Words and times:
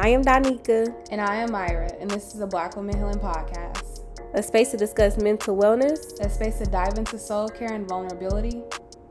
I 0.00 0.10
am 0.10 0.22
Donika. 0.22 0.94
And 1.10 1.20
I 1.20 1.34
am 1.34 1.50
Myra, 1.50 1.90
and 2.00 2.08
this 2.08 2.28
is 2.28 2.34
the 2.34 2.46
Black 2.46 2.76
Women 2.76 2.96
Healing 2.96 3.18
Podcast. 3.18 4.04
A 4.34 4.40
space 4.40 4.70
to 4.70 4.76
discuss 4.76 5.18
mental 5.18 5.56
wellness, 5.56 6.20
a 6.20 6.30
space 6.30 6.58
to 6.58 6.66
dive 6.66 6.98
into 6.98 7.18
soul 7.18 7.48
care 7.48 7.72
and 7.72 7.88
vulnerability. 7.88 8.62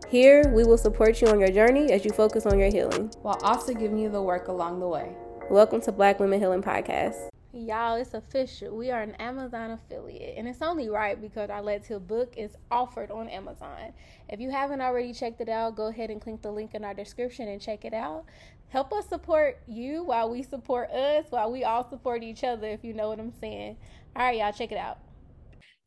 Here, 0.08 0.50
we 0.56 0.64
will 0.64 0.78
support 0.78 1.22
you 1.22 1.28
on 1.28 1.42
your 1.42 1.52
journey 1.52 1.92
as 1.92 2.06
you 2.06 2.12
focus 2.12 2.46
on 2.46 2.58
your 2.58 2.70
healing, 2.70 3.12
while 3.22 3.38
also 3.44 3.74
giving 3.74 3.98
you 3.98 4.08
the 4.08 4.22
work 4.22 4.48
along 4.48 4.80
the 4.80 4.88
way. 4.88 5.12
Welcome 5.50 5.82
to 5.82 5.92
Black 5.92 6.22
Women 6.22 6.40
Healing 6.40 6.64
Podcast. 6.64 7.18
Y'all, 7.58 7.96
it's 7.96 8.14
official. 8.14 8.78
We 8.78 8.92
are 8.92 9.02
an 9.02 9.16
Amazon 9.16 9.72
affiliate, 9.72 10.38
and 10.38 10.48
it's 10.48 10.62
only 10.62 10.90
right 10.90 11.20
because 11.20 11.50
our 11.50 11.64
Let's 11.64 11.88
Heal 11.88 12.00
book 12.00 12.36
is 12.38 12.52
offered 12.70 13.10
on 13.10 13.28
Amazon. 13.30 13.94
If 14.30 14.40
you 14.40 14.52
haven't 14.52 14.80
already 14.80 15.12
checked 15.12 15.42
it 15.42 15.50
out, 15.50 15.76
go 15.76 15.88
ahead 15.88 16.12
and 16.12 16.22
click 16.22 16.44
the 16.44 16.52
link 16.52 16.76
in 16.76 16.84
our 16.84 16.94
description 16.94 17.48
and 17.48 17.60
check 17.60 17.84
it 17.84 17.96
out. 17.96 18.26
Help 18.70 18.94
us 18.94 19.08
support 19.08 19.60
you 19.66 20.04
while 20.04 20.30
we 20.30 20.44
support 20.44 20.92
us, 20.92 21.26
while 21.32 21.52
we 21.52 21.64
all 21.64 21.90
support 21.90 22.22
each 22.22 22.44
other, 22.44 22.68
if 22.68 22.84
you 22.84 22.94
know 22.94 23.10
what 23.10 23.20
I'm 23.20 23.34
saying. 23.42 23.78
All 24.16 24.22
right, 24.22 24.38
y'all, 24.38 24.54
check 24.54 24.72
it 24.72 24.78
out. 24.78 25.00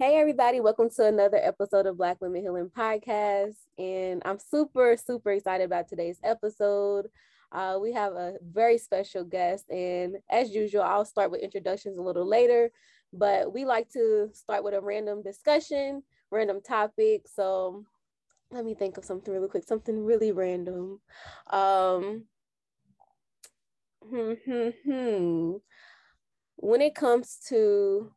Hey, 0.01 0.17
everybody, 0.17 0.59
welcome 0.59 0.91
to 0.97 1.07
another 1.07 1.39
episode 1.41 1.87
of 1.87 1.97
Black 1.97 2.21
Women 2.21 2.43
Healing 2.43 2.73
Podcast. 2.77 3.55
And 3.79 4.23
I'm 4.25 4.41
super, 4.41 4.97
super 4.97 5.31
excited 5.31 5.67
about 5.67 5.87
today's 5.87 6.19
episode. 6.25 7.07
Uh, 7.53 7.79
we 7.81 7.93
have 7.93 8.13
a 8.13 8.35
very 8.43 8.79
special 8.79 9.25
guest, 9.25 9.69
and 9.71 10.17
as 10.31 10.51
usual, 10.51 10.83
I'll 10.83 11.05
start 11.05 11.31
with 11.31 11.41
introductions 11.43 11.99
a 11.99 12.03
little 12.03 12.27
later. 12.27 12.71
But 13.13 13.53
we 13.53 13.65
like 13.65 13.91
to 13.91 14.31
start 14.33 14.63
with 14.63 14.75
a 14.75 14.81
random 14.81 15.23
discussion, 15.23 16.03
random 16.31 16.61
topic. 16.61 17.27
So 17.27 17.85
let 18.53 18.65
me 18.65 18.75
think 18.75 18.97
of 18.99 19.05
something 19.05 19.33
really 19.33 19.49
quick, 19.49 19.65
something 19.65 20.05
really 20.05 20.33
random. 20.33 21.01
Um, 21.49 22.25
hmm, 24.09 24.33
hmm, 24.45 24.69
hmm. 24.85 25.53
When 26.57 26.81
it 26.83 26.95
comes 26.95 27.39
to 27.49 28.13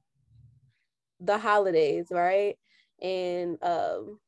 the 1.19 1.37
holidays, 1.37 2.07
right, 2.11 2.55
and 3.01 3.57
um, 3.63 4.19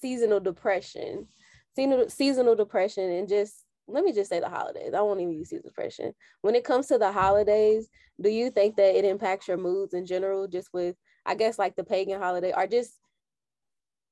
seasonal 0.00 0.40
depression, 0.40 1.26
seasonal 1.74 2.08
seasonal 2.08 2.54
depression, 2.54 3.10
and 3.10 3.28
just 3.28 3.64
let 3.92 4.04
me 4.04 4.12
just 4.12 4.30
say 4.30 4.40
the 4.40 4.48
holidays. 4.48 4.92
I 4.94 5.00
won't 5.00 5.20
even 5.20 5.34
use 5.34 5.50
season 5.50 5.66
depression. 5.66 6.12
When 6.42 6.54
it 6.54 6.64
comes 6.64 6.86
to 6.88 6.98
the 6.98 7.12
holidays, 7.12 7.88
do 8.20 8.28
you 8.28 8.50
think 8.50 8.76
that 8.76 8.96
it 8.96 9.04
impacts 9.04 9.48
your 9.48 9.56
moods 9.56 9.94
in 9.94 10.06
general, 10.06 10.48
just 10.48 10.68
with 10.72 10.96
I 11.26 11.34
guess 11.34 11.58
like 11.58 11.76
the 11.76 11.84
pagan 11.84 12.20
holiday 12.20 12.52
or 12.56 12.66
just 12.66 12.94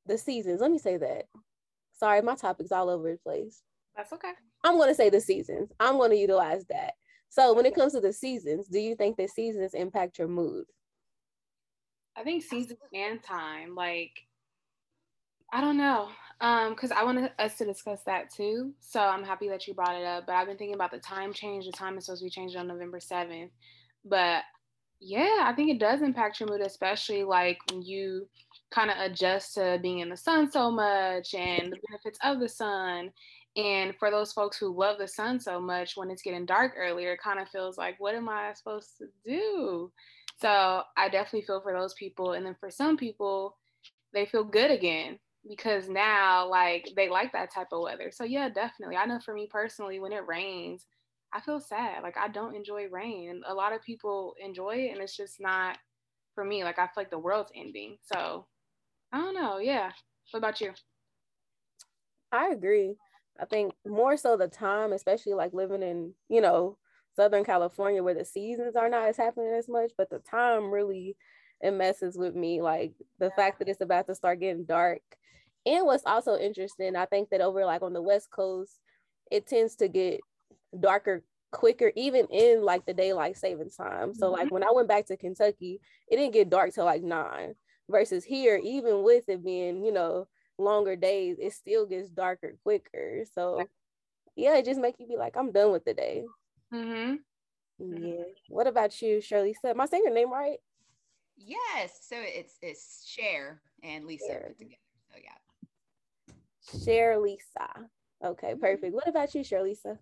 the 0.07 0.19
seasons? 0.19 0.61
Let 0.61 0.71
me 0.71 0.79
say 0.79 0.97
that. 0.97 1.25
Sorry, 1.93 2.23
my 2.23 2.35
topic's 2.35 2.73
all 2.73 2.91
over 2.91 3.13
the 3.13 3.19
place. 3.19 3.63
That's 3.97 4.13
okay. 4.13 4.33
I'm 4.65 4.77
going 4.77 4.89
to 4.89 4.95
say 4.95 5.11
the 5.11 5.21
seasons. 5.21 5.71
I'm 5.81 5.97
going 5.97 6.11
to 6.11 6.17
utilize 6.17 6.65
that. 6.67 6.95
So 7.29 7.53
when 7.53 7.67
it 7.67 7.75
comes 7.75 7.93
to 7.93 8.01
the 8.01 8.13
seasons, 8.13 8.69
do 8.69 8.79
you 8.79 8.95
think 8.95 9.17
the 9.17 9.27
seasons 9.27 9.75
impact 9.75 10.19
your 10.19 10.29
mood? 10.29 10.65
I 12.17 12.23
think 12.23 12.43
seasons 12.43 12.81
and 12.93 13.23
time, 13.23 13.75
like 13.75 14.13
I 15.53 15.61
don't 15.61 15.77
know. 15.77 16.09
Um, 16.41 16.71
because 16.71 16.93
I 16.93 17.03
wanted 17.03 17.33
us 17.39 17.57
to 17.59 17.65
discuss 17.65 18.03
that 18.05 18.33
too. 18.33 18.73
So 18.79 19.01
I'm 19.01 19.25
happy 19.25 19.49
that 19.49 19.67
you 19.67 19.75
brought 19.75 19.97
it 19.97 20.05
up. 20.05 20.27
But 20.27 20.37
I've 20.37 20.47
been 20.47 20.57
thinking 20.57 20.75
about 20.75 20.93
the 20.93 20.99
time 20.99 21.33
change. 21.33 21.67
The 21.67 21.73
time 21.73 21.99
is 21.99 22.07
supposed 22.07 22.21
to 22.21 22.27
be 22.27 22.31
changed 22.31 22.57
on 22.57 22.69
November 22.69 23.01
7th. 23.01 23.51
But 24.05 24.43
yeah, 25.01 25.43
I 25.43 25.53
think 25.55 25.71
it 25.71 25.81
does 25.81 26.01
impact 26.01 26.39
your 26.39 26.49
mood, 26.49 26.61
especially 26.61 27.25
like 27.25 27.59
when 27.71 27.83
you 27.83 28.29
kind 28.71 28.91
of 28.91 28.99
adjust 28.99 29.55
to 29.55 29.79
being 29.83 29.99
in 29.99 30.09
the 30.09 30.17
sun 30.17 30.51
so 30.51 30.71
much 30.71 31.35
and 31.35 31.73
the 31.73 31.79
benefits 31.89 32.19
of 32.23 32.39
the 32.39 32.49
sun. 32.49 33.11
And 33.57 33.95
for 33.99 34.11
those 34.11 34.33
folks 34.33 34.57
who 34.59 34.79
love 34.79 34.99
the 34.99 35.09
sun 35.09 35.41
so 35.41 35.61
much, 35.61 35.97
when 35.97 36.11
it's 36.11 36.23
getting 36.23 36.47
dark 36.47 36.75
earlier, 36.77 37.15
it 37.15 37.21
kind 37.23 37.41
of 37.41 37.49
feels 37.49 37.77
like, 37.77 37.97
what 37.99 38.15
am 38.15 38.29
I 38.29 38.53
supposed 38.55 38.99
to 38.99 39.07
do? 39.25 39.91
So 40.41 40.83
I 40.97 41.09
definitely 41.09 41.47
feel 41.47 41.61
for 41.61 41.73
those 41.73 41.95
people. 41.95 42.35
And 42.35 42.47
then 42.47 42.55
for 42.61 42.71
some 42.71 42.97
people, 42.97 43.57
they 44.13 44.27
feel 44.27 44.45
good 44.45 44.71
again 44.71 45.19
because 45.49 45.89
now 45.89 46.49
like 46.49 46.91
they 46.97 47.09
like 47.09 47.33
that 47.33 47.53
type 47.53 47.69
of 47.73 47.83
weather. 47.83 48.11
So 48.13 48.25
yeah, 48.25 48.49
definitely. 48.49 48.97
I 48.97 49.07
know 49.07 49.21
for 49.21 49.35
me 49.35 49.49
personally, 49.51 49.99
when 49.99 50.13
it 50.13 50.27
rains, 50.27 50.87
I 51.33 51.41
feel 51.41 51.61
sad. 51.61 52.03
Like 52.03 52.17
I 52.17 52.29
don't 52.29 52.55
enjoy 52.55 52.89
rain. 52.89 53.43
A 53.47 53.55
lot 53.55 53.73
of 53.73 53.83
people 53.83 54.35
enjoy 54.43 54.77
it 54.77 54.93
and 54.93 55.01
it's 55.01 55.17
just 55.17 55.41
not 55.41 55.79
for 56.35 56.45
me. 56.45 56.65
Like 56.65 56.79
I 56.79 56.87
feel 56.87 56.93
like 56.97 57.11
the 57.11 57.19
world's 57.19 57.53
ending. 57.55 57.99
So 58.03 58.47
I 59.13 59.19
don't 59.19 59.35
know. 59.35 59.59
Yeah. 59.59 59.91
What 60.31 60.39
about 60.39 60.61
you? 60.61 60.73
I 62.33 62.51
agree. 62.51 62.95
I 63.41 63.45
think 63.47 63.73
more 63.87 64.17
so 64.17 64.37
the 64.37 64.49
time, 64.49 64.93
especially 64.93 65.35
like 65.35 65.55
living 65.55 65.83
in, 65.83 66.13
you 66.29 66.41
know, 66.41 66.77
Southern 67.17 67.45
California 67.45 68.03
where 68.03 68.15
the 68.15 68.25
seasons 68.25 68.77
are 68.77 68.89
not 68.89 69.09
as 69.09 69.17
happening 69.17 69.53
as 69.57 69.69
much, 69.69 69.93
but 69.97 70.11
the 70.11 70.19
time 70.19 70.71
really 70.71 71.17
it 71.61 71.73
messes 71.73 72.17
with 72.17 72.35
me. 72.35 72.61
Like 72.61 72.93
the 73.19 73.31
fact 73.31 73.59
that 73.59 73.69
it's 73.69 73.81
about 73.81 74.07
to 74.07 74.15
start 74.15 74.41
getting 74.41 74.65
dark 74.65 75.01
and 75.67 75.85
what's 75.87 76.07
also 76.07 76.37
interesting, 76.39 76.97
I 76.97 77.07
think 77.07 77.31
that 77.31 77.41
over 77.41 77.65
like 77.65 77.83
on 77.83 77.93
the 77.93 78.03
West 78.03 78.31
Coast, 78.31 78.79
it 79.31 79.47
tends 79.47 79.77
to 79.77 79.89
get 79.89 80.21
darker 80.79 81.23
quicker, 81.53 81.93
even 81.97 82.27
in 82.27 82.63
like 82.63 82.87
the 82.87 82.95
daylight 82.95 83.37
savings 83.37 83.77
time. 83.77 84.15
So 84.15 84.31
like 84.31 84.47
mm-hmm. 84.47 84.55
when 84.55 84.65
I 84.65 84.73
went 84.73 84.89
back 84.89 85.07
to 85.07 85.17
Kentucky, 85.17 85.81
it 86.09 86.17
didn't 86.17 86.35
get 86.35 86.51
dark 86.51 86.75
till 86.75 86.85
like 86.85 87.03
nine. 87.03 87.55
Versus 87.91 88.23
here, 88.23 88.61
even 88.63 89.03
with 89.03 89.31
it 89.31 89.43
being, 89.43 89.83
you 89.83 89.93
know, 89.93 90.29
longer 90.59 90.95
days, 90.95 91.39
it 91.41 91.55
still 91.55 91.87
gets 91.87 92.11
darker 92.11 92.57
quicker. 92.63 93.25
So 93.33 93.63
yeah, 94.37 94.57
it 94.57 94.67
just 94.67 94.81
make 94.81 94.97
you 94.99 95.07
be 95.07 95.17
like, 95.17 95.37
I'm 95.37 95.53
done 95.53 95.73
with 95.73 95.85
the 95.87 95.95
day. 95.95 96.25
Mm-hmm. 96.73 97.15
Yeah. 97.79 98.25
What 98.49 98.67
about 98.67 99.01
you, 99.01 99.21
Shirley? 99.21 99.57
Am 99.65 99.81
I 99.81 99.87
saying 99.87 100.03
your 100.05 100.13
name 100.13 100.31
right? 100.31 100.59
Yes. 101.37 101.99
So 102.03 102.17
it's 102.19 102.59
it's 102.61 103.05
Cher 103.07 103.63
and 103.83 104.05
Lisa 104.05 104.27
Cher. 104.27 104.45
put 104.49 104.59
together. 104.59 104.77
So 105.11 105.19
yeah. 105.23 105.31
Share 106.85 107.19
Lisa. 107.19 107.69
Okay, 108.25 108.55
perfect. 108.55 108.95
What 108.95 109.09
about 109.09 109.35
you, 109.35 109.43
Lisa? 109.63 109.99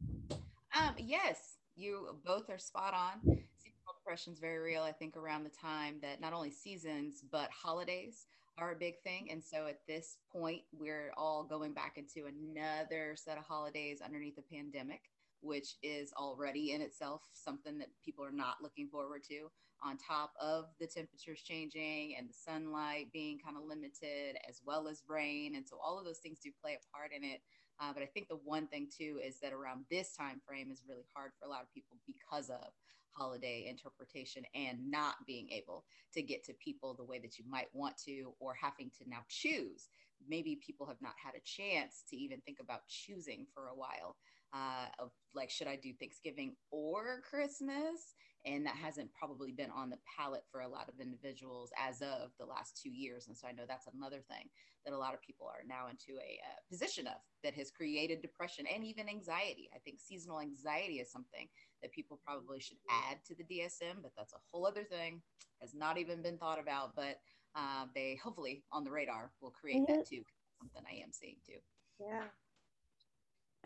Um, 0.75 0.95
yes, 0.99 1.59
you 1.77 2.19
both 2.25 2.49
are 2.51 2.59
spot 2.59 2.95
on. 2.95 3.21
Seasonal 3.23 3.95
depression 3.99 4.33
is 4.33 4.39
very 4.39 4.59
real. 4.59 4.83
I 4.83 4.93
think 4.93 5.17
around 5.17 5.45
the 5.45 5.51
time 5.51 5.97
that 6.03 6.21
not 6.21 6.33
only 6.33 6.51
seasons 6.51 7.23
but 7.31 7.51
holidays 7.51 8.27
are 8.59 8.73
a 8.73 8.77
big 8.77 8.99
thing, 9.03 9.29
and 9.31 9.43
so 9.45 9.67
at 9.67 9.81
this 9.87 10.17
point, 10.33 10.63
we're 10.73 11.13
all 11.17 11.45
going 11.45 11.75
back 11.75 11.99
into 11.99 12.27
another 12.27 13.15
set 13.17 13.37
of 13.37 13.45
holidays 13.45 14.01
underneath 14.05 14.37
the 14.37 14.43
pandemic, 14.43 15.03
which 15.41 15.77
is 15.83 16.13
already 16.17 16.73
in 16.73 16.81
itself 16.81 17.23
something 17.33 17.79
that 17.79 17.89
people 18.05 18.25
are 18.25 18.33
not 18.33 18.57
looking 18.63 18.89
forward 18.89 19.23
to. 19.29 19.49
On 19.85 19.97
top 19.99 20.33
of 20.41 20.67
the 20.81 20.87
temperatures 20.87 21.43
changing 21.43 22.17
and 22.17 22.29
the 22.29 22.35
sunlight 22.35 23.13
being 23.13 23.39
kind 23.39 23.57
of 23.57 23.65
limited 23.65 24.37
as 24.49 24.61
well 24.65 24.89
as 24.89 25.03
rain 25.07 25.55
and 25.55 25.67
so 25.69 25.77
all 25.85 25.99
of 25.99 26.05
those 26.05 26.19
things 26.19 26.39
do 26.43 26.51
play 26.63 26.73
a 26.75 26.97
part 26.97 27.13
in 27.17 27.23
it. 27.25 27.41
Uh, 27.79 27.93
but 27.93 28.03
i 28.03 28.07
think 28.07 28.27
the 28.29 28.41
one 28.43 28.67
thing 28.69 28.89
too 28.89 29.21
is 29.23 29.39
that 29.41 29.53
around 29.53 29.85
this 29.91 30.17
time 30.17 30.41
frame 30.47 30.71
is 30.71 30.83
really 30.89 31.05
hard 31.15 31.33
for 31.39 31.47
a 31.47 31.51
lot 31.51 31.61
of 31.61 31.71
people 31.75 31.99
because 32.07 32.49
of 32.49 32.73
holiday 33.17 33.67
interpretation 33.69 34.45
and 34.55 34.79
not 34.91 35.15
being 35.27 35.49
able 35.51 35.85
to 36.13 36.23
get 36.23 36.45
to 36.45 36.53
people 36.55 36.95
the 36.95 37.05
way 37.05 37.19
that 37.19 37.39
you 37.39 37.45
might 37.49 37.69
want 37.73 37.97
to 37.97 38.33
or 38.41 38.55
having 38.55 38.91
to 38.91 39.09
now 39.09 39.21
choose. 39.29 39.89
Maybe 40.29 40.61
people 40.65 40.87
have 40.87 41.01
not 41.01 41.15
had 41.23 41.35
a 41.35 41.45
chance 41.45 42.03
to 42.11 42.17
even 42.17 42.41
think 42.41 42.59
about 42.61 42.87
choosing 42.89 43.47
for 43.55 43.69
a 43.69 43.75
while 43.75 44.17
uh, 44.57 44.87
of 44.99 45.11
like 45.35 45.51
should 45.51 45.67
i 45.67 45.77
do 45.77 45.93
thanksgiving 45.93 46.55
or 46.71 47.21
christmas? 47.29 48.15
And 48.45 48.65
that 48.65 48.77
hasn't 48.77 49.11
probably 49.13 49.51
been 49.51 49.73
on 49.73 49.91
the 49.91 49.99
palette 50.17 50.45
for 50.53 50.61
a 50.61 50.69
lot 50.69 50.89
of 50.89 51.01
individuals 51.01 51.73
as 51.77 52.01
of 52.01 52.31
the 52.39 52.47
last 52.47 52.81
two 52.81 52.91
years. 52.91 53.27
And 53.27 53.37
so 53.37 53.49
i 53.49 53.53
know 53.53 53.65
that's 53.67 53.89
another 53.93 54.23
thing 54.31 54.49
that 54.85 54.95
a 54.95 54.99
lot 54.99 55.15
of 55.15 55.21
people 55.21 55.49
are 55.49 55.67
now 55.67 55.89
into 55.91 56.21
a 56.21 56.39
uh, 56.47 56.61
position 56.71 57.09
of 57.09 57.19
that 57.43 57.55
has 57.55 57.73
created 57.73 58.23
depression 58.23 58.65
and 58.73 58.85
even 58.85 59.09
anxiety. 59.09 59.69
I 59.75 59.79
think 59.79 59.99
seasonal 59.99 60.41
anxiety 60.41 61.01
is 61.01 61.11
something 61.11 61.49
that 61.83 61.93
people 61.93 62.21
probably 62.25 62.61
should 62.61 62.79
add 62.89 63.19
to 63.27 63.35
the 63.35 63.45
dsm 63.45 64.01
but 64.03 64.13
that's 64.17 64.33
a 64.33 64.39
whole 64.51 64.67
other 64.67 64.83
thing 64.83 65.21
has 65.61 65.75
not 65.75 65.99
even 65.99 66.23
been 66.23 66.39
thought 66.39 66.59
about 66.59 66.97
but 66.97 67.21
uh, 67.55 67.85
they 67.95 68.19
hopefully 68.23 68.65
on 68.73 68.83
the 68.83 68.91
radar 68.91 69.31
will 69.43 69.51
create 69.51 69.83
mm-hmm. 69.83 69.99
that 69.99 70.09
too 70.09 70.23
something 70.59 70.83
i 70.91 70.95
am 70.97 71.13
seeing 71.13 71.37
too. 71.47 71.59
Yeah 72.01 72.25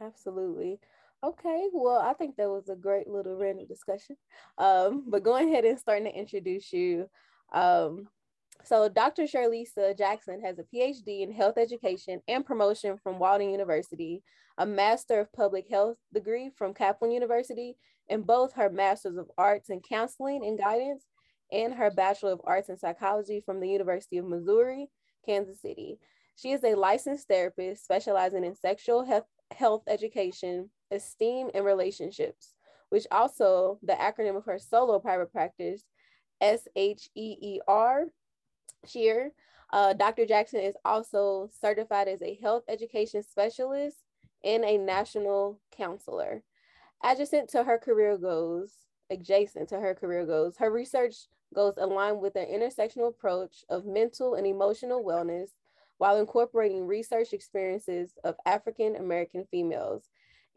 absolutely 0.01 0.79
Okay, 1.23 1.69
well, 1.75 1.99
I 1.99 2.15
think 2.15 2.37
that 2.37 2.49
was 2.49 2.71
a 2.71 2.75
great 2.75 3.07
little 3.07 3.37
random 3.37 3.67
discussion. 3.67 4.17
Um, 4.57 5.05
but 5.07 5.23
going 5.23 5.51
ahead 5.51 5.67
and 5.67 5.79
starting 5.79 6.05
to 6.05 6.19
introduce 6.19 6.73
you. 6.73 7.11
Um, 7.53 8.09
so 8.65 8.89
Dr. 8.89 9.25
Cherlisa 9.25 9.97
Jackson 9.97 10.41
has 10.41 10.59
a 10.59 10.65
PhD 10.75 11.21
in 11.21 11.31
health 11.31 11.59
education 11.59 12.23
and 12.27 12.45
promotion 12.45 12.97
from 13.03 13.19
Walden 13.19 13.51
University, 13.51 14.23
a 14.57 14.65
Master 14.65 15.21
of 15.21 15.33
Public 15.35 15.69
Health 15.69 15.99
degree 16.13 16.51
from 16.57 16.73
Kaplan 16.73 17.11
University, 17.11 17.77
and 18.09 18.27
both 18.27 18.55
her 18.55 18.71
Masters 18.71 19.19
of 19.19 19.31
Arts 19.37 19.69
in 19.69 19.81
Counseling 19.81 20.43
and 20.45 20.59
Guidance 20.59 21.05
and 21.53 21.75
her 21.75 21.91
Bachelor 21.91 22.33
of 22.33 22.41
Arts 22.45 22.71
in 22.71 22.79
Psychology 22.79 23.43
from 23.45 23.61
the 23.61 23.69
University 23.69 24.17
of 24.17 24.27
Missouri, 24.27 24.89
Kansas 25.27 25.61
City. 25.61 25.99
She 26.37 26.53
is 26.53 26.65
a 26.65 26.75
licensed 26.75 27.29
therapist 27.29 27.85
specializing 27.85 28.45
in 28.45 28.55
sexual 28.55 29.05
health, 29.05 29.25
health 29.53 29.83
education, 29.87 30.71
esteem, 30.91 31.51
and 31.55 31.65
relationships. 31.65 32.55
which 32.91 33.07
also 33.13 33.79
the 33.85 33.93
acronym 33.93 34.37
of 34.37 34.45
her 34.45 34.59
solo 34.59 34.99
private 34.99 35.31
practice, 35.31 35.85
S 36.41 36.67
H 36.75 37.09
E 37.15 37.37
E 37.41 37.61
R, 37.69 38.07
Sheer. 38.87 39.33
Uh, 39.73 39.93
Dr. 39.93 40.27
Jackson 40.27 40.61
is 40.61 40.75
also 40.85 41.49
certified 41.61 42.09
as 42.09 42.21
a 42.23 42.39
health 42.43 42.65
education 42.69 43.23
specialist 43.23 43.99
and 44.43 44.65
a 44.65 44.77
national 44.77 45.61
counselor. 45.71 46.43
Adjacent 47.05 47.49
to 47.51 47.63
her 47.63 47.79
career 47.79 48.19
goals, 48.19 48.73
adjacent 49.11 49.69
to 49.69 49.79
her 49.79 49.95
career 49.95 50.27
goals, 50.27 50.57
her 50.57 50.71
research 50.73 51.29
goes 51.55 51.75
aligned 51.77 52.21
with 52.21 52.35
an 52.37 52.47
intersectional 52.47 53.09
approach 53.09 53.65
of 53.69 53.87
mental 53.87 54.35
and 54.35 54.47
emotional 54.47 55.05
wellness 55.05 55.51
while 56.01 56.17
incorporating 56.17 56.87
research 56.87 57.35
experiences 57.35 58.15
of 58.25 58.35
African 58.47 58.97
American 58.97 59.45
females 59.51 60.09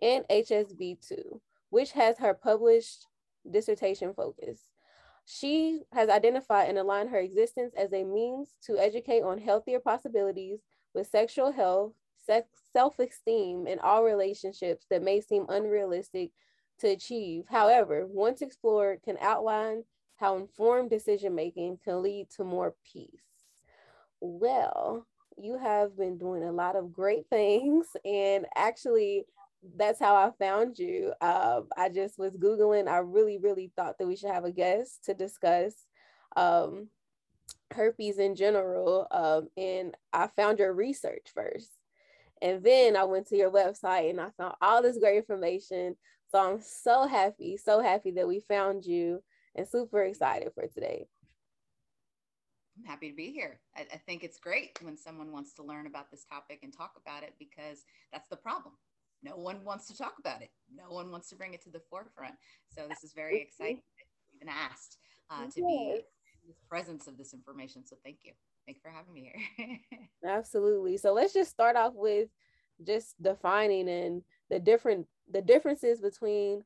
and 0.02 0.24
HSV2, 0.30 1.42
which 1.70 1.92
has 1.92 2.18
her 2.18 2.34
published 2.34 3.08
dissertation 3.52 4.14
focus. 4.14 4.70
She 5.26 5.82
has 5.92 6.08
identified 6.08 6.70
and 6.70 6.78
aligned 6.78 7.10
her 7.10 7.20
existence 7.20 7.74
as 7.78 7.92
a 7.92 8.06
means 8.06 8.52
to 8.68 8.78
educate 8.78 9.24
on 9.24 9.38
healthier 9.38 9.82
possibilities 9.82 10.60
with 10.94 11.08
sexual 11.08 11.52
health, 11.52 11.92
sex, 12.26 12.48
self-esteem, 12.72 13.68
and 13.68 13.82
all 13.82 14.06
relationships 14.06 14.86
that 14.90 15.04
may 15.04 15.20
seem 15.20 15.46
unrealistic 15.50 16.32
to 16.80 16.88
achieve. 16.88 17.44
However, 17.50 18.08
once 18.08 18.42
explored, 18.42 19.02
can 19.04 19.18
outline 19.20 19.84
how 20.16 20.38
informed 20.38 20.90
decision 20.90 21.36
making 21.36 21.80
can 21.84 22.02
lead 22.02 22.30
to 22.38 22.46
more 22.46 22.76
peace. 22.94 23.10
Well, 24.22 25.06
you 25.38 25.58
have 25.58 25.98
been 25.98 26.18
doing 26.18 26.44
a 26.44 26.52
lot 26.52 26.76
of 26.76 26.94
great 26.94 27.28
things, 27.30 27.88
and 28.06 28.46
actually, 28.56 29.26
that's 29.78 30.00
how 30.00 30.16
I 30.16 30.32
found 30.38 30.78
you. 30.78 31.14
Um, 31.22 31.68
I 31.78 31.90
just 31.90 32.20
was 32.20 32.34
Googling. 32.34 32.88
I 32.88 32.98
really, 32.98 33.38
really 33.38 33.72
thought 33.76 33.98
that 33.98 34.08
we 34.08 34.16
should 34.16 34.32
have 34.32 34.44
a 34.44 34.52
guest 34.52 35.06
to 35.06 35.14
discuss 35.14 35.74
um, 36.36 36.90
herpes 37.72 38.20
in 38.20 38.36
general. 38.36 39.08
Um, 39.12 39.48
and 39.58 39.96
I 40.12 40.28
found 40.36 40.60
your 40.60 40.74
research 40.74 41.28
first. 41.34 41.72
And 42.42 42.64
then 42.64 42.98
I 42.98 43.06
went 43.06 43.28
to 43.28 43.38
your 43.38 43.52
website 43.52 44.10
and 44.10 44.20
I 44.20 44.30
found 44.38 44.56
all 44.62 44.82
this 44.82 44.98
great 44.98 45.18
information. 45.18 45.96
So 46.30 46.40
I'm 46.40 46.60
so 46.62 47.08
happy, 47.08 47.58
so 47.58 47.80
happy 47.80 48.12
that 48.12 48.28
we 48.28 48.42
found 48.42 48.86
you 48.86 49.24
and 49.56 49.68
super 49.68 50.04
excited 50.04 50.52
for 50.54 50.68
today. 50.68 51.08
I'm 52.78 52.86
happy 52.86 53.10
to 53.10 53.16
be 53.16 53.32
here. 53.32 53.60
I, 53.76 53.82
I, 53.82 53.98
think 53.98 54.24
it's 54.24 54.40
great 54.40 54.80
when 54.82 54.98
someone 54.98 55.32
wants 55.32 55.54
to 55.56 55.64
learn 55.64 55.86
about 55.86 56.10
this 56.10 56.26
topic 56.26 56.60
and 56.64 56.76
talk 56.76 56.94
about 57.00 57.24
it 57.24 57.34
because 57.38 57.84
that's 58.12 58.28
the 58.30 58.36
problem. 58.36 58.74
No 59.22 59.38
one 59.38 59.64
wants 59.64 59.88
to 59.88 59.98
talk 59.98 60.16
about 60.20 60.42
it. 60.42 60.50
No 60.76 60.94
one 60.94 61.12
wants 61.12 61.30
to 61.30 61.36
bring 61.36 61.54
it 61.54 61.64
to 61.64 61.70
the 61.70 61.82
forefront. 61.90 62.36
So 62.76 62.88
this 62.90 63.04
is 63.04 63.14
very 63.14 63.42
exciting. 63.42 63.82
Been 64.40 64.50
asked 64.50 64.98
uh, 65.30 65.46
to 65.46 65.62
be 65.62 66.02
in 66.44 66.50
the 66.50 66.68
presence 66.68 67.08
of 67.08 67.18
this 67.18 67.34
information. 67.34 67.86
So 67.86 67.96
thank 68.04 68.18
you. 68.24 68.34
Thank 68.66 68.78
you 68.78 68.82
for 68.82 68.90
having 68.90 69.14
me 69.14 69.32
here. 69.58 70.00
Absolutely. 70.26 70.98
So 70.98 71.14
let's 71.14 71.34
just 71.34 71.52
start 71.52 71.76
off 71.76 71.94
with 71.96 72.30
just 72.86 73.22
defining 73.22 73.88
and 73.88 74.24
the 74.50 74.60
different 74.60 75.08
the 75.32 75.42
differences 75.42 76.02
between 76.02 76.64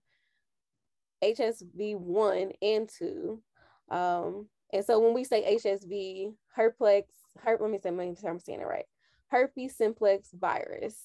HSV 1.24 1.98
one 1.98 2.52
and 2.62 2.90
two. 2.90 3.42
Um, 3.90 4.48
and 4.74 4.84
so 4.84 5.00
when 5.00 5.14
we 5.14 5.24
say 5.24 5.56
HSV, 5.56 6.34
herplex, 6.58 7.04
herp, 7.46 7.62
let 7.62 7.72
me 7.72 7.80
say, 7.80 7.92
make 7.92 8.20
sure 8.20 8.30
I'm 8.30 8.40
saying 8.40 8.62
it 8.62 8.68
right. 8.68 8.86
Herpes 9.30 9.76
simplex 9.76 10.30
virus. 10.34 10.98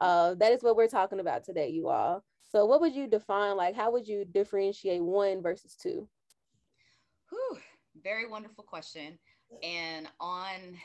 Uh, 0.00 0.34
that 0.34 0.52
is 0.52 0.62
what 0.62 0.76
we're 0.76 0.88
talking 0.88 1.20
about 1.20 1.44
today, 1.44 1.68
you 1.68 1.88
all. 1.88 2.24
So 2.50 2.66
what 2.66 2.80
would 2.80 2.94
you 2.94 3.06
define, 3.06 3.56
like, 3.56 3.74
how 3.74 3.90
would 3.92 4.06
you 4.06 4.24
differentiate 4.24 5.02
one 5.02 5.42
versus 5.42 5.74
two? 5.74 6.08
Whew, 7.30 7.58
very 8.02 8.28
wonderful 8.28 8.64
question. 8.64 9.18
And 9.62 10.08
on 10.20 10.78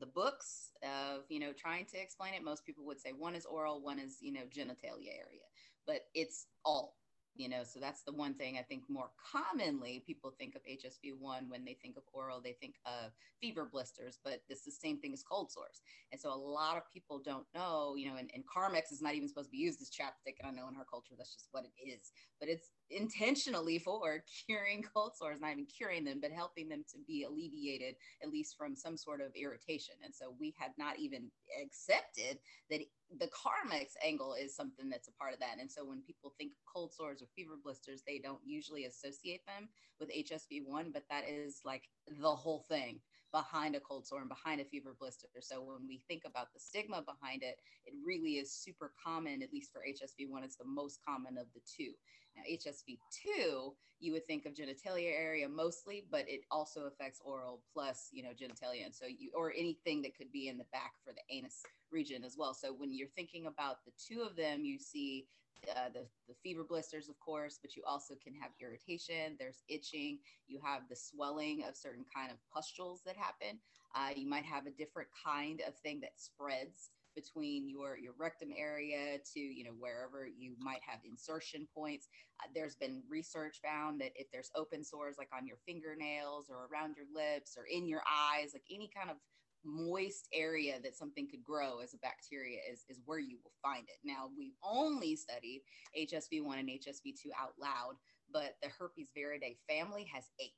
the 0.00 0.06
books 0.06 0.70
of, 0.82 1.22
you 1.28 1.40
know, 1.40 1.52
trying 1.52 1.84
to 1.86 2.00
explain 2.00 2.34
it, 2.34 2.44
most 2.44 2.64
people 2.64 2.84
would 2.86 3.00
say 3.00 3.10
one 3.12 3.34
is 3.34 3.46
oral, 3.46 3.82
one 3.82 3.98
is, 3.98 4.16
you 4.20 4.32
know, 4.32 4.42
genitalia 4.54 5.12
area, 5.12 5.46
but 5.86 6.06
it's 6.14 6.46
all 6.64 6.96
you 7.38 7.48
know 7.48 7.62
so 7.64 7.80
that's 7.80 8.02
the 8.02 8.12
one 8.12 8.34
thing 8.34 8.58
i 8.58 8.62
think 8.62 8.82
more 8.88 9.10
commonly 9.32 10.02
people 10.06 10.34
think 10.38 10.54
of 10.54 10.62
hsv1 10.64 11.48
when 11.48 11.64
they 11.64 11.78
think 11.80 11.96
of 11.96 12.02
oral 12.12 12.40
they 12.40 12.56
think 12.60 12.74
of 12.84 13.12
fever 13.40 13.66
blisters 13.70 14.18
but 14.24 14.42
it's 14.48 14.64
the 14.64 14.70
same 14.70 14.98
thing 14.98 15.12
as 15.12 15.22
cold 15.22 15.50
sores. 15.50 15.82
And 16.12 16.20
so 16.20 16.32
a 16.32 16.36
lot 16.36 16.76
of 16.76 16.82
people 16.92 17.20
don't 17.24 17.46
know 17.54 17.94
you 17.96 18.08
know 18.10 18.16
and, 18.16 18.30
and 18.34 18.44
carmex 18.44 18.92
is 18.92 19.00
not 19.00 19.14
even 19.14 19.28
supposed 19.28 19.48
to 19.48 19.52
be 19.52 19.58
used 19.58 19.80
as 19.80 19.90
chapstick. 19.90 20.36
And 20.40 20.48
i 20.48 20.50
know 20.50 20.68
in 20.68 20.76
our 20.76 20.84
culture 20.84 21.14
that's 21.16 21.34
just 21.34 21.48
what 21.52 21.64
it 21.64 21.88
is. 21.88 22.12
But 22.40 22.48
it's 22.48 22.70
intentionally 22.90 23.78
for 23.78 24.22
curing 24.46 24.82
cold 24.94 25.12
sores 25.16 25.40
not 25.40 25.52
even 25.52 25.66
curing 25.66 26.04
them 26.04 26.18
but 26.20 26.30
helping 26.30 26.68
them 26.68 26.84
to 26.90 26.98
be 27.06 27.24
alleviated 27.24 27.94
at 28.22 28.30
least 28.30 28.56
from 28.56 28.74
some 28.74 28.96
sort 28.96 29.20
of 29.20 29.32
irritation 29.34 29.94
and 30.04 30.14
so 30.14 30.34
we 30.40 30.54
had 30.58 30.70
not 30.78 30.98
even 30.98 31.30
accepted 31.62 32.38
that 32.70 32.80
the 33.18 33.28
Carmex 33.28 33.92
angle 34.04 34.34
is 34.34 34.54
something 34.54 34.88
that's 34.90 35.08
a 35.08 35.12
part 35.12 35.32
of 35.32 35.40
that. 35.40 35.56
And 35.58 35.70
so 35.70 35.84
when 35.84 36.02
people 36.02 36.34
think 36.36 36.52
cold 36.72 36.92
sores 36.92 37.22
or 37.22 37.26
fever 37.34 37.54
blisters, 37.62 38.02
they 38.06 38.18
don't 38.18 38.40
usually 38.44 38.84
associate 38.84 39.40
them 39.46 39.68
with 39.98 40.10
HSV1, 40.10 40.92
but 40.92 41.04
that 41.10 41.24
is 41.28 41.60
like 41.64 41.84
the 42.20 42.34
whole 42.34 42.64
thing 42.68 43.00
behind 43.32 43.74
a 43.76 43.80
cold 43.80 44.06
sore 44.06 44.20
and 44.20 44.28
behind 44.28 44.60
a 44.60 44.64
fever 44.64 44.94
blister. 44.98 45.28
So 45.40 45.62
when 45.62 45.86
we 45.86 46.02
think 46.08 46.22
about 46.24 46.52
the 46.52 46.60
stigma 46.60 47.02
behind 47.02 47.42
it, 47.42 47.56
it 47.86 47.94
really 48.04 48.32
is 48.32 48.52
super 48.52 48.92
common, 49.04 49.42
at 49.42 49.52
least 49.52 49.72
for 49.72 49.82
HSV1, 49.86 50.44
it's 50.44 50.56
the 50.56 50.64
most 50.64 51.00
common 51.06 51.36
of 51.36 51.46
the 51.54 51.60
two. 51.66 51.92
Now, 52.38 52.44
HSV2, 52.50 53.72
you 54.00 54.12
would 54.12 54.26
think 54.26 54.46
of 54.46 54.54
genitalia 54.54 55.12
area 55.12 55.48
mostly, 55.48 56.04
but 56.10 56.24
it 56.28 56.42
also 56.50 56.82
affects 56.82 57.20
oral 57.24 57.62
plus, 57.72 58.08
you 58.12 58.22
know, 58.22 58.30
genitalia. 58.30 58.84
And 58.84 58.94
so 58.94 59.06
you, 59.06 59.30
or 59.34 59.52
anything 59.56 60.02
that 60.02 60.16
could 60.16 60.30
be 60.30 60.48
in 60.48 60.56
the 60.56 60.66
back 60.72 60.92
for 61.04 61.12
the 61.12 61.36
anus 61.36 61.62
region 61.90 62.22
as 62.22 62.36
well. 62.38 62.54
So 62.54 62.72
when 62.72 62.92
you're 62.92 63.08
thinking 63.08 63.46
about 63.46 63.84
the 63.84 63.92
two 63.98 64.22
of 64.22 64.36
them, 64.36 64.64
you 64.64 64.78
see 64.78 65.26
uh, 65.74 65.88
the, 65.92 66.06
the 66.28 66.34
fever 66.42 66.62
blisters, 66.62 67.08
of 67.08 67.18
course, 67.18 67.58
but 67.60 67.74
you 67.74 67.82
also 67.84 68.14
can 68.22 68.34
have 68.34 68.52
irritation. 68.60 69.36
There's 69.38 69.64
itching. 69.68 70.20
You 70.46 70.60
have 70.62 70.82
the 70.88 70.94
swelling 70.96 71.64
of 71.64 71.76
certain 71.76 72.04
kind 72.14 72.30
of 72.30 72.38
pustules 72.52 73.02
that 73.04 73.16
happen. 73.16 73.58
Uh, 73.96 74.10
you 74.14 74.28
might 74.28 74.44
have 74.44 74.66
a 74.66 74.70
different 74.70 75.08
kind 75.24 75.60
of 75.66 75.74
thing 75.74 75.98
that 76.00 76.12
spreads 76.16 76.90
between 77.18 77.68
your 77.68 77.98
your 77.98 78.12
rectum 78.16 78.50
area 78.56 79.18
to 79.34 79.40
you 79.40 79.64
know 79.64 79.74
wherever 79.78 80.26
you 80.26 80.54
might 80.60 80.80
have 80.86 81.00
insertion 81.04 81.66
points 81.74 82.06
uh, 82.40 82.46
there's 82.54 82.76
been 82.76 83.02
research 83.08 83.58
found 83.62 84.00
that 84.00 84.12
if 84.14 84.30
there's 84.30 84.50
open 84.54 84.84
sores 84.84 85.16
like 85.18 85.30
on 85.36 85.46
your 85.46 85.56
fingernails 85.66 86.46
or 86.48 86.68
around 86.70 86.94
your 86.94 87.06
lips 87.12 87.56
or 87.58 87.64
in 87.66 87.88
your 87.88 88.02
eyes 88.06 88.50
like 88.54 88.62
any 88.70 88.88
kind 88.94 89.10
of 89.10 89.16
moist 89.64 90.28
area 90.32 90.78
that 90.82 90.96
something 90.96 91.26
could 91.28 91.42
grow 91.42 91.80
as 91.80 91.92
a 91.92 91.98
bacteria 91.98 92.58
is, 92.70 92.84
is 92.88 93.00
where 93.04 93.18
you 93.18 93.38
will 93.42 93.52
find 93.60 93.84
it. 93.88 93.98
Now, 94.04 94.30
we've 94.36 94.54
only 94.62 95.16
studied 95.16 95.62
HSV1 95.98 96.60
and 96.60 96.68
HSV2 96.68 97.34
out 97.38 97.54
loud, 97.60 97.96
but 98.32 98.54
the 98.62 98.68
herpes 98.78 99.08
viridae 99.16 99.56
family 99.68 100.06
has 100.14 100.24
eight. 100.40 100.52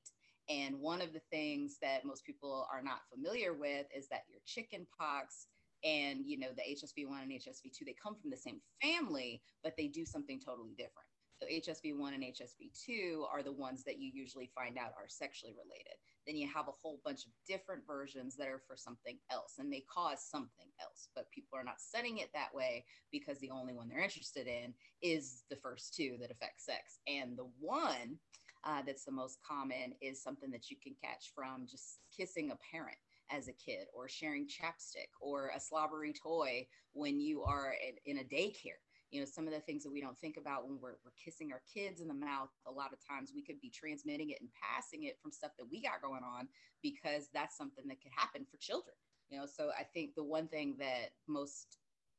And 0.49 0.81
one 0.81 1.01
of 1.01 1.13
the 1.13 1.23
things 1.31 1.79
that 1.81 2.05
most 2.05 2.25
people 2.25 2.67
are 2.73 2.83
not 2.83 3.03
familiar 3.13 3.55
with 3.55 3.87
is 3.97 4.09
that 4.09 4.25
your 4.29 4.41
chicken 4.45 4.87
pox 4.99 5.47
and 5.85 6.21
you 6.25 6.39
know 6.39 6.49
the 6.57 6.63
HSV1 6.63 7.23
and 7.23 7.33
HSV2 7.33 7.87
they 7.87 7.97
come 8.03 8.17
from 8.21 8.31
the 8.31 8.37
same 8.37 8.61
family, 8.83 9.43
but 9.63 9.75
they 9.77 9.89
do 9.89 10.05
something 10.05 10.41
totally 10.41 10.75
different. 10.77 11.07
So 11.41 11.47
HSV1 11.49 12.15
and 12.15 12.23
HSV2 12.23 13.25
are 13.33 13.43
the 13.43 13.53
ones 13.53 13.83
that 13.85 13.99
you 13.99 14.11
usually 14.13 14.51
find 14.55 14.77
out 14.77 14.93
are 14.99 15.09
sexually 15.09 15.55
related. 15.55 15.97
Then 16.27 16.37
you 16.37 16.47
have 16.55 16.69
a 16.69 16.77
whole 16.83 17.01
bunch 17.03 17.25
of 17.25 17.33
different 17.49 17.87
versions 17.87 18.37
that 18.37 18.49
are 18.49 18.61
for 18.67 18.77
something 18.77 19.19
else 19.33 19.55
and 19.59 19.73
they 19.73 19.83
cause 19.93 20.23
something 20.23 20.69
else. 20.83 21.09
But 21.15 21.31
people 21.31 21.59
are 21.59 21.65
not 21.65 21.81
setting 21.81 22.19
it 22.19 22.29
that 22.35 22.55
way 22.55 22.85
because 23.11 23.39
the 23.39 23.51
only 23.51 23.73
one 23.73 23.89
they're 23.89 24.05
interested 24.05 24.47
in 24.47 24.75
is 25.01 25.45
the 25.49 25.57
first 25.57 25.95
two 25.95 26.17
that 26.21 26.31
affect 26.31 26.61
sex. 26.61 26.99
And 27.09 27.39
the 27.39 27.49
one 27.59 28.19
uh, 28.65 28.83
that's 28.87 29.07
the 29.07 29.13
most 29.13 29.39
common 29.47 29.95
is 30.03 30.23
something 30.23 30.51
that 30.51 30.71
you 30.71 30.77
can 30.83 30.95
catch 31.03 31.33
from 31.35 31.67
just 31.67 32.01
kissing 32.15 32.51
a 32.51 32.59
parent 32.71 32.99
as 33.31 33.49
a 33.49 33.53
kid 33.53 33.87
or 33.95 34.09
sharing 34.09 34.47
chapstick 34.47 35.11
or 35.21 35.51
a 35.55 35.61
slobbery 35.61 36.13
toy 36.13 36.67
when 36.93 37.21
you 37.21 37.43
are 37.43 37.75
in, 37.87 38.17
in 38.17 38.23
a 38.23 38.29
daycare. 38.29 38.81
You 39.11 39.21
know 39.21 39.27
some 39.27 39.49
of 39.49 39.53
the 39.53 39.61
things 39.61 39.83
that 39.83 39.93
we 39.93 40.01
don't 40.01 40.19
think 40.19 40.37
about 40.37 40.69
when 40.69 40.79
we're, 40.81 40.95
we're 41.05 41.19
kissing 41.23 41.51
our 41.53 41.63
kids 41.73 42.01
in 42.01 42.07
the 42.07 42.15
mouth 42.15 42.51
a 42.67 42.71
lot 42.71 42.93
of 42.93 43.01
times 43.05 43.33
we 43.35 43.43
could 43.43 43.61
be 43.61 43.69
transmitting 43.71 44.31
it 44.31 44.39
and 44.41 44.49
passing 44.55 45.03
it 45.03 45.19
from 45.21 45.33
stuff 45.33 45.51
that 45.59 45.67
we 45.69 45.83
got 45.83 46.01
going 46.01 46.23
on 46.23 46.47
because 46.81 47.29
that's 47.35 47.57
something 47.57 47.89
that 47.89 48.01
could 48.01 48.13
happen 48.15 48.47
for 48.49 48.57
children 48.59 48.95
you 49.29 49.39
know? 49.39 49.47
So 49.47 49.71
i 49.79 49.83
think 49.83 50.15
the 50.15 50.25
one 50.25 50.49
thing 50.49 50.77
that 50.79 51.11
most 51.27 51.79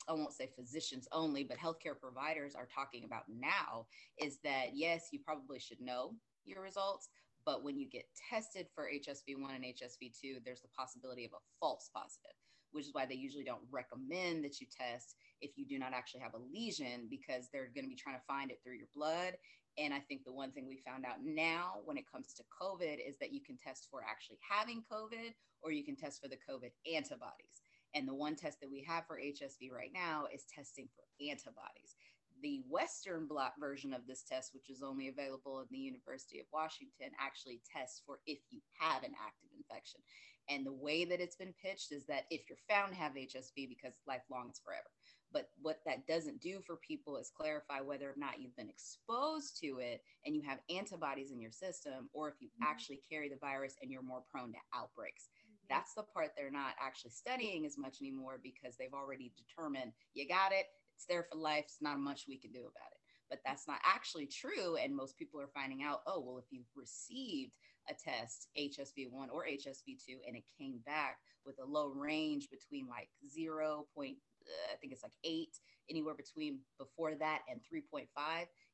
I 0.09 0.13
won't 0.13 0.33
say 0.33 0.49
physicians 0.55 1.07
only, 1.11 1.43
but 1.43 1.57
healthcare 1.57 1.99
providers 1.99 2.55
are 2.55 2.67
talking 2.73 3.03
about 3.03 3.23
now 3.29 3.85
is 4.17 4.39
that 4.43 4.69
yes, 4.73 5.09
you 5.11 5.19
probably 5.23 5.59
should 5.59 5.79
know 5.79 6.15
your 6.43 6.63
results, 6.63 7.09
but 7.45 7.63
when 7.63 7.77
you 7.77 7.89
get 7.89 8.05
tested 8.29 8.67
for 8.73 8.89
HSV1 8.91 9.55
and 9.55 9.63
HSV2, 9.63 10.43
there's 10.45 10.61
the 10.61 10.67
possibility 10.77 11.25
of 11.25 11.31
a 11.33 11.43
false 11.59 11.89
positive, 11.93 12.35
which 12.71 12.85
is 12.85 12.93
why 12.93 13.05
they 13.05 13.15
usually 13.15 13.43
don't 13.43 13.61
recommend 13.71 14.43
that 14.43 14.59
you 14.61 14.67
test 14.69 15.15
if 15.41 15.57
you 15.57 15.65
do 15.65 15.79
not 15.79 15.93
actually 15.93 16.21
have 16.21 16.35
a 16.35 16.53
lesion 16.53 17.07
because 17.09 17.49
they're 17.51 17.71
going 17.73 17.85
to 17.85 17.89
be 17.89 17.95
trying 17.95 18.15
to 18.15 18.25
find 18.27 18.51
it 18.51 18.59
through 18.63 18.75
your 18.75 18.89
blood. 18.95 19.33
And 19.77 19.93
I 19.93 19.99
think 19.99 20.25
the 20.25 20.33
one 20.33 20.51
thing 20.51 20.67
we 20.67 20.83
found 20.85 21.05
out 21.05 21.23
now 21.23 21.75
when 21.85 21.97
it 21.97 22.11
comes 22.11 22.33
to 22.33 22.43
COVID 22.61 22.97
is 23.07 23.17
that 23.19 23.33
you 23.33 23.41
can 23.41 23.57
test 23.57 23.87
for 23.89 24.01
actually 24.07 24.37
having 24.47 24.83
COVID 24.91 25.33
or 25.61 25.71
you 25.71 25.83
can 25.83 25.95
test 25.95 26.21
for 26.21 26.27
the 26.27 26.37
COVID 26.49 26.71
antibodies. 26.93 27.63
And 27.93 28.07
the 28.07 28.13
one 28.15 28.35
test 28.35 28.59
that 28.61 28.71
we 28.71 28.85
have 28.87 29.05
for 29.05 29.17
HSV 29.19 29.71
right 29.71 29.91
now 29.93 30.25
is 30.33 30.45
testing 30.53 30.87
for 30.95 31.03
antibodies. 31.23 31.95
The 32.41 32.63
Western 32.69 33.27
blot 33.27 33.53
version 33.59 33.93
of 33.93 34.07
this 34.07 34.23
test, 34.23 34.53
which 34.53 34.69
is 34.69 34.81
only 34.81 35.09
available 35.09 35.59
in 35.59 35.67
the 35.69 35.77
University 35.77 36.39
of 36.39 36.47
Washington, 36.51 37.11
actually 37.19 37.61
tests 37.71 38.01
for 38.05 38.19
if 38.25 38.39
you 38.49 38.59
have 38.79 39.03
an 39.03 39.13
active 39.13 39.49
infection. 39.55 40.01
And 40.49 40.65
the 40.65 40.73
way 40.73 41.05
that 41.05 41.21
it's 41.21 41.35
been 41.35 41.53
pitched 41.61 41.91
is 41.91 42.05
that 42.07 42.25
if 42.31 42.41
you're 42.49 42.57
found 42.67 42.93
to 42.93 42.99
have 42.99 43.13
HSV, 43.13 43.69
because 43.69 43.93
lifelong 44.07 44.49
is 44.49 44.59
forever. 44.63 44.89
But 45.31 45.49
what 45.61 45.79
that 45.85 46.07
doesn't 46.07 46.41
do 46.41 46.59
for 46.65 46.75
people 46.77 47.17
is 47.17 47.31
clarify 47.35 47.79
whether 47.79 48.09
or 48.09 48.17
not 48.17 48.41
you've 48.41 48.55
been 48.57 48.69
exposed 48.69 49.57
to 49.61 49.79
it 49.79 50.01
and 50.25 50.35
you 50.35 50.41
have 50.41 50.59
antibodies 50.69 51.31
in 51.31 51.39
your 51.39 51.51
system, 51.51 52.09
or 52.13 52.27
if 52.27 52.35
you 52.41 52.49
mm-hmm. 52.49 52.69
actually 52.69 53.01
carry 53.09 53.29
the 53.29 53.37
virus 53.39 53.75
and 53.81 53.91
you're 53.91 54.01
more 54.01 54.23
prone 54.29 54.51
to 54.51 54.59
outbreaks. 54.75 55.29
Mm-hmm. 55.29 55.67
That's 55.69 55.93
the 55.93 56.03
part 56.03 56.31
they're 56.35 56.51
not 56.51 56.75
actually 56.81 57.11
studying 57.11 57.65
as 57.65 57.77
much 57.77 57.97
anymore 58.01 58.39
because 58.43 58.75
they've 58.75 58.93
already 58.93 59.31
determined 59.37 59.93
you 60.13 60.27
got 60.27 60.51
it, 60.51 60.65
it's 61.01 61.07
there 61.07 61.23
for 61.23 61.37
life, 61.37 61.65
it's 61.65 61.81
not 61.81 61.99
much 61.99 62.25
we 62.27 62.37
can 62.37 62.51
do 62.51 62.59
about 62.59 62.91
it. 62.91 62.99
But 63.29 63.39
that's 63.45 63.67
not 63.67 63.79
actually 63.85 64.27
true. 64.27 64.75
And 64.75 64.95
most 64.95 65.17
people 65.17 65.39
are 65.41 65.49
finding 65.53 65.83
out, 65.83 66.01
oh, 66.05 66.19
well, 66.19 66.37
if 66.37 66.45
you've 66.51 66.69
received 66.75 67.57
a 67.89 67.93
test, 67.93 68.49
HSV1 68.57 69.31
or 69.31 69.45
HSV2, 69.45 70.21
and 70.27 70.35
it 70.35 70.43
came 70.59 70.79
back 70.85 71.17
with 71.45 71.55
a 71.59 71.65
low 71.65 71.87
range 71.87 72.49
between 72.51 72.87
like 72.87 73.09
0. 73.27 73.87
Point, 73.95 74.17
uh, 74.45 74.73
I 74.73 74.75
think 74.77 74.93
it's 74.93 75.01
like 75.01 75.15
8, 75.23 75.47
anywhere 75.89 76.13
between 76.13 76.59
before 76.77 77.15
that 77.15 77.39
and 77.49 77.61
3.5, 77.61 78.05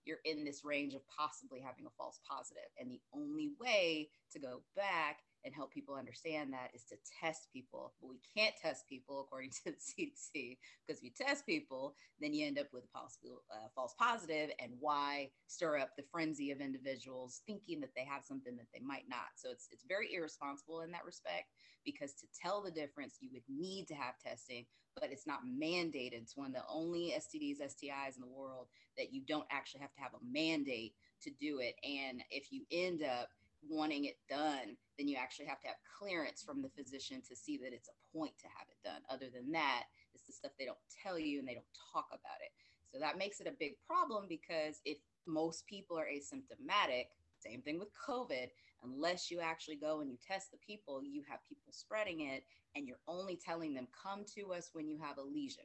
you're 0.04 0.18
in 0.26 0.44
this 0.44 0.66
range 0.66 0.96
of 0.96 1.02
possibly 1.08 1.62
having 1.62 1.86
a 1.86 1.96
false 1.98 2.20
positive. 2.30 2.70
And 2.80 2.92
the 2.92 3.02
only 3.14 3.52
way 3.62 4.10
to 4.34 4.40
go 4.40 4.64
back 4.76 5.20
and 5.46 5.54
help 5.54 5.72
people 5.72 5.96
understand 5.96 6.54
that 6.54 6.72
is 6.74 6.84
to 6.86 6.96
test 7.22 7.48
people. 7.54 7.94
But 8.02 8.10
we 8.10 8.20
can't 8.36 8.56
test 8.62 8.88
people 8.88 9.22
according 9.22 9.52
to 9.66 9.72
the 9.72 9.72
CDC 9.72 10.58
because 10.86 11.02
if 11.02 11.04
you 11.04 11.12
test 11.16 11.46
people, 11.46 11.96
then 12.20 12.34
you 12.34 12.46
end 12.46 12.60
up 12.60 12.68
with 12.74 12.86
a 12.86 12.98
possible 12.98 13.44
uh, 13.52 13.68
false 13.76 13.94
positive, 14.00 14.52
and 14.60 14.72
why 14.80 15.30
stir 15.48 15.78
up 15.78 15.92
the 15.98 16.04
frenzy 16.12 16.52
of 16.52 16.60
individuals 16.60 17.42
thinking 17.48 17.80
that 17.82 17.92
they 17.96 18.06
have 18.06 18.24
something 18.24 18.56
that 18.58 18.68
they 18.74 18.82
might 18.86 19.06
not. 19.10 19.36
So 19.36 19.50
it's 19.52 19.68
it's 19.72 19.86
very 19.88 20.14
irresponsible 20.14 20.82
in 20.82 20.92
that 20.92 21.06
respect 21.06 21.48
because 21.86 22.14
to 22.14 22.28
tell 22.40 22.62
the 22.62 22.72
difference, 22.72 23.18
you 23.22 23.30
would 23.34 23.44
need 23.48 23.88
to 23.88 23.96
have 23.96 24.20
testing, 24.20 24.66
but 25.00 25.12
it's 25.12 25.26
not 25.26 25.40
mandated. 25.46 26.22
It's 26.22 26.36
one 26.36 26.48
of 26.48 26.54
the 26.54 26.64
only 26.70 27.14
STDs, 27.18 27.62
STIs 27.62 28.16
in 28.16 28.22
the 28.22 28.28
world 28.28 28.68
that 28.98 29.14
you 29.14 29.22
don't 29.28 29.48
actually 29.52 29.82
have 29.82 29.94
to 29.94 30.02
have 30.02 30.14
a 30.14 30.32
mandate 30.32 30.94
to 31.22 31.32
do 31.40 31.60
it. 31.60 31.76
And 31.84 32.22
if 32.30 32.52
you 32.52 32.64
end 32.72 33.04
up 33.04 33.30
wanting 33.68 34.06
it 34.06 34.18
done, 34.30 34.78
then 34.98 35.08
you 35.08 35.18
actually 35.18 35.46
have 35.46 35.60
to 35.62 35.68
have 35.68 35.78
clearance 36.00 36.44
from 36.44 36.62
the 36.62 36.70
physician 36.70 37.22
to 37.28 37.36
see 37.36 37.58
that 37.58 37.74
it's 37.74 37.90
a 37.90 38.18
point 38.18 38.34
to 38.40 38.48
have 38.48 38.68
it 38.70 38.78
done. 38.84 39.02
Other 39.10 39.28
than 39.34 39.52
that, 39.52 39.84
it's 40.14 40.26
the 40.26 40.34
stuff 40.34 40.52
they 40.58 40.66
don't 40.66 40.78
tell 41.04 41.20
you 41.20 41.40
and 41.40 41.48
they 41.48 41.54
don't 41.54 41.66
talk 41.94 42.08
about 42.10 42.42
it. 42.42 42.52
So 42.92 43.00
that 43.00 43.18
makes 43.18 43.40
it 43.40 43.48
a 43.48 43.56
big 43.60 43.74
problem 43.86 44.26
because 44.30 44.82
if 44.86 44.98
most 45.26 45.68
people 45.68 45.98
are 45.98 46.08
asymptomatic, 46.08 47.08
same 47.40 47.62
thing 47.62 47.80
with 47.80 47.90
COVID, 47.94 48.48
unless 48.84 49.30
you 49.30 49.40
actually 49.40 49.76
go 49.76 50.02
and 50.02 50.10
you 50.10 50.18
test 50.26 50.52
the 50.52 50.58
people, 50.58 51.04
you 51.04 51.24
have 51.30 51.40
people 51.48 51.72
spreading 51.72 52.22
it 52.22 52.44
and 52.76 52.88
you're 52.88 53.00
only 53.08 53.36
telling 53.36 53.74
them, 53.74 53.88
come 53.92 54.24
to 54.36 54.54
us 54.54 54.70
when 54.74 54.88
you 54.88 54.98
have 55.02 55.18
a 55.18 55.22
lesion. 55.22 55.64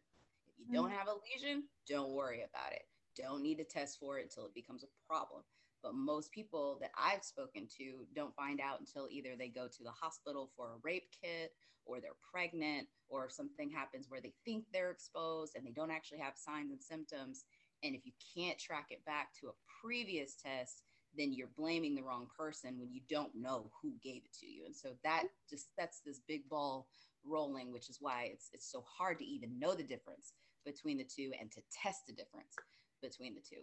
If 0.49 0.59
you 0.59 0.75
don't 0.75 0.91
mm. 0.91 0.97
have 0.97 1.09
a 1.09 1.17
lesion, 1.33 1.65
don't 1.89 2.13
worry 2.13 2.43
about 2.43 2.73
it. 2.73 2.83
Don't 3.17 3.43
need 3.43 3.59
to 3.59 3.65
test 3.65 3.99
for 3.99 4.19
it 4.19 4.25
until 4.25 4.47
it 4.47 4.55
becomes 4.55 4.83
a 4.83 4.87
problem. 5.07 5.43
But 5.83 5.95
most 5.95 6.31
people 6.33 6.79
that 6.81 6.93
I've 6.97 7.25
spoken 7.25 7.67
to 7.79 8.07
don't 8.15 8.35
find 8.37 8.61
out 8.61 8.81
until 8.81 9.09
either 9.11 9.31
they 9.37 9.49
go 9.49 9.67
to 9.67 9.83
the 9.83 9.91
hospital 9.91 10.51
for 10.57 10.69
a 10.69 10.81
rape 10.83 11.09
kit 11.23 11.53
or 11.85 12.01
they're 12.01 12.11
pregnant 12.33 12.87
or 13.09 13.29
something 13.29 13.71
happens 13.71 14.07
where 14.09 14.21
they 14.21 14.33
think 14.45 14.65
they're 14.73 14.91
exposed 14.91 15.57
and 15.57 15.67
they 15.67 15.73
don't 15.73 15.91
actually 15.91 16.19
have 16.19 16.37
signs 16.37 16.71
and 16.71 16.81
symptoms. 16.81 17.45
And 17.83 17.95
if 17.95 18.07
you 18.07 18.13
can't 18.37 18.59
track 18.59 18.87
it 18.91 19.05
back 19.05 19.29
to 19.41 19.49
a 19.49 19.53
previous 19.83 20.37
test, 20.37 20.85
then 21.17 21.33
you're 21.33 21.51
blaming 21.57 21.95
the 21.95 22.03
wrong 22.03 22.29
person 22.37 22.79
when 22.79 22.93
you 22.93 23.01
don't 23.09 23.35
know 23.35 23.71
who 23.83 23.93
gave 24.03 24.23
it 24.25 24.33
to 24.41 24.47
you. 24.47 24.65
And 24.65 24.75
so 24.75 24.91
that 25.05 25.25
just 25.49 25.69
that's 25.77 26.01
this 26.01 26.21
big 26.27 26.49
ball 26.49 26.87
rolling, 27.25 27.73
which 27.73 27.91
is 27.91 27.99
why 28.01 28.31
it's 28.33 28.49
it's 28.53 28.71
so 28.71 28.85
hard 28.87 29.19
to 29.19 29.25
even 29.25 29.59
know 29.59 29.75
the 29.75 29.83
difference 29.83 30.33
between 30.65 30.99
the 30.99 31.05
two 31.05 31.33
and 31.39 31.51
to 31.53 31.61
test 31.71 32.07
the 32.07 32.15
difference 32.15 32.55
between 33.03 33.35
the 33.35 33.41
two. 33.41 33.63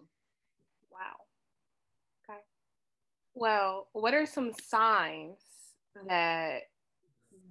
Wow. 0.92 1.16
Well, 3.36 3.88
what 3.94 4.14
are 4.14 4.26
some 4.26 4.52
signs 4.54 5.38
that 6.08 6.64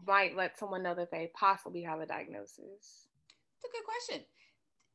might 0.07 0.37
let 0.37 0.59
someone 0.59 0.83
know 0.83 0.95
that 0.95 1.11
they 1.11 1.31
possibly 1.35 1.83
have 1.83 2.01
a 2.01 2.07
diagnosis? 2.07 2.59
It's 2.61 3.65
a 3.65 3.73
good 3.73 3.85
question. 3.85 4.25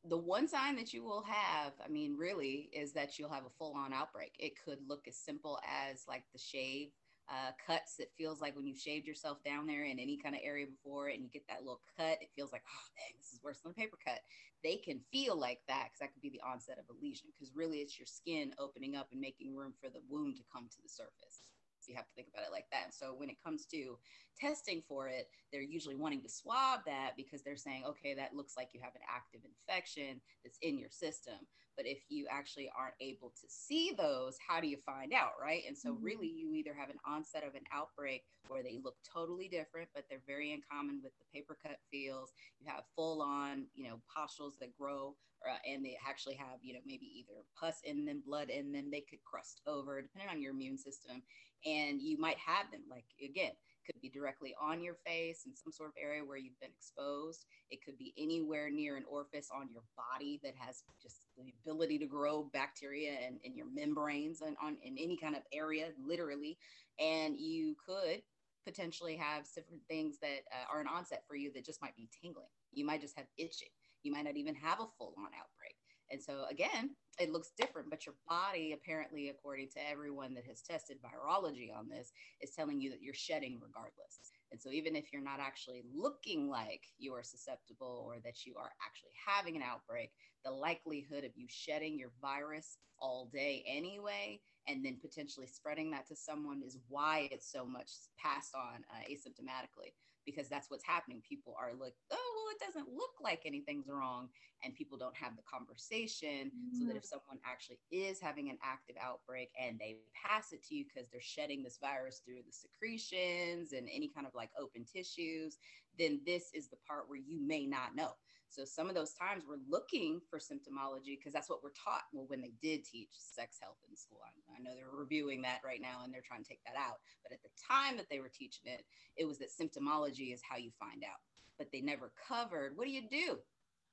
The 0.06 0.18
one 0.18 0.46
sign 0.46 0.76
that 0.76 0.92
you 0.92 1.02
will 1.02 1.22
have, 1.22 1.72
I 1.84 1.88
mean, 1.88 2.16
really, 2.18 2.68
is 2.72 2.92
that 2.92 3.18
you'll 3.18 3.32
have 3.32 3.46
a 3.46 3.56
full 3.58 3.74
on 3.74 3.92
outbreak. 3.92 4.34
It 4.38 4.52
could 4.62 4.78
look 4.86 5.08
as 5.08 5.16
simple 5.16 5.58
as 5.66 6.04
like 6.06 6.24
the 6.32 6.38
shave 6.38 6.90
uh, 7.28 7.52
cuts. 7.66 7.98
It 7.98 8.12
feels 8.16 8.40
like 8.40 8.56
when 8.56 8.66
you 8.66 8.76
shaved 8.76 9.06
yourself 9.06 9.42
down 9.44 9.66
there 9.66 9.84
in 9.84 9.98
any 9.98 10.16
kind 10.16 10.34
of 10.34 10.40
area 10.44 10.66
before 10.66 11.08
and 11.08 11.22
you 11.22 11.28
get 11.28 11.46
that 11.48 11.60
little 11.60 11.80
cut, 11.96 12.18
it 12.20 12.30
feels 12.36 12.52
like, 12.52 12.62
oh, 12.66 12.86
dang, 12.96 13.16
this 13.18 13.32
is 13.32 13.40
worse 13.42 13.60
than 13.60 13.72
a 13.72 13.74
paper 13.74 13.98
cut. 14.04 14.20
They 14.62 14.76
can 14.76 15.00
feel 15.12 15.38
like 15.38 15.60
that 15.68 15.86
because 15.86 16.00
that 16.00 16.12
could 16.12 16.22
be 16.22 16.30
the 16.30 16.42
onset 16.46 16.78
of 16.78 16.84
a 16.88 16.98
lesion 17.00 17.28
because 17.32 17.54
really 17.54 17.78
it's 17.78 17.98
your 17.98 18.06
skin 18.06 18.52
opening 18.58 18.96
up 18.96 19.08
and 19.12 19.20
making 19.20 19.54
room 19.54 19.74
for 19.80 19.88
the 19.90 20.00
wound 20.08 20.36
to 20.36 20.42
come 20.52 20.68
to 20.68 20.82
the 20.82 20.88
surface. 20.88 21.53
You 21.88 21.96
have 21.96 22.06
to 22.06 22.14
think 22.14 22.28
about 22.32 22.46
it 22.46 22.52
like 22.52 22.66
that. 22.72 22.94
So 22.94 23.14
when 23.16 23.30
it 23.30 23.36
comes 23.44 23.66
to 23.66 23.98
testing 24.38 24.82
for 24.88 25.08
it, 25.08 25.28
they're 25.52 25.62
usually 25.62 25.94
wanting 25.94 26.22
to 26.22 26.28
swab 26.28 26.80
that 26.86 27.12
because 27.16 27.42
they're 27.42 27.56
saying, 27.56 27.84
okay, 27.86 28.14
that 28.14 28.34
looks 28.34 28.54
like 28.56 28.70
you 28.72 28.80
have 28.82 28.94
an 28.94 29.02
active 29.08 29.40
infection 29.44 30.20
that's 30.44 30.58
in 30.62 30.78
your 30.78 30.90
system. 30.90 31.34
But 31.76 31.86
if 31.86 31.98
you 32.08 32.26
actually 32.30 32.70
aren't 32.78 32.94
able 33.00 33.30
to 33.30 33.46
see 33.48 33.92
those, 33.96 34.36
how 34.46 34.60
do 34.60 34.68
you 34.68 34.76
find 34.86 35.12
out, 35.12 35.32
right? 35.42 35.62
And 35.66 35.76
so, 35.76 35.92
mm-hmm. 35.92 36.04
really, 36.04 36.28
you 36.28 36.54
either 36.54 36.74
have 36.74 36.88
an 36.88 36.98
onset 37.06 37.44
of 37.44 37.54
an 37.54 37.64
outbreak 37.72 38.22
where 38.48 38.62
they 38.62 38.78
look 38.82 38.94
totally 39.02 39.48
different, 39.48 39.88
but 39.94 40.04
they're 40.08 40.22
very 40.26 40.52
in 40.52 40.60
common 40.70 41.00
with 41.02 41.12
the 41.18 41.24
paper 41.32 41.56
cut 41.60 41.78
feels. 41.90 42.32
You 42.60 42.70
have 42.70 42.84
full 42.94 43.22
on, 43.22 43.66
you 43.74 43.88
know, 43.88 44.00
pustules 44.14 44.54
that 44.60 44.76
grow, 44.78 45.16
uh, 45.48 45.58
and 45.68 45.84
they 45.84 45.96
actually 46.06 46.34
have, 46.34 46.58
you 46.62 46.74
know, 46.74 46.80
maybe 46.86 47.06
either 47.18 47.44
pus 47.58 47.76
in 47.84 48.04
them, 48.04 48.22
blood 48.26 48.50
in 48.50 48.72
them. 48.72 48.90
They 48.90 49.04
could 49.08 49.22
crust 49.24 49.60
over, 49.66 50.00
depending 50.00 50.30
on 50.30 50.42
your 50.42 50.52
immune 50.52 50.78
system. 50.78 51.22
And 51.66 52.02
you 52.02 52.18
might 52.18 52.38
have 52.38 52.70
them, 52.70 52.82
like, 52.90 53.06
again, 53.22 53.52
could 53.86 54.00
be 54.00 54.08
directly 54.08 54.54
on 54.60 54.82
your 54.82 54.96
face 55.06 55.42
in 55.46 55.54
some 55.54 55.72
sort 55.72 55.90
of 55.90 55.94
area 56.02 56.24
where 56.24 56.36
you've 56.36 56.58
been 56.60 56.70
exposed. 56.76 57.44
It 57.70 57.84
could 57.84 57.98
be 57.98 58.14
anywhere 58.18 58.70
near 58.70 58.96
an 58.96 59.04
orifice 59.08 59.50
on 59.54 59.68
your 59.70 59.82
body 59.96 60.40
that 60.42 60.54
has 60.58 60.82
just 61.02 61.26
the 61.36 61.52
ability 61.62 61.98
to 61.98 62.06
grow 62.06 62.48
bacteria 62.52 63.12
and 63.26 63.36
in 63.44 63.56
your 63.56 63.66
membranes 63.72 64.40
and 64.40 64.56
on 64.62 64.76
in 64.82 64.96
any 64.98 65.16
kind 65.16 65.36
of 65.36 65.42
area, 65.52 65.88
literally. 66.02 66.58
And 66.98 67.38
you 67.38 67.76
could 67.84 68.22
potentially 68.64 69.16
have 69.16 69.44
different 69.54 69.82
things 69.88 70.18
that 70.22 70.40
uh, 70.50 70.72
are 70.72 70.80
an 70.80 70.86
onset 70.86 71.22
for 71.28 71.36
you 71.36 71.52
that 71.52 71.66
just 71.66 71.82
might 71.82 71.96
be 71.96 72.08
tingling. 72.22 72.48
You 72.72 72.86
might 72.86 73.00
just 73.02 73.16
have 73.16 73.26
itching. 73.36 73.68
You 74.04 74.12
might 74.12 74.24
not 74.24 74.36
even 74.36 74.54
have 74.54 74.78
a 74.78 74.86
full 74.96 75.14
on 75.18 75.26
outbreak. 75.34 75.74
And 76.10 76.22
so, 76.22 76.44
again, 76.50 76.90
it 77.18 77.30
looks 77.32 77.52
different, 77.58 77.90
but 77.90 78.06
your 78.06 78.14
body, 78.28 78.72
apparently, 78.72 79.30
according 79.30 79.70
to 79.70 79.88
everyone 79.90 80.34
that 80.34 80.44
has 80.46 80.62
tested 80.62 80.98
virology 81.02 81.74
on 81.74 81.88
this, 81.88 82.12
is 82.40 82.50
telling 82.50 82.80
you 82.80 82.90
that 82.90 83.02
you're 83.02 83.14
shedding 83.14 83.58
regardless. 83.60 84.20
And 84.52 84.60
so, 84.60 84.70
even 84.70 84.94
if 84.94 85.12
you're 85.12 85.22
not 85.22 85.40
actually 85.40 85.82
looking 85.92 86.48
like 86.48 86.82
you 86.98 87.14
are 87.14 87.22
susceptible 87.22 88.04
or 88.06 88.16
that 88.24 88.44
you 88.44 88.54
are 88.56 88.70
actually 88.86 89.12
having 89.26 89.56
an 89.56 89.62
outbreak, 89.62 90.12
the 90.44 90.50
likelihood 90.50 91.24
of 91.24 91.32
you 91.36 91.46
shedding 91.48 91.98
your 91.98 92.12
virus 92.20 92.78
all 92.98 93.28
day 93.32 93.64
anyway, 93.66 94.40
and 94.68 94.84
then 94.84 94.98
potentially 95.00 95.46
spreading 95.46 95.90
that 95.90 96.06
to 96.08 96.16
someone 96.16 96.62
is 96.64 96.78
why 96.88 97.28
it's 97.30 97.50
so 97.50 97.64
much 97.64 97.90
passed 98.18 98.54
on 98.54 98.84
uh, 98.90 99.04
asymptomatically 99.10 99.92
because 100.24 100.48
that's 100.48 100.70
what's 100.70 100.84
happening. 100.84 101.22
People 101.28 101.54
are 101.60 101.72
like, 101.78 101.94
oh, 102.10 102.32
well, 102.36 102.54
it 102.54 102.64
doesn't 102.64 102.94
look 102.94 103.12
like 103.20 103.42
anything's 103.44 103.88
wrong. 103.88 104.28
And 104.64 104.74
people 104.74 104.96
don't 104.96 105.16
have 105.16 105.36
the 105.36 105.42
conversation 105.42 106.50
mm. 106.50 106.78
so 106.78 106.86
that 106.86 106.94
mm. 106.94 106.96
if 106.96 107.04
someone 107.04 107.38
actually 107.44 107.78
is 107.90 108.18
having 108.18 108.48
an 108.48 108.56
active 108.64 108.96
outbreak 109.02 109.50
and 109.60 109.78
they 109.78 109.96
pass 110.14 110.52
it 110.52 110.64
to 110.68 110.74
you 110.74 110.84
because 110.84 111.10
they're 111.10 111.20
shedding 111.20 111.62
this 111.62 111.78
virus 111.78 112.22
through 112.24 112.40
the 112.46 112.52
secretions 112.52 113.72
and 113.72 113.88
any 113.94 114.08
kind 114.08 114.26
of 114.26 114.34
like 114.34 114.48
open 114.58 114.86
tissues, 114.90 115.58
then 115.98 116.20
this 116.24 116.50
is 116.54 116.68
the 116.68 116.78
part 116.88 117.08
where 117.08 117.18
you 117.18 117.46
may 117.46 117.66
not 117.66 117.94
know. 117.94 118.12
So 118.54 118.64
some 118.64 118.88
of 118.88 118.94
those 118.94 119.14
times 119.14 119.42
we're 119.48 119.66
looking 119.68 120.20
for 120.30 120.38
symptomology 120.38 121.18
because 121.18 121.32
that's 121.32 121.50
what 121.50 121.64
we're 121.64 121.74
taught. 121.74 122.04
Well, 122.12 122.26
when 122.28 122.40
they 122.40 122.52
did 122.62 122.84
teach 122.84 123.10
sex 123.10 123.58
health 123.60 123.78
in 123.90 123.96
school, 123.96 124.20
I, 124.22 124.30
I, 124.54 124.62
know 124.62 124.76
they're 124.76 124.96
reviewing 124.96 125.42
that 125.42 125.58
right 125.64 125.80
now 125.82 126.02
and 126.04 126.14
they're 126.14 126.22
trying 126.24 126.44
to 126.44 126.48
take 126.48 126.62
that 126.64 126.78
out. 126.78 126.98
But 127.24 127.32
at 127.32 127.42
the 127.42 127.50
time 127.58 127.96
that 127.96 128.06
they 128.08 128.20
were 128.20 128.30
teaching 128.32 128.70
it, 128.70 128.84
it 129.16 129.26
was 129.26 129.38
that 129.38 129.50
symptomology 129.50 130.32
is 130.32 130.40
how 130.48 130.56
you 130.56 130.70
find 130.78 131.02
out. 131.02 131.18
But 131.58 131.72
they 131.72 131.80
never 131.80 132.12
covered 132.28 132.76
what 132.76 132.86
do 132.86 132.92
you 132.92 133.02
do 133.10 133.38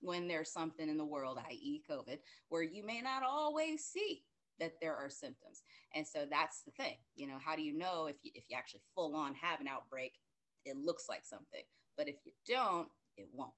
when 0.01 0.27
there's 0.27 0.53
something 0.53 0.87
in 0.87 0.97
the 0.97 1.05
world, 1.05 1.39
i.e., 1.49 1.81
COVID, 1.89 2.19
where 2.49 2.63
you 2.63 2.85
may 2.85 3.01
not 3.01 3.23
always 3.23 3.83
see 3.83 4.23
that 4.59 4.73
there 4.79 4.95
are 4.95 5.09
symptoms. 5.09 5.63
And 5.95 6.05
so 6.05 6.25
that's 6.29 6.61
the 6.61 6.71
thing. 6.71 6.97
You 7.15 7.27
know, 7.27 7.37
how 7.43 7.55
do 7.55 7.63
you 7.63 7.75
know 7.75 8.05
if 8.05 8.17
you, 8.21 8.29
if 8.35 8.43
you 8.47 8.55
actually 8.55 8.81
full 8.93 9.15
on 9.15 9.33
have 9.33 9.59
an 9.59 9.67
outbreak? 9.67 10.13
It 10.65 10.77
looks 10.77 11.05
like 11.09 11.25
something, 11.25 11.63
but 11.97 12.07
if 12.07 12.17
you 12.23 12.31
don't, 12.47 12.87
it 13.17 13.27
won't. 13.33 13.53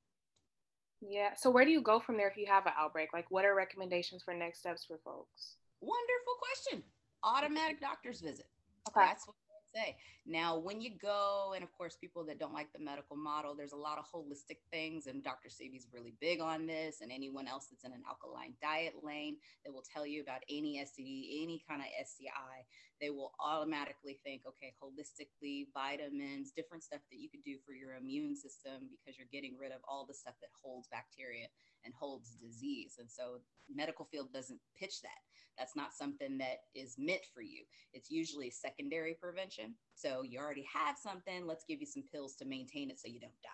Yeah. 1.07 1.33
So 1.35 1.49
where 1.49 1.65
do 1.65 1.71
you 1.71 1.81
go 1.81 1.99
from 1.99 2.17
there 2.17 2.29
if 2.29 2.37
you 2.37 2.45
have 2.47 2.65
an 2.65 2.73
outbreak? 2.77 3.13
Like, 3.13 3.29
what 3.29 3.45
are 3.45 3.55
recommendations 3.55 4.23
for 4.23 4.33
next 4.33 4.59
steps 4.59 4.85
for 4.85 4.97
folks? 5.03 5.55
Wonderful 5.81 6.33
question. 6.39 6.83
Automatic 7.23 7.81
doctor's 7.81 8.21
visit. 8.21 8.45
Okay. 8.89 9.05
That's 9.07 9.27
what 9.27 9.35
say. 9.75 9.97
Now, 10.25 10.57
when 10.57 10.81
you 10.81 10.91
go, 11.01 11.53
and 11.55 11.63
of 11.63 11.71
course, 11.73 11.97
people 11.99 12.23
that 12.25 12.39
don't 12.39 12.53
like 12.53 12.71
the 12.73 12.79
medical 12.79 13.15
model, 13.15 13.55
there's 13.55 13.73
a 13.73 13.77
lot 13.77 13.97
of 13.97 14.05
holistic 14.05 14.59
things, 14.71 15.07
and 15.07 15.23
Dr. 15.23 15.49
Sebi's 15.49 15.87
really 15.93 16.13
big 16.21 16.41
on 16.41 16.65
this. 16.65 17.01
And 17.01 17.11
anyone 17.11 17.47
else 17.47 17.67
that's 17.69 17.83
in 17.83 17.91
an 17.91 18.03
alkaline 18.07 18.53
diet 18.61 18.93
lane 19.03 19.37
that 19.65 19.71
will 19.71 19.83
tell 19.83 20.05
you 20.05 20.21
about 20.21 20.41
any 20.49 20.79
STD, 20.79 21.43
any 21.43 21.61
kind 21.67 21.81
of 21.81 21.87
STI, 22.07 22.65
they 23.01 23.09
will 23.09 23.33
automatically 23.43 24.19
think, 24.23 24.43
okay, 24.47 24.73
holistically, 24.81 25.67
vitamins, 25.73 26.51
different 26.55 26.83
stuff 26.83 27.01
that 27.11 27.19
you 27.19 27.29
could 27.29 27.43
do 27.43 27.57
for 27.65 27.73
your 27.73 27.95
immune 27.95 28.35
system 28.35 28.87
because 28.95 29.17
you're 29.17 29.27
getting 29.31 29.57
rid 29.59 29.71
of 29.71 29.79
all 29.87 30.05
the 30.07 30.13
stuff 30.13 30.35
that 30.41 30.49
holds 30.61 30.87
bacteria 30.87 31.47
and 31.85 31.93
holds 31.93 32.35
disease. 32.35 32.95
And 32.99 33.09
so, 33.09 33.39
medical 33.73 34.05
field 34.05 34.33
doesn't 34.33 34.59
pitch 34.77 35.01
that 35.01 35.21
that's 35.57 35.75
not 35.75 35.93
something 35.93 36.37
that 36.39 36.65
is 36.75 36.95
meant 36.97 37.25
for 37.33 37.41
you. 37.41 37.63
It's 37.93 38.09
usually 38.09 38.49
secondary 38.49 39.15
prevention. 39.19 39.75
So 39.95 40.23
you 40.23 40.39
already 40.39 40.65
have 40.73 40.97
something, 40.97 41.45
let's 41.45 41.65
give 41.67 41.79
you 41.79 41.85
some 41.85 42.03
pills 42.11 42.35
to 42.35 42.45
maintain 42.45 42.89
it 42.89 42.99
so 42.99 43.07
you 43.07 43.19
don't 43.19 43.31
die. 43.43 43.49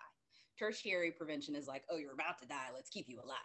Tertiary 0.58 1.12
prevention 1.12 1.54
is 1.54 1.66
like, 1.66 1.84
oh, 1.90 1.96
you're 1.96 2.12
about 2.12 2.38
to 2.40 2.46
die, 2.46 2.68
let's 2.74 2.90
keep 2.90 3.06
you 3.08 3.18
alive. 3.18 3.38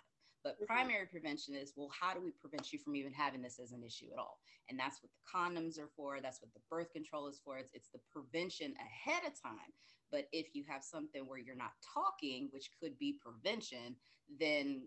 But 0.45 0.61
mm-hmm. 0.61 0.65
primary 0.65 1.07
prevention 1.07 1.55
is, 1.55 1.73
well, 1.75 1.89
how 1.89 2.13
do 2.13 2.21
we 2.21 2.29
prevent 2.29 2.71
you 2.71 2.77
from 2.77 2.95
even 2.95 3.11
having 3.11 3.41
this 3.41 3.59
as 3.59 3.71
an 3.71 3.83
issue 3.83 4.13
at 4.13 4.19
all? 4.19 4.37
And 4.69 4.79
that's 4.79 5.01
what 5.01 5.09
the 5.09 5.25
condoms 5.25 5.79
are 5.79 5.89
for. 5.97 6.21
That's 6.21 6.39
what 6.39 6.53
the 6.53 6.61
birth 6.69 6.93
control 6.93 7.27
is 7.27 7.41
for. 7.43 7.57
It's, 7.57 7.71
it's 7.73 7.89
the 7.89 7.99
prevention 8.13 8.75
ahead 8.77 9.23
of 9.25 9.33
time. 9.41 9.73
But 10.11 10.27
if 10.31 10.53
you 10.53 10.63
have 10.69 10.83
something 10.83 11.23
where 11.23 11.39
you're 11.39 11.55
not 11.55 11.73
talking, 11.81 12.49
which 12.51 12.69
could 12.79 12.97
be 12.99 13.17
prevention, 13.19 13.95
then 14.39 14.83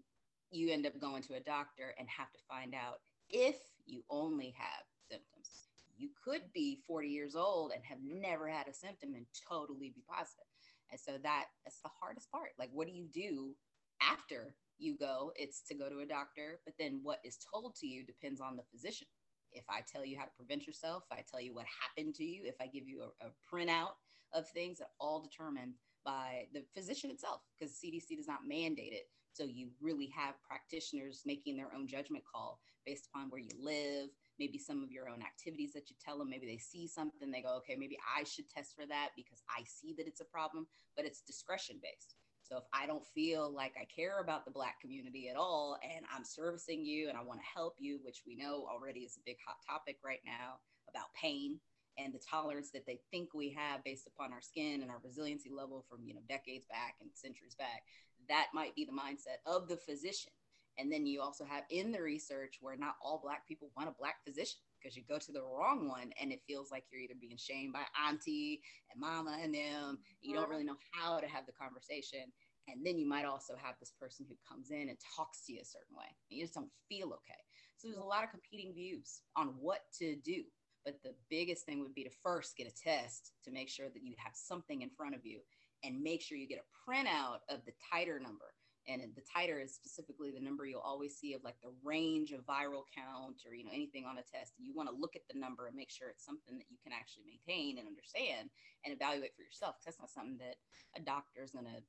you 0.52 0.70
end 0.70 0.86
up 0.86 0.98
going 1.00 1.24
to 1.24 1.34
a 1.34 1.40
doctor 1.40 1.92
and 1.98 2.08
have 2.08 2.30
to 2.32 2.38
find 2.48 2.72
out 2.72 3.00
if 3.28 3.56
you 3.84 4.04
only 4.08 4.54
have 4.56 4.84
symptoms. 5.10 5.66
You 5.96 6.10
could 6.24 6.42
be 6.54 6.78
40 6.86 7.08
years 7.08 7.34
old 7.34 7.72
and 7.74 7.82
have 7.84 7.98
never 8.04 8.46
had 8.48 8.68
a 8.68 8.72
symptom 8.72 9.14
and 9.16 9.26
totally 9.50 9.92
be 9.94 10.04
positive. 10.08 10.46
And 10.92 11.00
so 11.00 11.18
that 11.24 11.46
that's 11.64 11.80
the 11.80 11.90
hardest 12.00 12.30
part. 12.30 12.50
Like, 12.58 12.70
what 12.72 12.86
do 12.86 12.92
you 12.92 13.06
do 13.12 13.54
after 14.00 14.54
you 14.78 14.96
go? 14.96 15.32
It's 15.36 15.62
to 15.68 15.74
go 15.74 15.88
to 15.88 16.00
a 16.00 16.06
doctor, 16.06 16.60
but 16.64 16.74
then 16.78 17.00
what 17.02 17.18
is 17.24 17.38
told 17.52 17.74
to 17.76 17.86
you 17.86 18.04
depends 18.04 18.40
on 18.40 18.56
the 18.56 18.62
physician. 18.70 19.06
If 19.52 19.64
I 19.68 19.80
tell 19.90 20.04
you 20.04 20.18
how 20.18 20.24
to 20.24 20.30
prevent 20.36 20.66
yourself, 20.66 21.04
I 21.10 21.24
tell 21.30 21.40
you 21.40 21.54
what 21.54 21.66
happened 21.82 22.14
to 22.16 22.24
you, 22.24 22.42
if 22.44 22.56
I 22.60 22.66
give 22.66 22.86
you 22.86 23.02
a, 23.02 23.26
a 23.26 23.30
printout 23.52 23.92
of 24.34 24.48
things 24.50 24.78
that 24.78 24.90
all 25.00 25.20
determined 25.20 25.74
by 26.04 26.46
the 26.52 26.64
physician 26.74 27.10
itself, 27.10 27.40
because 27.58 27.74
CDC 27.74 28.16
does 28.16 28.28
not 28.28 28.46
mandate 28.46 28.92
it. 28.92 29.08
So 29.32 29.44
you 29.44 29.68
really 29.80 30.12
have 30.16 30.34
practitioners 30.46 31.22
making 31.24 31.56
their 31.56 31.72
own 31.74 31.86
judgment 31.86 32.24
call 32.30 32.60
based 32.84 33.08
upon 33.12 33.28
where 33.28 33.40
you 33.40 33.50
live, 33.60 34.08
maybe 34.38 34.58
some 34.58 34.82
of 34.82 34.90
your 34.90 35.08
own 35.08 35.22
activities 35.22 35.72
that 35.74 35.90
you 35.90 35.96
tell 36.02 36.18
them. 36.18 36.30
Maybe 36.30 36.46
they 36.46 36.58
see 36.58 36.86
something, 36.86 37.30
they 37.30 37.42
go, 37.42 37.56
okay, 37.58 37.76
maybe 37.76 37.98
I 38.16 38.24
should 38.24 38.48
test 38.48 38.74
for 38.74 38.86
that 38.86 39.10
because 39.16 39.42
I 39.48 39.62
see 39.64 39.94
that 39.98 40.06
it's 40.06 40.20
a 40.20 40.24
problem, 40.24 40.66
but 40.96 41.04
it's 41.04 41.20
discretion 41.20 41.76
based. 41.82 42.16
So 42.48 42.56
if 42.56 42.64
I 42.72 42.86
don't 42.86 43.06
feel 43.14 43.52
like 43.52 43.74
I 43.80 43.84
care 43.84 44.20
about 44.20 44.44
the 44.44 44.50
Black 44.50 44.80
community 44.80 45.28
at 45.28 45.36
all 45.36 45.78
and 45.82 46.04
I'm 46.14 46.24
servicing 46.24 46.84
you 46.84 47.08
and 47.08 47.18
I 47.18 47.22
want 47.22 47.40
to 47.40 47.46
help 47.54 47.74
you, 47.78 48.00
which 48.02 48.22
we 48.26 48.36
know 48.36 48.66
already 48.72 49.00
is 49.00 49.16
a 49.16 49.26
big 49.26 49.36
hot 49.46 49.56
topic 49.68 49.98
right 50.04 50.22
now 50.24 50.56
about 50.88 51.12
pain 51.20 51.60
and 51.98 52.14
the 52.14 52.20
tolerance 52.30 52.70
that 52.70 52.86
they 52.86 53.00
think 53.10 53.34
we 53.34 53.50
have 53.50 53.84
based 53.84 54.06
upon 54.06 54.32
our 54.32 54.40
skin 54.40 54.80
and 54.80 54.90
our 54.90 55.00
resiliency 55.04 55.50
level 55.50 55.84
from 55.90 55.98
you 56.04 56.14
know 56.14 56.20
decades 56.28 56.64
back 56.70 56.94
and 57.00 57.10
centuries 57.12 57.56
back 57.56 57.82
that 58.28 58.48
might 58.54 58.74
be 58.74 58.84
the 58.84 58.92
mindset 58.92 59.40
of 59.46 59.68
the 59.68 59.76
physician. 59.76 60.32
And 60.78 60.92
then 60.92 61.06
you 61.06 61.20
also 61.20 61.44
have 61.44 61.64
in 61.70 61.90
the 61.90 62.02
research 62.02 62.58
where 62.60 62.76
not 62.76 62.94
all 63.02 63.20
Black 63.22 63.46
people 63.48 63.70
want 63.76 63.88
a 63.88 63.94
Black 63.98 64.24
physician 64.24 64.60
because 64.80 64.96
you 64.96 65.02
go 65.08 65.18
to 65.18 65.32
the 65.32 65.42
wrong 65.42 65.88
one 65.88 66.10
and 66.20 66.32
it 66.32 66.40
feels 66.46 66.70
like 66.70 66.84
you're 66.90 67.00
either 67.00 67.18
being 67.20 67.36
shamed 67.36 67.72
by 67.72 67.82
auntie 68.06 68.60
and 68.90 69.00
mama 69.00 69.38
and 69.42 69.54
them. 69.54 69.98
You 70.20 70.34
don't 70.34 70.48
really 70.48 70.62
mm-hmm. 70.62 70.74
know 70.74 70.92
how 70.92 71.18
to 71.18 71.26
have 71.26 71.46
the 71.46 71.52
conversation. 71.52 72.32
And 72.68 72.84
then 72.84 72.98
you 72.98 73.08
might 73.08 73.24
also 73.24 73.54
have 73.56 73.76
this 73.80 73.92
person 73.98 74.26
who 74.28 74.36
comes 74.46 74.70
in 74.70 74.88
and 74.88 74.98
talks 75.16 75.46
to 75.46 75.54
you 75.54 75.60
a 75.62 75.64
certain 75.64 75.96
way. 75.96 76.08
And 76.30 76.38
you 76.38 76.44
just 76.44 76.54
don't 76.54 76.70
feel 76.88 77.08
okay. 77.08 77.40
So 77.76 77.88
there's 77.88 78.00
a 78.00 78.04
lot 78.04 78.24
of 78.24 78.30
competing 78.30 78.74
views 78.74 79.22
on 79.36 79.54
what 79.58 79.80
to 79.98 80.16
do. 80.16 80.42
But 80.84 81.02
the 81.02 81.14
biggest 81.30 81.64
thing 81.64 81.80
would 81.80 81.94
be 81.94 82.04
to 82.04 82.10
first 82.22 82.56
get 82.56 82.66
a 82.66 82.74
test 82.74 83.32
to 83.44 83.50
make 83.50 83.68
sure 83.68 83.88
that 83.88 84.02
you 84.02 84.14
have 84.18 84.32
something 84.34 84.82
in 84.82 84.90
front 84.90 85.14
of 85.14 85.24
you 85.24 85.40
and 85.84 86.02
make 86.02 86.22
sure 86.22 86.36
you 86.36 86.48
get 86.48 86.60
a 86.60 86.90
printout 86.90 87.38
of 87.48 87.60
the 87.64 87.72
titer 87.92 88.20
number. 88.20 88.52
And 88.88 89.02
the 89.14 89.20
titer 89.20 89.62
is 89.62 89.74
specifically 89.74 90.30
the 90.30 90.40
number 90.40 90.64
you'll 90.64 90.80
always 90.80 91.14
see 91.14 91.34
of 91.34 91.44
like 91.44 91.60
the 91.62 91.72
range 91.84 92.32
of 92.32 92.40
viral 92.46 92.88
count 92.88 93.44
or 93.44 93.54
you 93.54 93.64
know 93.64 93.70
anything 93.74 94.06
on 94.08 94.16
a 94.16 94.24
test. 94.24 94.54
You 94.58 94.72
want 94.74 94.88
to 94.88 94.96
look 94.96 95.14
at 95.14 95.28
the 95.28 95.38
number 95.38 95.66
and 95.66 95.76
make 95.76 95.90
sure 95.90 96.08
it's 96.08 96.24
something 96.24 96.56
that 96.56 96.70
you 96.70 96.78
can 96.82 96.92
actually 96.96 97.24
maintain 97.28 97.76
and 97.76 97.86
understand 97.86 98.48
and 98.84 98.94
evaluate 98.94 99.36
for 99.36 99.42
yourself. 99.42 99.76
Because 99.76 99.92
that's 99.92 100.00
not 100.00 100.10
something 100.10 100.40
that 100.40 100.56
a 100.96 101.04
doctor 101.04 101.44
is 101.44 101.52
gonna. 101.52 101.84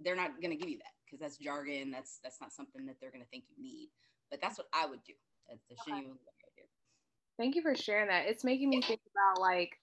They're 0.00 0.16
not 0.16 0.42
gonna 0.42 0.56
give 0.56 0.68
you 0.68 0.78
that 0.78 0.98
because 1.06 1.20
that's 1.20 1.38
jargon. 1.38 1.90
That's 1.90 2.18
that's 2.18 2.40
not 2.40 2.52
something 2.52 2.84
that 2.86 2.96
they're 3.00 3.14
gonna 3.14 3.30
think 3.30 3.44
you 3.46 3.62
need. 3.62 3.90
But 4.30 4.42
that's 4.42 4.58
what 4.58 4.66
I 4.74 4.86
would 4.86 5.04
do. 5.06 5.14
That's 5.48 5.62
the 5.70 5.76
okay. 5.92 6.66
Thank 7.38 7.54
you 7.54 7.62
for 7.62 7.74
sharing 7.74 8.08
that. 8.08 8.26
It's 8.26 8.44
making 8.44 8.70
me 8.70 8.82
think 8.82 9.00
about 9.14 9.40
like 9.40 9.78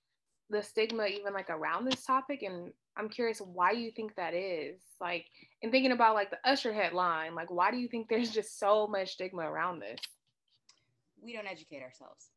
the 0.50 0.62
stigma 0.62 1.06
even 1.08 1.34
like 1.34 1.50
around 1.50 1.86
this 1.86 2.06
topic 2.06 2.44
and 2.44 2.72
i'm 2.98 3.10
curious 3.10 3.40
why 3.40 3.72
you 3.72 3.92
think 3.92 4.16
that 4.16 4.34
is 4.34 4.80
like 5.00 5.26
and 5.64 5.72
thinking 5.72 5.92
about 5.92 6.16
like 6.16 6.30
the 6.30 6.38
usher 6.44 6.74
headline 6.74 7.36
like 7.36 7.52
why 7.52 7.72
do 7.72 7.78
you 7.78 7.88
think 7.88 8.08
there's 8.10 8.32
just 8.32 8.60
so 8.60 8.88
much 8.88 9.14
stigma 9.14 9.44
around 9.44 9.80
this? 9.80 10.00
We 11.22 11.34
don't 11.34 11.48
educate 11.48 11.82
ourselves. 11.82 12.30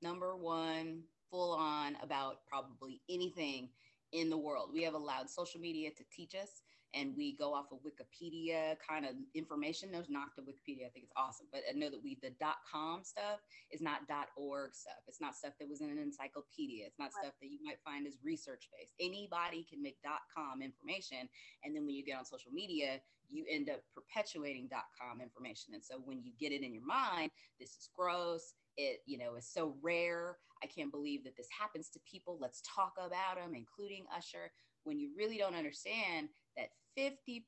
Number 0.00 0.36
one 0.36 1.02
full 1.30 1.52
on 1.52 1.96
about 2.02 2.38
probably 2.48 3.00
anything 3.08 3.70
in 4.12 4.30
the 4.30 4.36
world. 4.36 4.70
We 4.72 4.82
have 4.82 4.94
allowed 4.94 5.30
social 5.30 5.60
media 5.60 5.90
to 5.90 6.04
teach 6.14 6.34
us 6.34 6.62
and 6.94 7.14
we 7.16 7.36
go 7.36 7.54
off 7.54 7.66
of 7.72 7.78
Wikipedia 7.80 8.76
kind 8.86 9.04
of 9.04 9.12
information. 9.34 9.90
No, 9.90 10.02
not 10.08 10.28
the 10.36 10.42
Wikipedia. 10.42 10.86
I 10.86 10.90
think 10.90 11.04
it's 11.04 11.16
awesome, 11.16 11.46
but 11.52 11.62
I 11.68 11.76
know 11.76 11.90
that 11.90 12.02
we 12.02 12.18
the 12.22 12.30
dot 12.38 12.56
.com 12.70 13.02
stuff 13.02 13.40
is 13.70 13.80
not 13.80 14.06
dot 14.08 14.28
.org 14.36 14.74
stuff. 14.74 15.00
It's 15.08 15.20
not 15.20 15.34
stuff 15.34 15.54
that 15.58 15.68
was 15.68 15.80
in 15.80 15.90
an 15.90 15.98
encyclopedia. 15.98 16.86
It's 16.86 16.98
not 16.98 17.12
right. 17.16 17.24
stuff 17.24 17.34
that 17.40 17.50
you 17.50 17.58
might 17.64 17.78
find 17.84 18.06
as 18.06 18.18
research 18.24 18.68
based. 18.76 18.92
Anybody 19.00 19.66
can 19.68 19.82
make 19.82 19.96
dot 20.02 20.20
.com 20.34 20.62
information, 20.62 21.28
and 21.64 21.74
then 21.74 21.86
when 21.86 21.94
you 21.94 22.04
get 22.04 22.18
on 22.18 22.24
social 22.24 22.52
media, 22.52 23.00
you 23.30 23.44
end 23.48 23.70
up 23.70 23.80
perpetuating 23.94 24.68
dot 24.70 24.92
.com 25.00 25.20
information. 25.20 25.74
And 25.74 25.82
so 25.82 26.00
when 26.04 26.22
you 26.22 26.32
get 26.38 26.52
it 26.52 26.62
in 26.62 26.74
your 26.74 26.84
mind, 26.84 27.30
this 27.58 27.70
is 27.70 27.88
gross. 27.96 28.54
It 28.76 29.00
you 29.06 29.18
know 29.18 29.36
is 29.36 29.48
so 29.48 29.76
rare. 29.82 30.36
I 30.62 30.66
can't 30.66 30.92
believe 30.92 31.24
that 31.24 31.36
this 31.36 31.48
happens 31.58 31.88
to 31.90 32.00
people. 32.08 32.38
Let's 32.40 32.62
talk 32.62 32.92
about 32.98 33.36
them, 33.36 33.54
including 33.54 34.04
Usher. 34.16 34.52
When 34.84 34.98
you 34.98 35.10
really 35.16 35.38
don't 35.38 35.54
understand 35.54 36.28
that 36.56 36.70
50% 36.98 37.42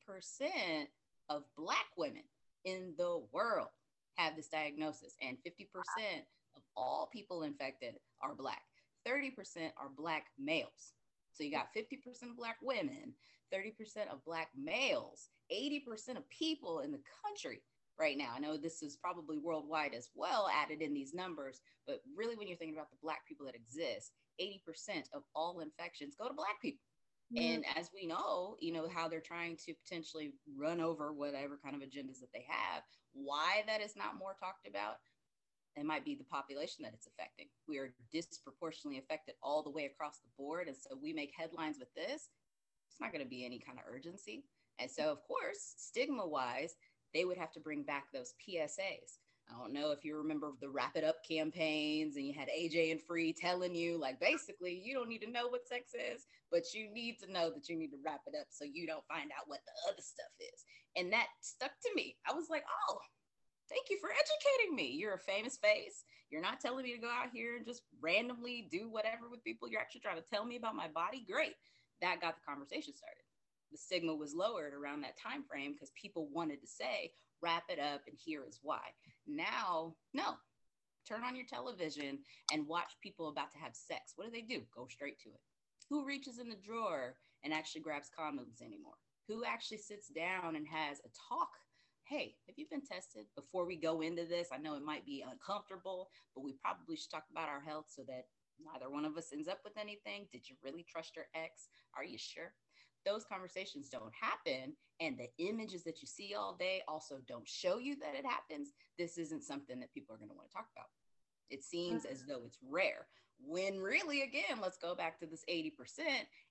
of 1.29 1.43
Black 1.57 1.87
women 1.97 2.23
in 2.64 2.95
the 2.97 3.23
world 3.33 3.69
have 4.17 4.37
this 4.37 4.49
diagnosis, 4.49 5.14
and 5.21 5.37
50% 5.47 5.67
of 6.57 6.62
all 6.77 7.09
people 7.12 7.43
infected 7.43 7.95
are 8.23 8.35
Black. 8.35 8.62
30% 9.07 9.33
are 9.77 9.90
Black 9.97 10.27
males. 10.38 10.93
So 11.33 11.43
you 11.45 11.51
got 11.51 11.75
50% 11.77 12.31
of 12.31 12.37
Black 12.37 12.57
women, 12.62 13.14
30% 13.53 13.73
of 14.11 14.25
Black 14.25 14.49
males, 14.57 15.29
80% 15.53 16.17
of 16.17 16.29
people 16.31 16.81
in 16.81 16.93
the 16.93 17.01
country 17.25 17.61
right 17.99 18.17
now. 18.17 18.33
I 18.35 18.38
know 18.38 18.57
this 18.57 18.83
is 18.83 18.97
probably 18.97 19.38
worldwide 19.38 19.95
as 19.95 20.11
well, 20.14 20.49
added 20.53 20.81
in 20.81 20.95
these 20.95 21.14
numbers, 21.14 21.61
but 21.87 22.01
really, 22.17 22.37
when 22.37 22.49
you're 22.49 22.57
thinking 22.57 22.77
about 22.77 22.90
the 22.90 22.97
Black 23.03 23.27
people 23.29 23.47
that 23.47 23.55
exist, 23.55 24.12
80% 24.40 25.05
of 25.12 25.23
all 25.35 25.61
infections 25.61 26.17
go 26.19 26.29
to 26.29 26.35
Black 26.35 26.61
people. 26.62 26.81
Mm-hmm. 27.33 27.45
And 27.45 27.65
as 27.77 27.91
we 27.95 28.07
know, 28.07 28.57
you 28.61 28.73
know, 28.73 28.89
how 28.89 29.09
they're 29.09 29.21
trying 29.21 29.57
to 29.67 29.75
potentially 29.75 30.33
run 30.57 30.81
over 30.81 31.13
whatever 31.13 31.59
kind 31.63 31.75
of 31.75 31.83
agendas 31.83 32.21
that 32.21 32.33
they 32.33 32.45
have, 32.49 32.83
why 33.13 33.63
that 33.67 33.81
is 33.81 33.97
not 33.97 34.19
more 34.19 34.37
talked 34.39 34.67
about, 34.69 34.97
it 35.77 35.85
might 35.85 36.05
be 36.05 36.15
the 36.15 36.25
population 36.25 36.85
that 36.85 36.95
it's 36.95 37.09
affecting. 37.09 37.47
We 37.67 37.79
are 37.79 37.95
disproportionately 38.13 38.99
affected 38.99 39.35
all 39.43 39.63
the 39.63 39.71
way 39.71 39.87
across 39.87 40.19
the 40.19 40.29
board. 40.39 40.69
And 40.69 40.77
so 40.77 40.97
we 41.01 41.13
make 41.13 41.33
headlines 41.37 41.79
with 41.79 41.93
this, 41.95 42.29
it's 42.89 43.01
not 43.01 43.13
going 43.13 43.25
to 43.25 43.29
be 43.29 43.45
any 43.45 43.59
kind 43.59 43.79
of 43.79 43.85
urgency. 43.93 44.45
And 44.79 44.91
so, 44.91 45.11
of 45.11 45.19
course, 45.27 45.75
stigma 45.77 46.27
wise, 46.27 46.75
they 47.13 47.25
would 47.25 47.39
have 47.39 47.53
to 47.53 47.61
bring 47.61 47.83
back 47.83 48.05
those 48.13 48.35
PSAs. 48.43 49.19
I 49.51 49.59
don't 49.59 49.73
know 49.73 49.91
if 49.91 50.05
you 50.05 50.17
remember 50.17 50.53
the 50.61 50.71
Wrap 50.71 50.97
It 50.97 51.05
Up 51.05 51.17
campaigns 51.29 52.17
and 52.17 52.27
you 52.27 52.33
had 52.33 52.49
AJ 52.49 52.93
and 52.93 53.03
Free 53.03 53.33
telling 53.33 53.75
you, 53.75 53.99
like, 53.99 54.19
basically, 54.19 54.81
you 54.83 54.95
don't 54.95 55.09
need 55.09 55.21
to 55.23 55.31
know 55.31 55.49
what 55.49 55.69
sex 55.69 55.93
is, 55.95 56.27
but 56.51 56.73
you 56.73 56.93
need 56.93 57.19
to 57.21 57.31
know 57.31 57.51
that 57.51 57.69
you 57.69 57.77
need 57.77 57.91
to 57.91 57.99
wrap 58.05 58.23
it 58.27 58.35
up 58.39 58.47
so 58.51 58.65
you 58.65 58.87
don't 58.87 59.07
find 59.07 59.31
out 59.31 59.47
what 59.47 59.61
the 59.67 59.93
other 59.93 60.03
stuff 60.03 60.33
is. 60.41 60.65
And 60.97 61.13
that 61.13 61.27
stuck 61.41 61.73
to 61.83 61.91
me. 61.95 62.17
I 62.29 62.33
was 62.33 62.49
like, 62.49 62.65
oh, 62.89 62.99
thank 63.69 63.91
you 63.91 63.99
for 64.01 64.11
educating 64.11 64.75
me. 64.75 64.97
You're 64.97 65.15
a 65.15 65.19
famous 65.19 65.57
face. 65.57 66.05
You're 66.31 66.43
not 66.43 66.61
telling 66.61 66.85
me 66.85 66.95
to 66.95 67.01
go 67.01 67.11
out 67.11 67.31
here 67.33 67.57
and 67.57 67.67
just 67.67 67.83
randomly 68.01 68.69
do 68.71 68.89
whatever 68.89 69.29
with 69.31 69.45
people. 69.45 69.69
You're 69.69 69.81
actually 69.81 70.01
trying 70.01 70.17
to 70.17 70.31
tell 70.33 70.45
me 70.45 70.57
about 70.57 70.75
my 70.75 70.89
body. 70.89 71.25
Great. 71.31 71.55
That 72.01 72.21
got 72.21 72.37
the 72.37 72.47
conversation 72.49 72.95
started. 72.95 73.23
The 73.71 73.79
stigma 73.79 74.15
was 74.15 74.35
lowered 74.35 74.73
around 74.73 75.03
that 75.03 75.19
time 75.19 75.43
frame 75.43 75.73
because 75.73 75.91
people 76.01 76.29
wanted 76.33 76.61
to 76.61 76.67
say, 76.67 77.13
wrap 77.45 77.65
it 77.69 77.79
up, 77.79 78.01
and 78.07 78.17
here 78.17 78.43
is 78.49 78.59
why. 78.63 78.81
Now, 79.27 79.95
no. 80.15 80.35
Turn 81.07 81.23
on 81.23 81.37
your 81.37 81.45
television 81.45 82.19
and 82.51 82.67
watch 82.67 82.97
people 83.03 83.29
about 83.29 83.53
to 83.53 83.59
have 83.59 83.77
sex. 83.77 84.15
What 84.17 84.25
do 84.25 84.31
they 84.33 84.41
do? 84.41 84.63
Go 84.75 84.87
straight 84.89 85.21
to 85.21 85.29
it. 85.29 85.41
Who 85.91 86.07
reaches 86.07 86.39
in 86.39 86.49
the 86.49 86.57
drawer 86.57 87.17
and 87.45 87.53
actually 87.53 87.83
grabs 87.83 88.09
condoms 88.19 88.63
anymore? 88.63 88.97
Who 89.29 89.45
actually 89.45 89.79
sits 89.79 90.09
down 90.09 90.57
and 90.57 90.67
has 90.67 91.01
a 91.01 91.13
talk? 91.29 91.51
Hey, 92.09 92.37
have 92.47 92.57
you 92.57 92.65
been 92.71 92.81
tested 92.81 93.27
before 93.37 93.67
we 93.67 93.77
go 93.77 94.01
into 94.01 94.25
this? 94.25 94.49
I 94.51 94.57
know 94.57 94.77
it 94.77 94.83
might 94.83 95.05
be 95.05 95.25
uncomfortable, 95.31 96.09
but 96.35 96.45
we 96.45 96.55
probably 96.55 96.97
should 96.97 97.11
talk 97.11 97.25
about 97.31 97.51
our 97.51 97.61
health 97.61 97.87
so 97.89 98.03
that 98.09 98.25
neither 98.65 98.91
one 98.91 99.05
of 99.05 99.17
us 99.19 99.33
ends 99.33 99.49
up 99.49 99.61
with 99.63 99.77
anything. 99.77 100.27
Did 100.33 100.49
you 100.49 100.57
really 100.65 100.87
trust 100.89 101.17
your 101.17 101.27
ex? 101.35 101.69
Are 101.97 102.05
you 102.05 102.17
sure? 102.17 102.55
Those 103.05 103.25
conversations 103.25 103.88
don't 103.88 104.12
happen, 104.19 104.75
and 105.01 105.19
the 105.19 105.29
images 105.38 105.85
that 105.85 106.01
you 106.01 106.09
see 106.09 106.35
all 106.35 106.55
day 106.55 106.83
also 106.88 107.19
don't 107.27 107.49
show 107.49 107.79
you 107.79 107.97
that 107.97 108.14
it 108.14 108.25
happens. 108.25 108.73
This 108.99 109.19
isn't 109.19 109.45
something 109.45 109.79
that 109.81 109.93
people 109.93 110.14
are 110.14 110.19
going 110.19 110.31
to 110.31 110.35
want 110.35 110.49
to 110.51 110.55
talk 110.57 110.69
about. 110.75 110.88
It 111.51 111.62
seems 111.62 112.05
as 112.05 112.25
though 112.27 112.43
it's 112.47 112.59
rare 112.69 113.07
when 113.38 113.79
really, 113.79 114.23
again, 114.23 114.59
let's 114.61 114.79
go 114.79 114.95
back 114.95 115.19
to 115.19 115.27
this 115.27 115.45
80%, 115.51 115.73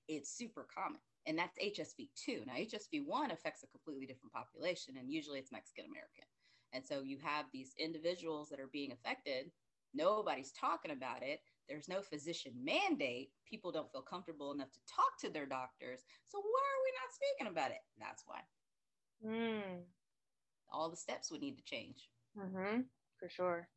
it's 0.08 0.36
super 0.36 0.66
common. 0.74 1.00
And 1.26 1.38
that's 1.38 1.58
HSV2. 1.58 2.46
Now, 2.46 2.54
HSV1 2.54 3.32
affects 3.32 3.62
a 3.62 3.68
completely 3.68 4.06
different 4.06 4.32
population, 4.32 4.96
and 4.98 5.10
usually 5.10 5.38
it's 5.38 5.52
Mexican 5.52 5.86
American. 5.86 6.24
And 6.72 6.84
so 6.84 7.00
you 7.02 7.18
have 7.22 7.46
these 7.52 7.72
individuals 7.78 8.48
that 8.50 8.60
are 8.60 8.70
being 8.72 8.92
affected. 8.92 9.50
Nobody's 9.94 10.52
talking 10.52 10.90
about 10.90 11.22
it. 11.22 11.40
There's 11.68 11.88
no 11.88 12.02
physician 12.02 12.52
mandate. 12.62 13.30
People 13.48 13.72
don't 13.72 13.90
feel 13.90 14.02
comfortable 14.02 14.52
enough 14.52 14.70
to 14.72 14.80
talk 14.94 15.18
to 15.20 15.30
their 15.30 15.46
doctors. 15.46 16.00
So 16.26 16.38
why 16.38 16.44
are 16.44 16.84
we 16.84 16.92
not 17.00 17.14
speaking 17.14 17.52
about 17.52 17.70
it? 17.70 17.82
That's 17.98 18.24
why. 18.26 18.40
Mm. 19.24 19.82
All 20.72 20.90
the 20.90 20.96
steps 20.96 21.30
would 21.30 21.40
need 21.40 21.56
to 21.56 21.64
change. 21.64 22.08
Mm-hmm. 22.38 22.82
For 23.18 23.28
sure. 23.28 23.68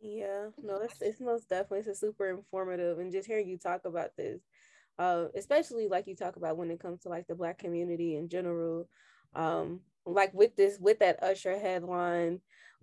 Yeah, 0.00 0.46
no, 0.62 0.76
it's, 0.76 1.02
it's 1.02 1.20
most 1.20 1.50
definitely 1.50 1.90
it's 1.90 2.00
super 2.00 2.30
informative, 2.30 2.98
and 2.98 3.12
just 3.12 3.26
hearing 3.26 3.46
you 3.46 3.58
talk 3.58 3.82
about 3.84 4.16
this, 4.16 4.40
uh, 4.98 5.26
especially 5.36 5.88
like 5.88 6.06
you 6.06 6.16
talk 6.16 6.36
about 6.36 6.56
when 6.56 6.70
it 6.70 6.80
comes 6.80 7.00
to 7.00 7.10
like 7.10 7.26
the 7.26 7.34
Black 7.34 7.58
community 7.58 8.16
in 8.16 8.30
general, 8.30 8.88
um, 9.34 9.80
like 10.06 10.32
with 10.32 10.56
this 10.56 10.78
with 10.80 11.00
that 11.00 11.22
Usher 11.22 11.58
headline, 11.58 12.40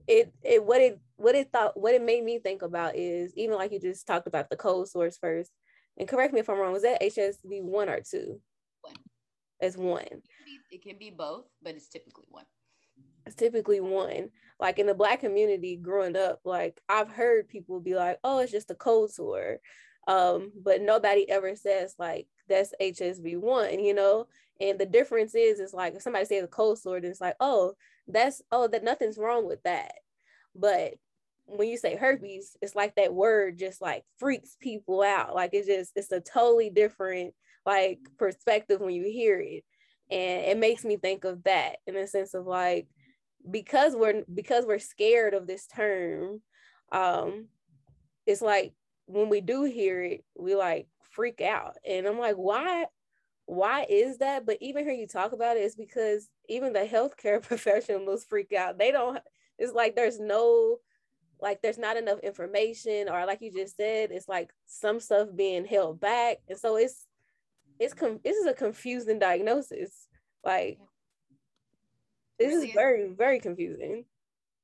it 0.07 0.33
it 0.43 0.63
what 0.63 0.81
it 0.81 0.99
what 1.15 1.35
it 1.35 1.51
thought 1.51 1.79
what 1.79 1.93
it 1.93 2.01
made 2.01 2.23
me 2.23 2.39
think 2.39 2.61
about 2.61 2.95
is 2.95 3.33
even 3.35 3.55
like 3.55 3.71
you 3.71 3.79
just 3.79 4.05
talked 4.05 4.27
about 4.27 4.49
the 4.49 4.55
cold 4.55 4.89
sores 4.89 5.17
first, 5.17 5.51
and 5.97 6.07
correct 6.07 6.33
me 6.33 6.39
if 6.39 6.49
I'm 6.49 6.59
wrong, 6.59 6.73
was 6.73 6.83
that 6.83 7.01
HSV 7.01 7.63
one 7.63 7.89
or 7.89 8.01
two? 8.01 8.39
One. 8.81 8.95
It's 9.59 9.77
one. 9.77 10.01
It 10.01 10.09
can, 10.09 10.21
be, 10.45 10.75
it 10.75 10.83
can 10.83 10.97
be 10.99 11.09
both, 11.09 11.45
but 11.63 11.75
it's 11.75 11.87
typically 11.87 12.25
one. 12.29 12.45
It's 13.25 13.35
typically 13.35 13.79
one 13.79 14.29
like 14.59 14.79
in 14.79 14.87
the 14.87 14.93
black 14.93 15.19
community 15.19 15.75
growing 15.75 16.15
up 16.15 16.39
like 16.43 16.81
i've 16.89 17.09
heard 17.09 17.47
people 17.47 17.79
be 17.79 17.95
like 17.95 18.17
oh 18.23 18.39
it's 18.39 18.51
just 18.51 18.71
a 18.71 18.75
cold 18.75 19.11
sore 19.11 19.57
um, 20.07 20.53
but 20.63 20.81
nobody 20.81 21.29
ever 21.29 21.53
says 21.57 21.93
like 21.99 22.27
that's 22.47 22.73
hsv1 22.81 23.83
you 23.83 23.93
know 23.93 24.25
and 24.61 24.79
the 24.79 24.85
difference 24.85 25.35
is 25.35 25.59
is 25.59 25.73
like 25.73 25.95
if 25.95 26.01
somebody 26.01 26.23
says 26.23 26.43
a 26.43 26.47
cold 26.47 26.79
sore 26.79 27.01
then 27.01 27.11
it's 27.11 27.19
like 27.19 27.35
oh 27.41 27.73
that's 28.07 28.41
oh 28.51 28.67
that 28.67 28.83
nothing's 28.83 29.17
wrong 29.17 29.47
with 29.47 29.61
that. 29.63 29.93
But 30.55 30.95
when 31.45 31.69
you 31.69 31.77
say 31.77 31.95
herpes 31.95 32.57
it's 32.61 32.75
like 32.75 32.95
that 32.95 33.13
word 33.13 33.57
just 33.57 33.81
like 33.81 34.03
freaks 34.17 34.57
people 34.59 35.01
out. 35.01 35.35
Like 35.35 35.51
it's 35.53 35.67
just 35.67 35.91
it's 35.95 36.11
a 36.11 36.19
totally 36.19 36.69
different 36.69 37.33
like 37.65 37.99
perspective 38.17 38.81
when 38.81 38.93
you 38.93 39.03
hear 39.03 39.39
it. 39.39 39.63
And 40.09 40.45
it 40.45 40.57
makes 40.57 40.85
me 40.85 40.97
think 40.97 41.25
of 41.25 41.43
that 41.43 41.77
in 41.85 41.95
the 41.95 42.07
sense 42.07 42.33
of 42.33 42.45
like 42.45 42.87
because 43.49 43.95
we're 43.95 44.23
because 44.33 44.65
we're 44.65 44.79
scared 44.79 45.33
of 45.33 45.47
this 45.47 45.67
term 45.67 46.41
um 46.91 47.45
it's 48.25 48.41
like 48.41 48.73
when 49.05 49.29
we 49.29 49.39
do 49.39 49.63
hear 49.63 50.01
it 50.03 50.23
we 50.37 50.55
like 50.55 50.87
freak 51.11 51.41
out. 51.41 51.77
And 51.87 52.07
i'm 52.07 52.19
like 52.19 52.35
why 52.35 52.85
why 53.47 53.85
is 53.89 54.19
that 54.19 54.45
but 54.45 54.57
even 54.61 54.83
hear 54.83 54.93
you 54.93 55.07
talk 55.07 55.31
about 55.31 55.57
it 55.57 55.63
is 55.63 55.75
because 55.75 56.29
even 56.47 56.73
the 56.73 56.79
healthcare 56.79 57.41
professionals 57.41 58.23
freak 58.23 58.53
out 58.53 58.77
they 58.77 58.91
don't 58.91 59.19
it's 59.57 59.73
like 59.73 59.95
there's 59.95 60.19
no 60.19 60.77
like 61.39 61.61
there's 61.61 61.77
not 61.77 61.97
enough 61.97 62.19
information 62.19 63.09
or 63.09 63.25
like 63.25 63.41
you 63.41 63.51
just 63.51 63.75
said 63.75 64.11
it's 64.11 64.27
like 64.27 64.51
some 64.65 64.99
stuff 64.99 65.29
being 65.35 65.65
held 65.65 65.99
back 65.99 66.37
and 66.49 66.59
so 66.59 66.75
it's 66.77 67.07
it's 67.79 67.93
com- 67.93 68.19
this 68.23 68.37
is 68.37 68.45
a 68.45 68.53
confusing 68.53 69.19
diagnosis 69.19 70.07
like 70.43 70.77
this 72.39 72.53
really 72.53 72.67
is 72.67 72.73
very, 72.73 73.01
is. 73.03 73.17
very 73.17 73.39
confusing. 73.39 74.05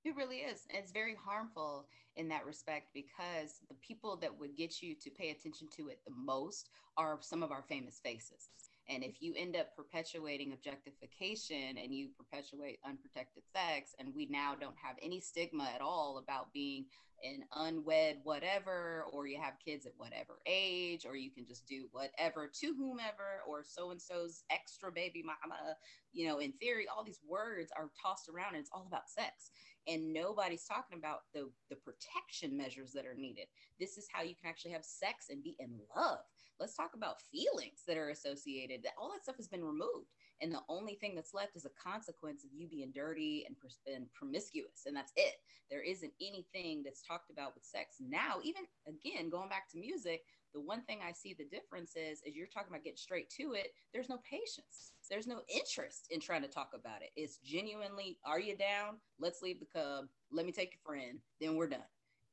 It 0.06 0.16
really 0.16 0.38
is. 0.38 0.68
It's 0.70 0.92
very 0.92 1.16
harmful 1.16 1.88
in 2.16 2.28
that 2.30 2.46
respect 2.46 2.90
because 2.94 3.62
the 3.70 3.76
people 3.76 4.18
that 4.18 4.38
would 4.38 4.56
get 4.56 4.82
you 4.82 4.96
to 4.96 5.10
pay 5.10 5.32
attention 5.32 5.68
to 5.78 5.88
it 5.88 6.00
the 6.06 6.14
most 6.14 6.70
are 6.98 7.18
some 7.22 7.42
of 7.42 7.52
our 7.52 7.64
famous 7.64 8.00
faces. 8.04 8.50
And 8.90 9.04
if 9.04 9.22
you 9.22 9.34
end 9.38 9.56
up 9.56 9.76
perpetuating 9.76 10.52
objectification 10.52 11.78
and 11.82 11.94
you 11.94 12.10
perpetuate 12.18 12.80
unprotected 12.86 13.44
sex, 13.56 13.96
and 13.98 14.14
we 14.14 14.28
now 14.30 14.56
don't 14.60 14.76
have 14.82 14.98
any 15.02 15.20
stigma 15.20 15.70
at 15.74 15.82
all 15.82 16.18
about 16.18 16.52
being 16.54 16.86
an 17.24 17.44
unwed 17.56 18.18
whatever, 18.24 19.06
or 19.12 19.28
you 19.28 19.40
have 19.40 19.54
kids 19.64 19.86
at 19.86 19.94
whatever 19.96 20.40
age, 20.46 21.06
or 21.06 21.16
you 21.16 21.32
can 21.32 21.46
just 21.46 21.66
do 21.66 21.88
whatever 21.92 22.52
to 22.54 22.74
whomever, 22.78 23.42
or 23.48 23.64
so 23.64 23.92
and 23.92 24.02
so's 24.02 24.44
extra 24.52 24.92
baby 24.92 25.24
mama. 25.24 25.76
You 26.12 26.28
know, 26.28 26.40
in 26.40 26.52
theory, 26.54 26.86
all 26.94 27.04
these 27.04 27.22
words 27.26 27.72
are 27.78 27.90
tossed 28.02 28.28
around 28.28 28.56
and 28.56 28.62
it's 28.62 28.72
all 28.74 28.86
about 28.88 29.10
sex. 29.10 29.52
And 29.88 30.14
nobody's 30.14 30.66
talking 30.66 30.98
about 30.98 31.22
the, 31.34 31.50
the 31.70 31.78
protection 31.78 32.56
measures 32.56 32.92
that 32.94 33.06
are 33.06 33.16
needed. 33.16 33.48
This 33.80 33.98
is 33.98 34.08
how 34.12 34.24
you 34.24 34.36
can 34.36 34.50
actually 34.50 34.72
have 34.72 34.86
sex 34.86 35.28
and 35.30 35.44
be 35.44 35.56
in 35.60 35.80
love. 35.96 36.20
Let's 36.60 36.76
talk 36.76 36.92
about 36.96 37.22
feelings 37.32 37.82
that 37.88 37.98
are 37.98 38.10
associated. 38.10 38.84
That 38.84 38.94
all 38.98 39.12
that 39.12 39.24
stuff 39.24 39.38
has 39.38 39.48
been 39.48 39.64
removed. 39.64 40.12
And 40.42 40.52
the 40.52 40.62
only 40.68 40.96
thing 40.96 41.16
that's 41.16 41.34
left 41.34 41.56
is 41.56 41.66
a 41.66 41.70
consequence 41.82 42.44
of 42.44 42.52
you 42.54 42.68
being 42.68 42.92
dirty 42.94 43.46
and, 43.48 43.56
and 43.88 44.12
promiscuous 44.14 44.84
and 44.86 44.96
that's 44.96 45.14
it. 45.16 45.36
There 45.70 45.82
isn't 45.82 46.12
anything 46.22 46.84
that's 46.84 47.02
talked 47.02 47.30
about 47.30 47.56
with 47.56 47.64
sex. 47.64 47.98
Now 48.00 48.40
even 48.44 48.64
again 48.88 49.30
going 49.30 49.50
back 49.50 49.70
to 49.72 49.78
music 49.78 50.24
the 50.54 50.62
one 50.62 50.82
thing 50.84 51.00
i 51.04 51.12
see 51.12 51.34
the 51.34 51.46
difference 51.46 51.96
is 51.96 52.22
is 52.26 52.36
you're 52.36 52.48
talking 52.48 52.70
about 52.70 52.84
getting 52.84 52.98
straight 52.98 53.30
to 53.30 53.54
it 53.54 53.74
there's 53.94 54.10
no 54.10 54.20
patience. 54.30 54.94
There's 55.10 55.28
no 55.28 55.42
interest 55.48 56.08
in 56.10 56.20
trying 56.20 56.42
to 56.42 56.48
talk 56.48 56.72
about 56.74 57.02
it. 57.02 57.12
It's 57.16 57.38
genuinely 57.38 58.18
are 58.26 58.40
you 58.40 58.56
down? 58.56 58.98
Let's 59.20 59.42
leave 59.42 59.60
the 59.60 59.66
cub. 59.66 60.06
Let 60.32 60.46
me 60.46 60.52
take 60.52 60.74
your 60.74 60.82
friend. 60.84 61.20
Then 61.40 61.56
we're 61.56 61.68
done. 61.68 61.80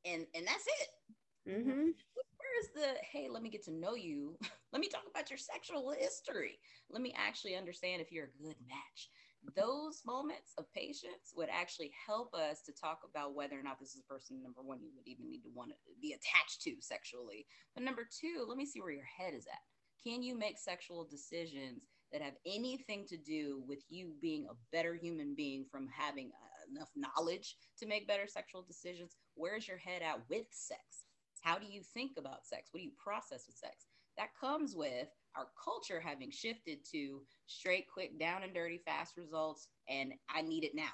And 0.05 0.25
and 0.33 0.47
that's 0.47 0.67
it. 0.67 1.49
Mm-hmm 1.49 1.89
the 2.69 2.95
hey 3.11 3.27
let 3.29 3.43
me 3.43 3.49
get 3.49 3.63
to 3.65 3.71
know 3.71 3.95
you. 3.95 4.37
Let 4.73 4.79
me 4.79 4.87
talk 4.87 5.03
about 5.09 5.29
your 5.29 5.37
sexual 5.37 5.91
history. 5.91 6.57
Let 6.89 7.01
me 7.01 7.13
actually 7.17 7.57
understand 7.57 8.01
if 8.01 8.09
you're 8.09 8.29
a 8.31 8.43
good 8.43 8.55
match. 8.69 9.09
Those 9.53 10.01
moments 10.05 10.53
of 10.57 10.71
patience 10.73 11.33
would 11.35 11.49
actually 11.51 11.91
help 12.07 12.33
us 12.33 12.61
to 12.61 12.71
talk 12.71 12.99
about 13.03 13.35
whether 13.35 13.59
or 13.59 13.63
not 13.63 13.79
this 13.79 13.95
is 13.95 13.99
a 13.99 14.13
person 14.13 14.41
number 14.41 14.61
one 14.61 14.79
you 14.81 14.91
would 14.95 15.07
even 15.07 15.29
need 15.29 15.41
to 15.41 15.49
want 15.53 15.71
to 15.71 15.75
be 16.01 16.13
attached 16.13 16.61
to 16.61 16.75
sexually. 16.79 17.45
But 17.75 17.83
number 17.83 18.03
two 18.03 18.45
let 18.47 18.57
me 18.57 18.65
see 18.65 18.79
where 18.79 18.93
your 18.93 19.03
head 19.17 19.33
is 19.33 19.45
at. 19.45 19.59
Can 20.01 20.23
you 20.23 20.37
make 20.37 20.57
sexual 20.57 21.03
decisions 21.03 21.83
that 22.13 22.21
have 22.21 22.35
anything 22.45 23.05
to 23.09 23.17
do 23.17 23.61
with 23.67 23.83
you 23.89 24.13
being 24.21 24.45
a 24.49 24.55
better 24.71 24.95
human 24.95 25.35
being 25.35 25.65
from 25.69 25.89
having 25.95 26.31
uh, 26.31 26.71
enough 26.73 26.89
knowledge 26.95 27.57
to 27.79 27.87
make 27.87 28.07
better 28.07 28.27
sexual 28.27 28.61
decisions? 28.61 29.17
Where's 29.35 29.67
your 29.67 29.77
head 29.77 30.01
at 30.01 30.21
with 30.29 30.47
sex 30.49 31.05
how 31.41 31.57
do 31.57 31.65
you 31.69 31.81
think 31.93 32.13
about 32.17 32.45
sex? 32.45 32.69
What 32.71 32.79
do 32.79 32.85
you 32.85 32.91
process 32.97 33.45
with 33.47 33.57
sex? 33.57 33.85
That 34.17 34.29
comes 34.39 34.75
with 34.75 35.07
our 35.35 35.47
culture 35.61 35.99
having 35.99 36.31
shifted 36.31 36.79
to 36.91 37.21
straight, 37.47 37.85
quick, 37.91 38.19
down 38.19 38.43
and 38.43 38.53
dirty, 38.53 38.81
fast 38.85 39.17
results, 39.17 39.67
and 39.89 40.13
I 40.29 40.41
need 40.41 40.63
it 40.63 40.75
now. 40.75 40.91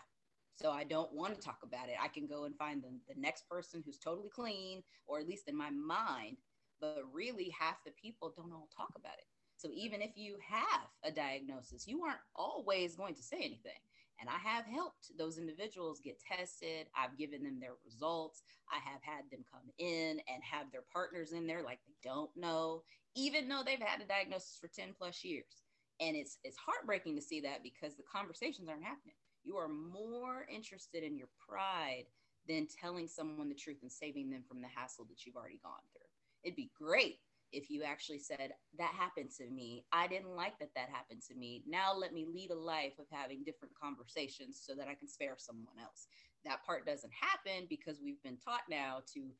So 0.55 0.71
I 0.71 0.83
don't 0.83 1.13
want 1.13 1.35
to 1.35 1.41
talk 1.41 1.59
about 1.63 1.89
it. 1.89 1.95
I 2.01 2.07
can 2.07 2.27
go 2.27 2.45
and 2.45 2.55
find 2.55 2.81
the, 2.81 2.89
the 3.13 3.19
next 3.19 3.47
person 3.49 3.83
who's 3.85 3.99
totally 3.99 4.29
clean, 4.29 4.81
or 5.05 5.19
at 5.19 5.27
least 5.27 5.47
in 5.47 5.55
my 5.55 5.69
mind. 5.69 6.37
But 6.81 7.03
really, 7.11 7.53
half 7.57 7.83
the 7.85 7.91
people 8.01 8.33
don't 8.35 8.51
all 8.51 8.69
talk 8.75 8.91
about 8.95 9.17
it. 9.17 9.25
So 9.57 9.69
even 9.73 10.01
if 10.01 10.11
you 10.15 10.37
have 10.47 10.87
a 11.03 11.11
diagnosis, 11.11 11.87
you 11.87 12.03
aren't 12.03 12.19
always 12.35 12.95
going 12.95 13.15
to 13.15 13.23
say 13.23 13.37
anything. 13.37 13.81
And 14.19 14.29
I 14.29 14.37
have 14.49 14.65
helped 14.65 15.11
those 15.17 15.37
individuals 15.37 16.01
get 16.03 16.19
tested. 16.19 16.87
I've 16.95 17.17
given 17.17 17.43
them 17.43 17.59
their 17.59 17.75
results. 17.85 18.41
I 18.71 18.79
have 18.89 19.01
had 19.01 19.29
them 19.31 19.45
come 19.51 19.69
in 19.77 20.19
and 20.27 20.41
have 20.43 20.71
their 20.71 20.83
partners 20.91 21.33
in 21.33 21.45
there 21.45 21.63
like 21.63 21.79
they 21.85 22.09
don't 22.09 22.31
know, 22.35 22.83
even 23.15 23.47
though 23.47 23.61
they've 23.65 23.79
had 23.79 24.01
a 24.01 24.07
diagnosis 24.07 24.57
for 24.59 24.67
10 24.67 24.95
plus 24.97 25.23
years. 25.23 25.61
And 25.99 26.15
it's 26.15 26.37
it's 26.43 26.57
heartbreaking 26.57 27.15
to 27.15 27.21
see 27.21 27.41
that 27.41 27.63
because 27.63 27.95
the 27.95 28.03
conversations 28.11 28.69
aren't 28.69 28.83
happening. 28.83 29.15
You 29.43 29.57
are 29.57 29.69
more 29.69 30.45
interested 30.53 31.03
in 31.03 31.17
your 31.17 31.29
pride 31.47 32.05
than 32.47 32.67
telling 32.67 33.07
someone 33.07 33.49
the 33.49 33.55
truth 33.55 33.77
and 33.81 33.91
saving 33.91 34.29
them 34.29 34.43
from 34.47 34.61
the 34.61 34.67
hassle 34.67 35.05
that 35.09 35.25
you've 35.25 35.35
already 35.35 35.59
gone 35.63 35.83
through. 35.93 36.07
It'd 36.43 36.55
be 36.55 36.71
great 36.77 37.19
if 37.51 37.69
you 37.69 37.83
actually 37.83 38.19
said, 38.19 38.53
That 38.77 38.91
happened 38.93 39.31
to 39.37 39.49
me. 39.49 39.85
I 39.91 40.07
didn't 40.07 40.35
like 40.35 40.59
that 40.59 40.73
that 40.75 40.89
happened 40.89 41.21
to 41.29 41.35
me. 41.35 41.63
Now 41.67 41.93
let 41.95 42.13
me 42.13 42.25
lead 42.31 42.51
a 42.51 42.55
life 42.55 42.93
of 42.99 43.05
having 43.11 43.43
different 43.43 43.73
conversations 43.81 44.61
so 44.65 44.73
that 44.75 44.87
I 44.87 44.95
can 44.95 45.07
spare 45.07 45.35
someone 45.37 45.75
else. 45.81 46.07
That 46.45 46.63
part 46.65 46.85
doesn't 46.85 47.13
happen 47.13 47.67
because 47.69 47.99
we've 48.03 48.21
been 48.23 48.37
taught 48.37 48.61
now 48.69 48.99
to 49.13 49.31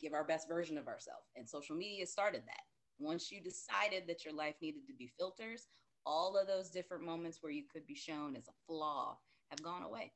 give 0.00 0.12
our 0.12 0.24
best 0.24 0.48
version 0.48 0.76
of 0.76 0.88
ourselves. 0.88 1.30
And 1.36 1.48
social 1.48 1.76
media 1.76 2.06
started 2.06 2.42
that. 2.46 2.62
Once 2.98 3.32
you 3.32 3.40
decided 3.40 4.04
that 4.06 4.24
your 4.24 4.34
life 4.34 4.54
needed 4.60 4.86
to 4.86 4.94
be 4.94 5.10
filters, 5.18 5.68
all 6.04 6.36
of 6.36 6.46
those 6.46 6.70
different 6.70 7.04
moments 7.04 7.38
where 7.40 7.52
you 7.52 7.64
could 7.72 7.86
be 7.86 7.94
shown 7.94 8.36
as 8.36 8.48
a 8.48 8.52
flaw 8.66 9.16
have 9.50 9.62
gone 9.62 9.82
away. 9.82 10.12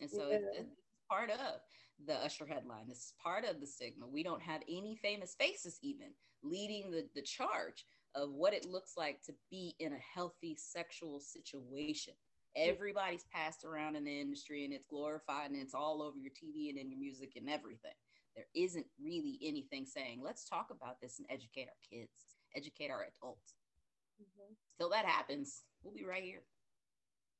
And 0.00 0.10
so 0.10 0.28
yeah. 0.28 0.36
it's, 0.36 0.46
it's 0.60 0.76
part 1.10 1.30
of 1.30 1.38
the 2.06 2.14
Usher 2.14 2.46
headline. 2.46 2.88
This 2.88 2.98
is 2.98 3.14
part 3.22 3.44
of 3.44 3.60
the 3.60 3.66
stigma. 3.66 4.06
We 4.06 4.22
don't 4.22 4.42
have 4.42 4.62
any 4.68 4.96
famous 4.96 5.34
faces 5.34 5.78
even 5.82 6.08
leading 6.42 6.90
the, 6.90 7.06
the 7.14 7.22
charge 7.22 7.84
of 8.14 8.30
what 8.32 8.54
it 8.54 8.64
looks 8.64 8.94
like 8.96 9.22
to 9.22 9.32
be 9.50 9.74
in 9.78 9.92
a 9.92 9.98
healthy 10.14 10.56
sexual 10.56 11.20
situation. 11.20 12.14
Everybody's 12.56 13.24
passed 13.32 13.64
around 13.64 13.96
in 13.96 14.04
the 14.04 14.20
industry 14.20 14.64
and 14.64 14.72
it's 14.72 14.86
glorified 14.86 15.50
and 15.50 15.60
it's 15.60 15.74
all 15.74 16.02
over 16.02 16.18
your 16.18 16.32
TV 16.32 16.70
and 16.70 16.78
in 16.78 16.90
your 16.90 16.98
music 16.98 17.32
and 17.36 17.48
everything. 17.48 17.92
There 18.34 18.46
isn't 18.54 18.86
really 19.02 19.38
anything 19.42 19.84
saying, 19.84 20.20
let's 20.24 20.48
talk 20.48 20.68
about 20.70 21.00
this 21.00 21.18
and 21.18 21.26
educate 21.30 21.68
our 21.68 21.98
kids, 21.98 22.36
educate 22.56 22.90
our 22.90 23.06
adults. 23.20 23.54
Mm-hmm. 24.20 24.54
Till 24.78 24.90
that 24.90 25.04
happens, 25.04 25.64
we'll 25.82 25.94
be 25.94 26.04
right 26.04 26.22
here. 26.22 26.42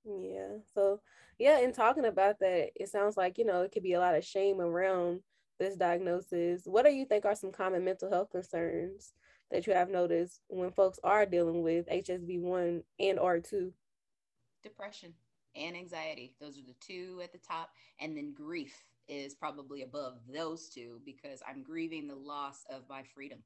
Yeah. 0.05 0.59
So, 0.75 1.01
yeah, 1.39 1.61
in 1.61 1.73
talking 1.73 2.07
about 2.07 2.39
that, 2.41 2.71
it 2.75 2.89
sounds 2.89 3.17
like, 3.17 3.39
you 3.39 3.45
know, 3.45 3.63
it 3.63 3.73
could 3.73 3.83
be 3.83 3.95
a 3.95 4.01
lot 4.01 4.15
of 4.15 4.25
shame 4.25 4.61
around 4.61 5.21
this 5.59 5.77
diagnosis. 5.77 6.63
What 6.65 6.85
do 6.85 6.93
you 6.93 7.05
think 7.05 7.25
are 7.25 7.35
some 7.35 7.53
common 7.53 7.85
mental 7.85 8.11
health 8.11 8.31
concerns 8.31 9.13
that 9.51 9.67
you 9.67 9.73
have 9.73 9.91
noticed 9.91 10.41
when 10.49 10.71
folks 10.71 10.99
are 11.03 11.27
dealing 11.27 11.63
with 11.63 11.89
HSV1 11.89 12.83
and 13.01 13.19
R2? 13.19 13.73
Depression 14.63 15.15
and 15.55 15.77
anxiety. 15.77 16.35
Those 16.41 16.59
are 16.59 16.67
the 16.67 16.75
two 16.81 17.21
at 17.23 17.33
the 17.33 17.39
top. 17.39 17.71
And 18.01 18.17
then 18.17 18.33
grief 18.35 18.75
is 19.09 19.35
probably 19.35 19.83
above 19.83 20.19
those 20.33 20.69
two 20.69 21.01
because 21.05 21.43
I'm 21.49 21.63
grieving 21.63 22.07
the 22.07 22.15
loss 22.15 22.65
of 22.71 22.83
my 22.89 23.03
freedom. 23.15 23.39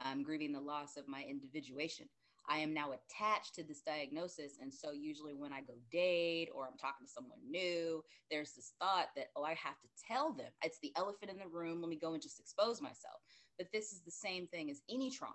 I'm 0.00 0.22
grieving 0.22 0.52
the 0.52 0.60
loss 0.60 0.96
of 0.96 1.08
my 1.08 1.22
individuation. 1.22 2.06
I 2.48 2.58
am 2.58 2.74
now 2.74 2.92
attached 2.92 3.54
to 3.54 3.62
this 3.62 3.80
diagnosis. 3.80 4.58
And 4.60 4.72
so, 4.72 4.92
usually, 4.92 5.34
when 5.34 5.52
I 5.52 5.60
go 5.60 5.74
date 5.90 6.48
or 6.54 6.66
I'm 6.66 6.78
talking 6.78 7.06
to 7.06 7.12
someone 7.12 7.38
new, 7.48 8.02
there's 8.30 8.52
this 8.52 8.74
thought 8.78 9.08
that, 9.16 9.28
oh, 9.36 9.44
I 9.44 9.54
have 9.54 9.80
to 9.80 9.88
tell 10.06 10.32
them. 10.32 10.50
It's 10.62 10.78
the 10.82 10.92
elephant 10.96 11.30
in 11.30 11.38
the 11.38 11.46
room. 11.46 11.80
Let 11.80 11.88
me 11.88 11.96
go 11.96 12.12
and 12.12 12.22
just 12.22 12.40
expose 12.40 12.80
myself. 12.80 13.20
But 13.58 13.68
this 13.72 13.92
is 13.92 14.00
the 14.00 14.10
same 14.10 14.46
thing 14.46 14.70
as 14.70 14.82
any 14.90 15.10
trauma. 15.10 15.34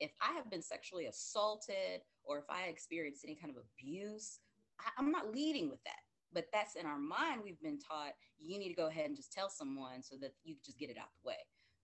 If 0.00 0.12
I 0.20 0.32
have 0.34 0.50
been 0.50 0.62
sexually 0.62 1.06
assaulted 1.06 2.02
or 2.24 2.38
if 2.38 2.44
I 2.48 2.64
experienced 2.64 3.24
any 3.24 3.34
kind 3.34 3.54
of 3.54 3.62
abuse, 3.62 4.40
I, 4.80 4.90
I'm 4.98 5.10
not 5.10 5.32
leading 5.34 5.70
with 5.70 5.82
that. 5.84 6.00
But 6.32 6.46
that's 6.52 6.76
in 6.76 6.86
our 6.86 6.98
mind. 6.98 7.40
We've 7.42 7.60
been 7.60 7.78
taught 7.78 8.12
you 8.38 8.58
need 8.58 8.68
to 8.68 8.74
go 8.74 8.86
ahead 8.86 9.06
and 9.06 9.16
just 9.16 9.32
tell 9.32 9.48
someone 9.48 10.02
so 10.02 10.16
that 10.20 10.32
you 10.44 10.54
can 10.54 10.62
just 10.64 10.78
get 10.78 10.90
it 10.90 10.96
out 10.98 11.08
the 11.22 11.28
way. 11.28 11.36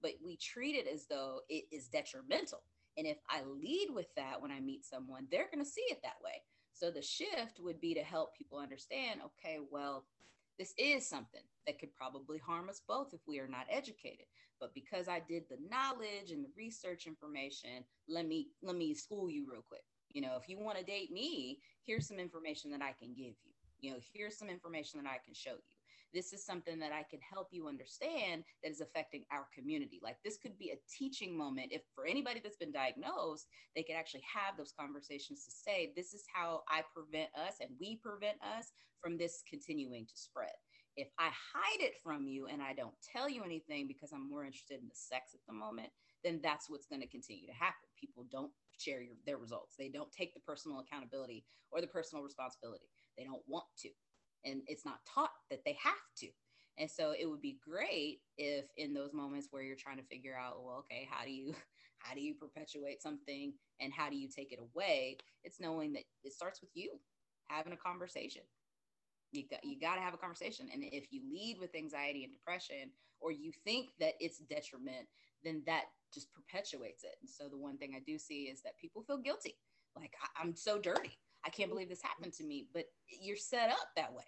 But 0.03 0.13
we 0.25 0.37
treat 0.37 0.77
it 0.77 0.87
as 0.87 1.07
though 1.07 1.41
it 1.49 1.65
is 1.73 1.89
detrimental 1.89 2.63
and 2.97 3.07
if 3.07 3.19
I 3.29 3.43
lead 3.43 3.89
with 3.93 4.07
that 4.17 4.41
when 4.41 4.51
I 4.51 4.61
meet 4.61 4.85
someone, 4.85 5.27
they're 5.31 5.51
going 5.53 5.65
to 5.65 5.71
see 5.71 5.85
it 5.91 6.01
that 6.03 6.17
way. 6.25 6.43
So 6.73 6.91
the 6.91 7.03
shift 7.03 7.59
would 7.61 7.81
be 7.81 7.95
to 7.95 8.03
help 8.03 8.37
people 8.37 8.59
understand 8.59 9.21
okay, 9.25 9.59
well, 9.71 10.05
this 10.59 10.73
is 10.79 11.09
something 11.09 11.43
that 11.67 11.79
could 11.79 11.95
probably 11.95 12.39
harm 12.39 12.69
us 12.69 12.83
both 12.87 13.13
if 13.13 13.21
we 13.27 13.39
are 13.39 13.49
not 13.49 13.67
educated. 13.71 14.27
But 14.61 14.75
because 14.75 15.07
i 15.09 15.21
did 15.21 15.45
the 15.51 15.59
knowledge 15.71 16.31
and 16.31 16.43
the 16.43 16.49
research 16.57 17.07
information 17.07 17.85
let 18.09 18.27
me 18.27 18.49
let 18.63 18.75
me 18.77 18.95
school 18.95 19.29
you 19.31 19.47
real 19.51 19.63
quick. 19.67 19.85
You 20.13 20.23
know 20.23 20.37
if 20.41 20.49
you 20.49 20.59
want 20.59 20.79
to 20.79 20.85
date 20.85 21.13
me 21.13 21.59
here's 21.85 22.09
some 22.09 22.19
information 22.19 22.71
that 22.71 22.83
i 22.83 22.93
can 22.99 23.09
give 23.15 23.37
you. 23.45 23.53
You 23.81 23.93
know 23.93 23.99
here's 24.15 24.39
some 24.39 24.49
information 24.49 25.03
that 25.03 25.11
i 25.11 25.19
can 25.25 25.35
show 25.35 25.53
you 25.53 25.76
this 26.15 26.33
is 26.33 26.45
something 26.45 26.79
that 26.79 26.93
I 26.93 27.05
can 27.11 27.21
help 27.21 27.49
you 27.51 27.69
understand 27.69 28.45
that 28.63 28.71
is 28.71 28.81
affecting 28.81 29.25
our 29.31 29.47
community. 29.55 30.01
Like 30.03 30.17
this 30.25 30.39
could 30.39 30.59
be 30.59 30.71
a 30.71 30.81
teaching 30.91 31.37
moment. 31.37 31.73
If 31.73 31.83
for 31.95 32.07
anybody 32.07 32.41
that's 32.43 32.57
been 32.57 32.73
diagnosed, 32.73 33.47
they 33.75 33.83
could 33.83 33.97
actually 33.97 34.25
have 34.33 34.57
those 34.57 34.73
conversations 34.79 35.45
to 35.45 35.51
say, 35.51 35.93
this 35.97 36.15
is 36.15 36.25
how 36.33 36.63
I 36.69 36.83
prevent 36.95 37.31
us 37.35 37.55
and 37.61 37.71
we 37.81 37.97
prevent 37.97 38.39
us 38.43 38.73
from 39.01 39.19
this 39.19 39.43
continuing 39.49 40.07
to 40.07 40.17
spread. 40.17 40.55
If 40.97 41.09
I 41.19 41.29
hide 41.29 41.81
it 41.81 41.95
from 42.03 42.27
you 42.27 42.47
and 42.47 42.63
I 42.63 42.73
don't 42.73 42.95
tell 43.13 43.29
you 43.29 43.43
anything 43.45 43.87
because 43.87 44.13
I'm 44.13 44.29
more 44.29 44.45
interested 44.45 44.81
in 44.81 44.89
the 44.89 44.95
sex 44.95 45.33
at 45.35 45.41
the 45.47 45.53
moment, 45.53 45.91
then 46.25 46.41
that's 46.43 46.71
what's 46.71 46.87
going 46.87 47.03
to 47.03 47.09
continue 47.09 47.47
to 47.47 47.53
happen. 47.53 47.89
People 48.01 48.25
don't 48.33 48.51
share 48.79 49.03
your, 49.03 49.15
their 49.27 49.37
results. 49.37 49.75
They 49.79 49.89
don't 49.89 50.11
take 50.11 50.33
the 50.35 50.41
personal 50.41 50.81
accountability 50.81 51.45
or 51.71 51.81
the 51.81 51.87
personal 51.87 52.25
responsibility. 52.25 52.87
They 53.19 53.25
don't 53.25 53.43
want 53.47 53.67
to 53.83 53.91
and 54.47 54.63
it's 54.67 54.85
not 54.85 55.01
taught 55.13 55.33
that 55.51 55.65
they 55.65 55.77
have 55.83 55.95
to. 56.19 56.29
And 56.79 56.91
so 56.91 57.15
it 57.19 57.27
would 57.27 57.41
be 57.41 57.59
great 57.67 58.21
if 58.37 58.67
in 58.77 58.93
those 58.93 59.13
moments 59.13 59.49
where 59.51 59.63
you're 59.63 59.77
trying 59.77 59.97
to 59.97 60.03
figure 60.05 60.37
out, 60.37 60.63
well, 60.63 60.77
okay, 60.81 61.09
how 61.11 61.25
do 61.25 61.31
you 61.31 61.55
how 61.99 62.15
do 62.15 62.21
you 62.21 62.35
perpetuate 62.35 63.03
something 63.03 63.55
and 63.81 63.93
how 63.93 64.11
do 64.11 64.17
you 64.17 64.29
take 64.29 64.53
it 64.53 64.61
away? 64.61 65.19
It's 65.45 65.61
knowing 65.61 65.93
that 65.95 66.05
it 66.23 66.33
starts 66.33 66.61
with 66.61 66.71
you 66.75 66.99
having 67.49 67.73
a 67.73 67.77
conversation. 67.77 68.43
You 69.33 69.45
got 69.51 69.65
you 69.65 69.79
got 69.81 69.97
to 69.97 70.01
have 70.01 70.15
a 70.15 70.19
conversation. 70.19 70.69
And 70.73 70.85
if 70.85 71.07
you 71.11 71.23
lead 71.31 71.59
with 71.59 71.75
anxiety 71.75 72.25
and 72.25 72.33
depression 72.33 72.91
or 73.21 73.33
you 73.33 73.51
think 73.65 73.91
that 73.99 74.15
it's 74.21 74.39
detriment, 74.39 75.09
then 75.43 75.63
that 75.67 75.85
just 76.13 76.29
perpetuates 76.33 77.05
it. 77.05 77.17
And 77.21 77.29
so 77.29 77.49
the 77.49 77.59
one 77.59 77.79
thing 77.79 77.95
I 77.97 78.03
do 78.07 78.19
see 78.19 78.45
is 78.45 78.63
that 78.63 78.79
people 78.79 79.03
feel 79.03 79.19
guilty. 79.19 79.57
Like 79.97 80.13
I'm 80.39 80.55
so 80.55 80.79
dirty. 80.79 81.19
I 81.45 81.49
can't 81.49 81.71
believe 81.71 81.89
this 81.89 82.03
happened 82.03 82.33
to 82.35 82.45
me, 82.45 82.69
but 82.75 82.85
you're 83.09 83.37
set 83.37 83.71
up 83.71 83.89
that 83.97 84.13
way. 84.13 84.25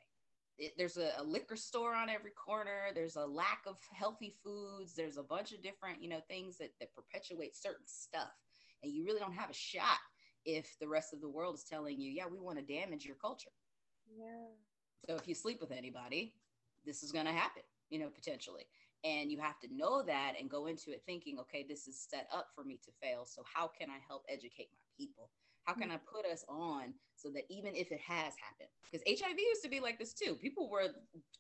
It, 0.59 0.75
there's 0.77 0.97
a, 0.97 1.13
a, 1.19 1.23
liquor 1.23 1.57
store 1.57 1.95
on 1.95 2.09
every 2.09 2.33
corner. 2.33 2.89
There's 2.95 3.17
a 3.17 3.25
lack 3.25 3.63
of 3.67 3.79
healthy 3.93 4.35
foods. 4.43 4.95
There's 4.95 5.17
a 5.17 5.23
bunch 5.23 5.53
of 5.53 5.63
different, 5.63 6.03
you 6.03 6.09
know, 6.09 6.21
things 6.29 6.59
that, 6.59 6.73
that 6.81 6.95
perpetuate 6.95 7.57
certain 7.57 7.87
stuff. 7.87 8.33
And 8.83 8.93
you 8.93 9.05
really 9.05 9.21
don't 9.21 9.35
have 9.35 9.51
a 9.51 9.55
shot 9.55 9.99
if 10.45 10.77
the 10.81 10.89
rest 10.89 11.13
of 11.13 11.21
the 11.21 11.29
world 11.29 11.55
is 11.55 11.65
telling 11.65 12.01
you, 12.01 12.11
yeah, 12.11 12.27
we 12.31 12.41
want 12.41 12.59
to 12.59 12.65
damage 12.65 13.05
your 13.05 13.17
culture. 13.17 13.51
Yeah. 14.17 14.49
So 15.09 15.15
if 15.17 15.29
you 15.29 15.35
sleep 15.35 15.61
with 15.61 15.71
anybody, 15.71 16.35
this 16.85 17.03
is 17.03 17.13
going 17.13 17.27
to 17.27 17.33
happen, 17.33 17.63
you 17.91 17.99
know, 17.99 18.09
potentially. 18.09 18.65
And 19.05 19.31
you 19.31 19.39
have 19.39 19.61
to 19.61 19.69
know 19.73 20.03
that 20.03 20.35
and 20.41 20.51
go 20.51 20.67
into 20.67 20.91
it 20.91 21.03
thinking, 21.07 21.39
okay, 21.39 21.65
this 21.69 21.87
is 21.87 22.05
set 22.11 22.29
up 22.35 22.49
for 22.55 22.65
me 22.65 22.81
to 22.85 22.91
fail. 23.01 23.27
So 23.27 23.43
how 23.45 23.69
can 23.69 23.91
I 23.91 23.99
help 24.07 24.25
educate 24.29 24.71
my 24.73 25.05
people? 25.05 25.31
How 25.69 25.75
can 25.75 25.91
I 25.91 25.99
put 25.99 26.25
us 26.25 26.47
on 26.49 26.95
so 27.15 27.29
that 27.29 27.43
even 27.51 27.75
if 27.75 27.93
it 27.93 28.01
has 28.01 28.33
happened, 28.41 28.71
because 28.91 29.05
HIV 29.07 29.39
used 29.39 29.63
to 29.63 29.69
be 29.69 29.81
like 29.81 29.99
this 29.99 30.15
too. 30.15 30.35
People 30.35 30.71
were 30.71 30.87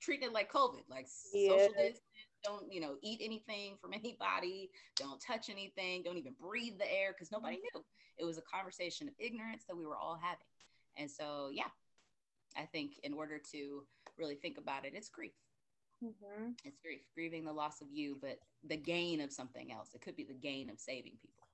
treating 0.02 0.28
it 0.28 0.34
like 0.34 0.52
COVID, 0.52 0.82
like 0.90 1.06
yeah. 1.32 1.48
social 1.48 1.72
distance. 1.72 2.00
Don't 2.44 2.70
you 2.70 2.82
know? 2.82 2.96
Eat 3.02 3.20
anything 3.22 3.78
from 3.80 3.92
anybody. 3.94 4.68
Don't 4.96 5.18
touch 5.18 5.48
anything. 5.48 6.02
Don't 6.02 6.18
even 6.18 6.34
breathe 6.38 6.74
the 6.78 6.92
air 6.92 7.14
because 7.14 7.32
nobody 7.32 7.56
mm-hmm. 7.56 7.78
knew. 7.78 7.84
It 8.18 8.26
was 8.26 8.36
a 8.36 8.42
conversation 8.42 9.08
of 9.08 9.14
ignorance 9.18 9.64
that 9.66 9.76
we 9.76 9.86
were 9.86 9.96
all 9.96 10.18
having. 10.22 10.44
And 10.98 11.10
so, 11.10 11.48
yeah, 11.50 11.70
I 12.54 12.66
think 12.66 13.00
in 13.04 13.14
order 13.14 13.40
to 13.52 13.84
really 14.18 14.34
think 14.34 14.58
about 14.58 14.84
it, 14.84 14.92
it's 14.94 15.08
grief. 15.08 15.32
Mm-hmm. 16.04 16.50
It's 16.66 16.76
grief, 16.84 17.00
grieving 17.14 17.46
the 17.46 17.52
loss 17.52 17.80
of 17.80 17.86
you, 17.90 18.18
but 18.20 18.40
the 18.62 18.76
gain 18.76 19.22
of 19.22 19.32
something 19.32 19.72
else. 19.72 19.94
It 19.94 20.02
could 20.02 20.16
be 20.16 20.24
the 20.24 20.34
gain 20.34 20.68
of 20.68 20.78
saving 20.78 21.14
people. 21.22 21.46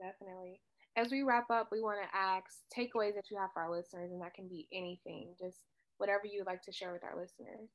Definitely 0.00 0.60
as 0.96 1.10
we 1.10 1.22
wrap 1.22 1.50
up, 1.50 1.68
we 1.70 1.82
want 1.82 1.98
to 2.02 2.18
ask 2.18 2.46
takeaways 2.76 3.14
that 3.14 3.30
you 3.30 3.36
have 3.36 3.52
for 3.52 3.62
our 3.62 3.70
listeners, 3.70 4.10
and 4.10 4.20
that 4.22 4.34
can 4.34 4.48
be 4.48 4.66
anything, 4.72 5.34
just 5.38 5.58
whatever 5.98 6.22
you 6.24 6.40
would 6.40 6.46
like 6.46 6.62
to 6.62 6.72
share 6.72 6.92
with 6.92 7.04
our 7.04 7.14
listeners. 7.14 7.68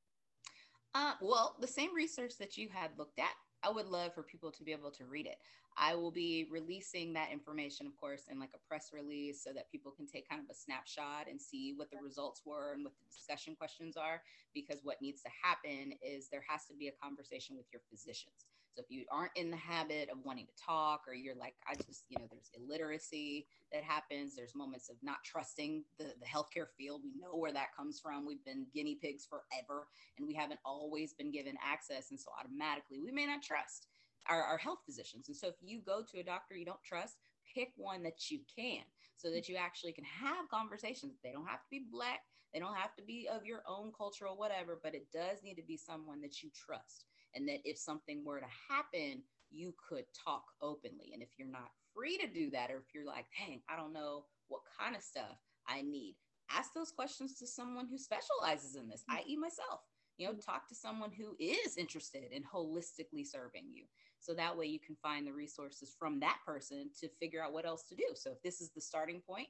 Uh, 0.93 1.13
well, 1.21 1.55
the 1.61 1.67
same 1.67 1.93
research 1.95 2.33
that 2.39 2.57
you 2.57 2.67
had 2.73 2.91
looked 2.97 3.19
at, 3.19 3.31
I 3.63 3.69
would 3.69 3.85
love 3.85 4.13
for 4.13 4.23
people 4.23 4.51
to 4.51 4.63
be 4.63 4.71
able 4.71 4.91
to 4.91 5.05
read 5.05 5.27
it. 5.27 5.37
I 5.77 5.95
will 5.95 6.11
be 6.11 6.47
releasing 6.51 7.13
that 7.13 7.31
information, 7.31 7.87
of 7.87 7.95
course, 7.95 8.23
in 8.29 8.39
like 8.39 8.49
a 8.53 8.67
press 8.67 8.89
release 8.93 9.41
so 9.41 9.53
that 9.53 9.71
people 9.71 9.91
can 9.91 10.05
take 10.05 10.27
kind 10.27 10.41
of 10.41 10.49
a 10.49 10.53
snapshot 10.53 11.27
and 11.29 11.39
see 11.39 11.73
what 11.77 11.89
the 11.91 11.97
results 12.03 12.41
were 12.45 12.73
and 12.73 12.83
what 12.83 12.93
the 12.99 13.15
discussion 13.15 13.55
questions 13.55 13.95
are. 13.95 14.21
Because 14.53 14.81
what 14.83 15.01
needs 15.01 15.21
to 15.21 15.29
happen 15.41 15.93
is 16.01 16.27
there 16.27 16.43
has 16.49 16.65
to 16.65 16.73
be 16.73 16.89
a 16.89 17.01
conversation 17.01 17.55
with 17.55 17.67
your 17.71 17.81
physicians. 17.89 18.50
So 18.75 18.81
if 18.81 18.89
you 18.89 19.05
aren't 19.11 19.31
in 19.35 19.51
the 19.51 19.57
habit 19.57 20.09
of 20.09 20.19
wanting 20.23 20.45
to 20.45 20.63
talk, 20.63 21.03
or 21.07 21.13
you're 21.13 21.35
like, 21.35 21.55
I 21.69 21.75
just, 21.75 22.05
you 22.09 22.17
know, 22.19 22.27
there's 22.31 22.51
illiteracy 22.55 23.47
that 23.73 23.83
happens, 23.83 24.35
there's 24.35 24.55
moments 24.55 24.89
of 24.89 24.95
not 25.03 25.17
trusting 25.25 25.83
the, 25.97 26.05
the 26.05 26.25
healthcare 26.25 26.67
field. 26.77 27.01
We 27.03 27.11
know 27.19 27.37
where 27.37 27.51
that 27.51 27.75
comes 27.75 27.99
from. 27.99 28.25
We've 28.25 28.43
been 28.45 28.65
guinea 28.73 28.95
pigs 28.95 29.27
forever, 29.29 29.87
and 30.17 30.25
we 30.25 30.33
haven't 30.33 30.59
always 30.65 31.13
been 31.13 31.31
given 31.31 31.55
access. 31.63 32.11
And 32.11 32.19
so 32.19 32.31
automatically, 32.39 32.99
we 33.03 33.11
may 33.11 33.25
not 33.25 33.41
trust 33.41 33.87
our, 34.29 34.41
our 34.43 34.57
health 34.57 34.79
physicians. 34.85 35.27
And 35.27 35.35
so 35.35 35.47
if 35.47 35.55
you 35.61 35.81
go 35.85 36.03
to 36.11 36.19
a 36.19 36.23
doctor 36.23 36.55
you 36.55 36.65
don't 36.65 36.83
trust, 36.83 37.17
pick 37.53 37.73
one 37.75 38.03
that 38.03 38.31
you 38.31 38.39
can 38.55 38.83
so 39.17 39.29
that 39.31 39.49
you 39.49 39.55
actually 39.55 39.91
can 39.91 40.05
have 40.05 40.49
conversations. 40.49 41.17
They 41.23 41.31
don't 41.31 41.47
have 41.47 41.61
to 41.61 41.69
be 41.69 41.85
black, 41.91 42.21
they 42.53 42.59
don't 42.59 42.75
have 42.75 42.95
to 42.95 43.03
be 43.03 43.27
of 43.31 43.45
your 43.45 43.61
own 43.67 43.91
culture 43.95 44.27
or 44.27 44.37
whatever, 44.37 44.79
but 44.81 44.95
it 44.95 45.07
does 45.11 45.43
need 45.43 45.55
to 45.55 45.63
be 45.63 45.77
someone 45.77 46.21
that 46.21 46.41
you 46.41 46.49
trust. 46.53 47.05
And 47.35 47.47
that 47.47 47.59
if 47.63 47.77
something 47.77 48.23
were 48.25 48.39
to 48.39 48.45
happen, 48.69 49.23
you 49.49 49.73
could 49.87 50.05
talk 50.25 50.43
openly. 50.61 51.11
And 51.13 51.21
if 51.21 51.29
you're 51.37 51.47
not 51.47 51.71
free 51.93 52.17
to 52.17 52.27
do 52.27 52.49
that, 52.51 52.71
or 52.71 52.77
if 52.77 52.93
you're 52.93 53.05
like, 53.05 53.25
dang, 53.37 53.61
I 53.69 53.75
don't 53.75 53.93
know 53.93 54.25
what 54.47 54.61
kind 54.79 54.95
of 54.95 55.01
stuff 55.01 55.37
I 55.67 55.81
need, 55.81 56.15
ask 56.49 56.73
those 56.73 56.91
questions 56.91 57.37
to 57.39 57.47
someone 57.47 57.87
who 57.89 57.97
specializes 57.97 58.75
in 58.75 58.87
this, 58.87 59.03
i.e., 59.09 59.37
myself. 59.37 59.81
You 60.17 60.27
know, 60.27 60.33
talk 60.33 60.67
to 60.69 60.75
someone 60.75 61.11
who 61.11 61.35
is 61.39 61.77
interested 61.77 62.31
in 62.31 62.43
holistically 62.43 63.25
serving 63.25 63.65
you. 63.73 63.85
So 64.19 64.33
that 64.35 64.55
way 64.55 64.67
you 64.67 64.79
can 64.79 64.95
find 65.01 65.25
the 65.25 65.33
resources 65.33 65.95
from 65.97 66.19
that 66.19 66.37
person 66.45 66.91
to 66.99 67.09
figure 67.19 67.43
out 67.43 67.53
what 67.53 67.65
else 67.65 67.83
to 67.85 67.95
do. 67.95 68.05
So 68.13 68.31
if 68.31 68.41
this 68.43 68.61
is 68.61 68.69
the 68.69 68.81
starting 68.81 69.21
point, 69.27 69.47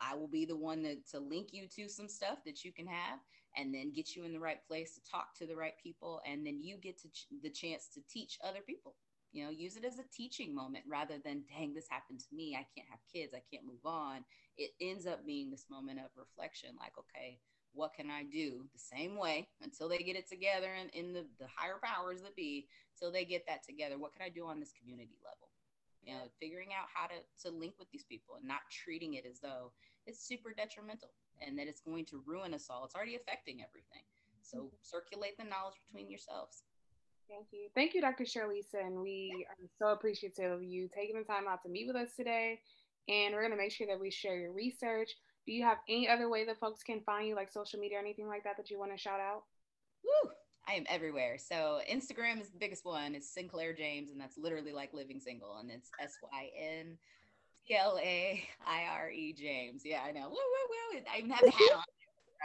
I 0.00 0.14
will 0.14 0.28
be 0.28 0.44
the 0.44 0.56
one 0.56 0.82
to, 0.82 0.96
to 1.12 1.20
link 1.20 1.48
you 1.52 1.66
to 1.76 1.88
some 1.88 2.08
stuff 2.08 2.38
that 2.44 2.64
you 2.64 2.72
can 2.72 2.86
have 2.86 3.20
and 3.56 3.74
then 3.74 3.92
get 3.92 4.14
you 4.16 4.24
in 4.24 4.32
the 4.32 4.40
right 4.40 4.64
place 4.66 4.94
to 4.94 5.10
talk 5.10 5.36
to 5.38 5.46
the 5.46 5.56
right 5.56 5.74
people. 5.82 6.20
And 6.26 6.46
then 6.46 6.60
you 6.62 6.76
get 6.76 7.00
to 7.02 7.08
ch- 7.08 7.26
the 7.42 7.50
chance 7.50 7.88
to 7.94 8.00
teach 8.08 8.38
other 8.42 8.60
people. 8.66 8.94
You 9.32 9.44
know, 9.44 9.50
use 9.50 9.76
it 9.76 9.84
as 9.84 9.98
a 9.98 10.04
teaching 10.14 10.54
moment 10.54 10.84
rather 10.88 11.14
than, 11.24 11.42
dang, 11.48 11.74
this 11.74 11.88
happened 11.90 12.20
to 12.20 12.34
me. 12.34 12.54
I 12.54 12.66
can't 12.74 12.88
have 12.88 13.00
kids. 13.12 13.34
I 13.34 13.42
can't 13.50 13.66
move 13.66 13.84
on. 13.84 14.24
It 14.56 14.70
ends 14.80 15.06
up 15.06 15.26
being 15.26 15.50
this 15.50 15.66
moment 15.68 15.98
of 15.98 16.06
reflection 16.16 16.70
like, 16.78 16.92
okay, 16.98 17.40
what 17.72 17.94
can 17.94 18.10
I 18.10 18.22
do 18.22 18.64
the 18.72 18.78
same 18.78 19.16
way 19.18 19.48
until 19.62 19.88
they 19.88 19.98
get 19.98 20.16
it 20.16 20.28
together 20.28 20.68
and 20.78 20.90
in 20.90 21.12
the, 21.12 21.26
the 21.40 21.46
higher 21.54 21.80
powers 21.82 22.22
that 22.22 22.36
be, 22.36 22.68
till 22.98 23.10
they 23.10 23.24
get 23.24 23.46
that 23.48 23.64
together? 23.64 23.98
What 23.98 24.12
can 24.12 24.24
I 24.24 24.28
do 24.28 24.46
on 24.46 24.60
this 24.60 24.72
community 24.80 25.18
level? 25.24 25.48
You 26.04 26.14
know, 26.14 26.20
figuring 26.40 26.68
out 26.76 26.86
how 26.92 27.06
to, 27.06 27.18
to 27.48 27.56
link 27.56 27.74
with 27.78 27.90
these 27.90 28.04
people 28.04 28.36
and 28.36 28.46
not 28.46 28.60
treating 28.70 29.14
it 29.14 29.24
as 29.24 29.40
though 29.40 29.72
it's 30.06 30.20
super 30.20 30.52
detrimental 30.52 31.08
and 31.40 31.58
that 31.58 31.66
it's 31.66 31.80
going 31.80 32.04
to 32.06 32.22
ruin 32.26 32.52
us 32.52 32.68
all. 32.68 32.84
It's 32.84 32.94
already 32.94 33.16
affecting 33.16 33.62
everything. 33.62 34.04
So 34.42 34.58
mm-hmm. 34.58 34.76
circulate 34.82 35.36
the 35.38 35.44
knowledge 35.44 35.80
between 35.86 36.10
yourselves. 36.10 36.62
Thank 37.28 37.46
you. 37.52 37.68
Thank 37.74 37.94
you, 37.94 38.00
Dr. 38.00 38.24
Cherlisa. 38.24 38.84
And 38.84 39.00
we 39.00 39.46
are 39.48 39.56
so 39.78 39.92
appreciative 39.92 40.52
of 40.52 40.62
you 40.62 40.88
taking 40.94 41.16
the 41.16 41.24
time 41.24 41.48
out 41.48 41.62
to 41.62 41.68
meet 41.68 41.86
with 41.86 41.96
us 41.96 42.10
today. 42.16 42.60
And 43.08 43.34
we're 43.34 43.40
going 43.40 43.52
to 43.52 43.58
make 43.58 43.72
sure 43.72 43.86
that 43.86 44.00
we 44.00 44.10
share 44.10 44.36
your 44.36 44.52
research. 44.52 45.10
Do 45.46 45.52
you 45.52 45.62
have 45.62 45.78
any 45.88 46.08
other 46.08 46.28
way 46.28 46.44
that 46.46 46.60
folks 46.60 46.82
can 46.82 47.00
find 47.00 47.28
you, 47.28 47.34
like 47.34 47.50
social 47.50 47.78
media 47.78 47.98
or 47.98 48.00
anything 48.00 48.28
like 48.28 48.44
that, 48.44 48.56
that 48.56 48.70
you 48.70 48.78
want 48.78 48.92
to 48.92 48.98
shout 48.98 49.20
out? 49.20 49.44
Woo! 50.04 50.30
I 50.68 50.74
am 50.74 50.84
everywhere. 50.88 51.36
So 51.38 51.80
Instagram 51.90 52.40
is 52.40 52.50
the 52.50 52.58
biggest 52.58 52.84
one. 52.84 53.14
It's 53.14 53.32
Synclaire 53.34 53.76
James, 53.76 54.10
and 54.10 54.20
that's 54.20 54.38
literally 54.38 54.72
like 54.72 54.94
living 54.94 55.20
single, 55.20 55.58
and 55.58 55.70
it's 55.70 55.90
S 56.00 56.16
Y 56.22 56.50
N 56.58 56.96
C 57.66 57.74
L 57.76 57.98
A 58.02 58.44
I 58.66 58.84
R 58.90 59.10
E 59.10 59.32
James. 59.32 59.82
Yeah, 59.84 60.00
I 60.06 60.12
know. 60.12 60.28
Woo, 60.28 60.36
woo, 60.36 60.94
woo. 60.94 61.00
I 61.12 61.18
even 61.18 61.30
have 61.30 61.46
a 61.46 61.50
hat 61.50 61.76
on, 61.76 61.84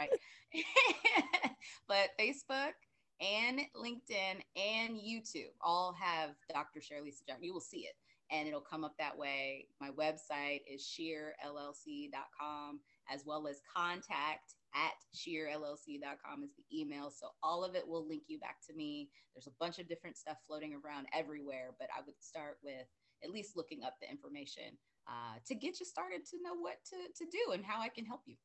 right? 0.00 0.10
but 1.88 2.10
Facebook 2.18 2.72
and 3.20 3.60
LinkedIn 3.76 4.42
and 4.56 4.96
YouTube 4.96 5.52
all 5.60 5.94
have 6.00 6.30
Dr. 6.52 6.80
Cherlisa 6.80 7.26
Jackson. 7.26 7.44
You 7.44 7.52
will 7.52 7.60
see 7.60 7.80
it 7.80 7.94
and 8.30 8.46
it'll 8.46 8.60
come 8.60 8.84
up 8.84 8.94
that 8.98 9.16
way. 9.16 9.66
My 9.80 9.90
website 9.90 10.60
is 10.70 10.82
sheerllc.com 10.82 12.80
as 13.12 13.24
well 13.26 13.48
as 13.48 13.60
contact 13.74 14.54
at 14.74 14.92
sheerllc.com 15.14 16.42
is 16.44 16.50
the 16.56 16.80
email. 16.80 17.10
So 17.10 17.28
all 17.42 17.64
of 17.64 17.74
it 17.74 17.86
will 17.86 18.06
link 18.06 18.24
you 18.28 18.38
back 18.38 18.56
to 18.68 18.74
me. 18.74 19.10
There's 19.34 19.46
a 19.46 19.56
bunch 19.58 19.78
of 19.78 19.88
different 19.88 20.16
stuff 20.16 20.36
floating 20.46 20.74
around 20.74 21.06
everywhere, 21.12 21.74
but 21.78 21.88
I 21.96 22.00
would 22.04 22.14
start 22.20 22.58
with 22.62 22.86
at 23.24 23.30
least 23.30 23.56
looking 23.56 23.82
up 23.84 23.94
the 24.00 24.10
information 24.10 24.78
uh, 25.08 25.38
to 25.46 25.54
get 25.54 25.80
you 25.80 25.86
started 25.86 26.24
to 26.26 26.36
know 26.42 26.54
what 26.54 26.76
to, 26.90 27.24
to 27.24 27.30
do 27.30 27.52
and 27.52 27.64
how 27.64 27.80
I 27.80 27.88
can 27.88 28.04
help 28.04 28.22
you. 28.26 28.36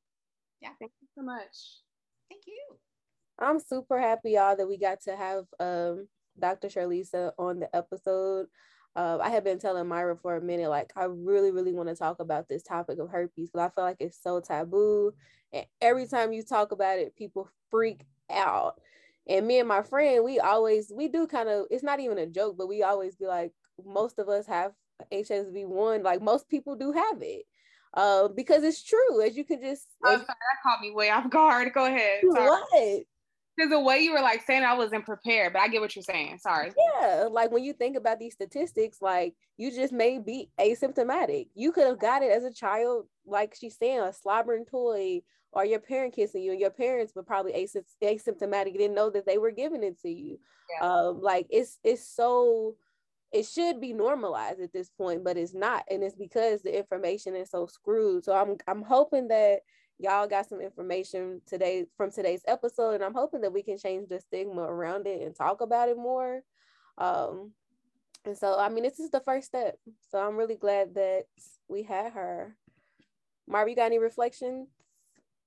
Yeah. 0.61 0.69
Thank 0.79 0.93
you 1.01 1.07
so 1.15 1.23
much. 1.23 1.81
Thank 2.29 2.43
you. 2.47 2.77
I'm 3.39 3.59
super 3.59 3.99
happy, 3.99 4.31
y'all, 4.31 4.55
that 4.55 4.67
we 4.67 4.77
got 4.77 5.01
to 5.01 5.15
have 5.15 5.45
um, 5.59 6.07
Dr. 6.39 6.69
Cherlisa 6.69 7.31
on 7.38 7.59
the 7.59 7.75
episode 7.75 8.47
uh, 8.95 9.17
I 9.21 9.29
have 9.29 9.43
been 9.43 9.60
telling 9.60 9.88
Myra 9.88 10.15
for 10.15 10.38
a 10.38 10.41
minute, 10.41 10.69
like, 10.69 10.93
I 10.95 11.05
really, 11.05 11.51
really 11.51 11.73
want 11.73 11.89
to 11.89 11.95
talk 11.95 12.19
about 12.19 12.47
this 12.47 12.63
topic 12.63 12.97
of 12.99 13.10
herpes 13.10 13.49
because 13.51 13.69
I 13.69 13.73
feel 13.73 13.84
like 13.84 13.97
it's 13.99 14.21
so 14.21 14.39
taboo. 14.39 15.13
And 15.51 15.65
every 15.81 16.08
time 16.08 16.31
you 16.31 16.43
talk 16.43 16.71
about 16.71 16.99
it, 16.99 17.15
people 17.15 17.49
freak 17.69 18.05
out. 18.31 18.79
And 19.27 19.47
me 19.47 19.60
and 19.60 19.67
my 19.67 19.81
friend, 19.81 20.23
we 20.23 20.39
always, 20.39 20.91
we 20.95 21.08
do 21.10 21.27
kind 21.27 21.49
of, 21.49 21.65
it's 21.71 21.84
not 21.84 21.99
even 21.99 22.17
a 22.17 22.25
joke, 22.25 22.55
but 22.58 22.67
we 22.67 22.84
always 22.84 23.15
be 23.15 23.25
like, 23.25 23.51
most 23.86 24.17
of 24.17 24.29
us 24.29 24.47
have 24.47 24.71
HSV1, 25.12 26.03
like, 26.03 26.21
most 26.21 26.47
people 26.47 26.75
do 26.75 26.93
have 26.93 27.21
it. 27.21 27.43
Uh, 27.93 28.27
because 28.29 28.63
it's 28.63 28.84
true, 28.84 29.21
as 29.21 29.36
you 29.36 29.43
can 29.43 29.62
just. 29.62 29.88
Oh, 30.03 30.12
sorry, 30.12 30.25
that 30.25 30.36
caught 30.63 30.81
me 30.81 30.91
way 30.91 31.10
off 31.10 31.29
guard. 31.29 31.71
Go 31.73 31.86
ahead. 31.86 32.21
Sorry. 32.34 32.47
What? 32.47 33.03
Because 33.56 33.70
the 33.70 33.80
way 33.80 34.00
you 34.00 34.12
were 34.12 34.22
like 34.22 34.44
saying 34.46 34.63
I 34.63 34.74
wasn't 34.74 35.06
prepared, 35.06 35.54
but 35.54 35.62
I 35.62 35.70
get 35.70 35.82
what 35.82 35.96
you're 35.96 36.04
saying. 36.04 36.39
Sorry. 36.39 36.72
Yeah, 36.78 37.28
like 37.32 37.52
when 37.52 37.63
you 37.63 37.74
think 37.74 37.96
about 37.96 38.20
these 38.20 38.34
statistics, 38.34 39.02
like 39.02 39.34
you 39.58 39.72
just 39.72 39.94
may 39.94 40.20
be 40.20 40.50
asymptomatic. 40.60 41.48
You 41.56 41.72
could 41.72 41.88
have 41.88 42.00
got 42.00 42.22
it 42.22 42.32
as 42.32 42.44
a 42.44 42.54
child, 42.54 43.06
like 43.26 43.56
she's 43.58 43.78
saying, 43.78 44.00
a 44.00 44.12
slobbering 44.12 44.65
toy, 44.65 45.22
or 45.54 45.65
your 45.65 45.80
parent 45.80 46.13
kissing 46.13 46.44
you, 46.44 46.52
and 46.52 46.60
your 46.60 46.70
parents 46.70 47.15
were 47.15 47.24
probably 47.24 47.54
asymptomatic, 47.54 48.78
didn't 48.78 48.96
know 48.96 49.10
that 49.10 49.26
they 49.26 49.38
were 49.38 49.52
giving 49.52 49.84
it 49.84 50.00
to 50.02 50.10
you. 50.10 50.38
Yeah. 50.78 50.88
Um, 50.88 51.22
like 51.22 51.48
it's 51.50 51.80
it's 51.84 52.06
so 52.06 52.76
it 53.32 53.46
should 53.46 53.80
be 53.80 53.94
normalized 53.94 54.60
at 54.60 54.74
this 54.74 54.89
point, 54.89 55.24
but 55.24 55.38
it's 55.38 55.54
not, 55.54 55.84
and 55.89 56.04
it's 56.04 56.15
because 56.15 56.62
the 56.62 56.78
information 56.78 57.36
is 57.36 57.50
so 57.50 57.68
screwed. 57.68 58.26
So 58.26 58.34
I'm 58.34 58.58
I'm 58.68 58.82
hoping 58.82 59.30
that 59.30 59.62
y'all 59.99 60.27
got 60.27 60.47
some 60.47 60.60
information 60.60 61.41
today 61.47 61.86
from 61.97 62.12
today's 62.12 62.41
episode 62.47 62.95
and 62.95 63.03
i'm 63.03 63.13
hoping 63.13 63.41
that 63.41 63.53
we 63.53 63.63
can 63.63 63.77
change 63.77 64.08
the 64.10 64.19
stigma 64.19 64.62
around 64.62 65.08
it 65.08 65.21
and 65.21 65.36
talk 65.36 65.62
about 65.62 65.89
it 65.89 65.97
more 65.97 66.41
um 66.97 67.51
and 68.25 68.38
so 68.38 68.58
i 68.60 68.69
mean 68.69 68.84
this 68.84 68.99
is 68.99 69.10
the 69.12 69.21
first 69.21 69.47
step 69.47 69.77
so 70.12 70.19
i'm 70.19 70.36
really 70.36 70.55
glad 70.55 70.93
that 70.95 71.23
we 71.67 71.84
had 71.84 72.12
her 72.12 72.55
marv 73.47 73.69
you 73.69 73.75
got 73.75 73.86
any 73.86 73.99
reflections 73.99 74.67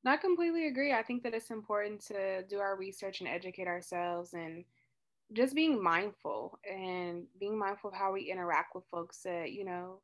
I 0.07 0.17
completely 0.17 0.67
agree. 0.69 0.93
I 0.93 1.03
think 1.03 1.23
that 1.25 1.35
it's 1.35 1.51
important 1.51 2.01
to 2.07 2.43
do 2.45 2.59
our 2.61 2.77
research 2.77 3.21
and 3.21 3.29
educate 3.29 3.67
ourselves 3.67 4.33
and 4.33 4.65
just 5.33 5.55
being 5.55 5.83
mindful 5.83 6.59
and 6.69 7.25
being 7.39 7.59
mindful 7.59 7.91
of 7.91 7.97
how 7.97 8.13
we 8.13 8.31
interact 8.31 8.75
with 8.75 8.85
folks 8.91 9.23
that, 9.25 9.53
you 9.53 9.65
know, 9.65 10.01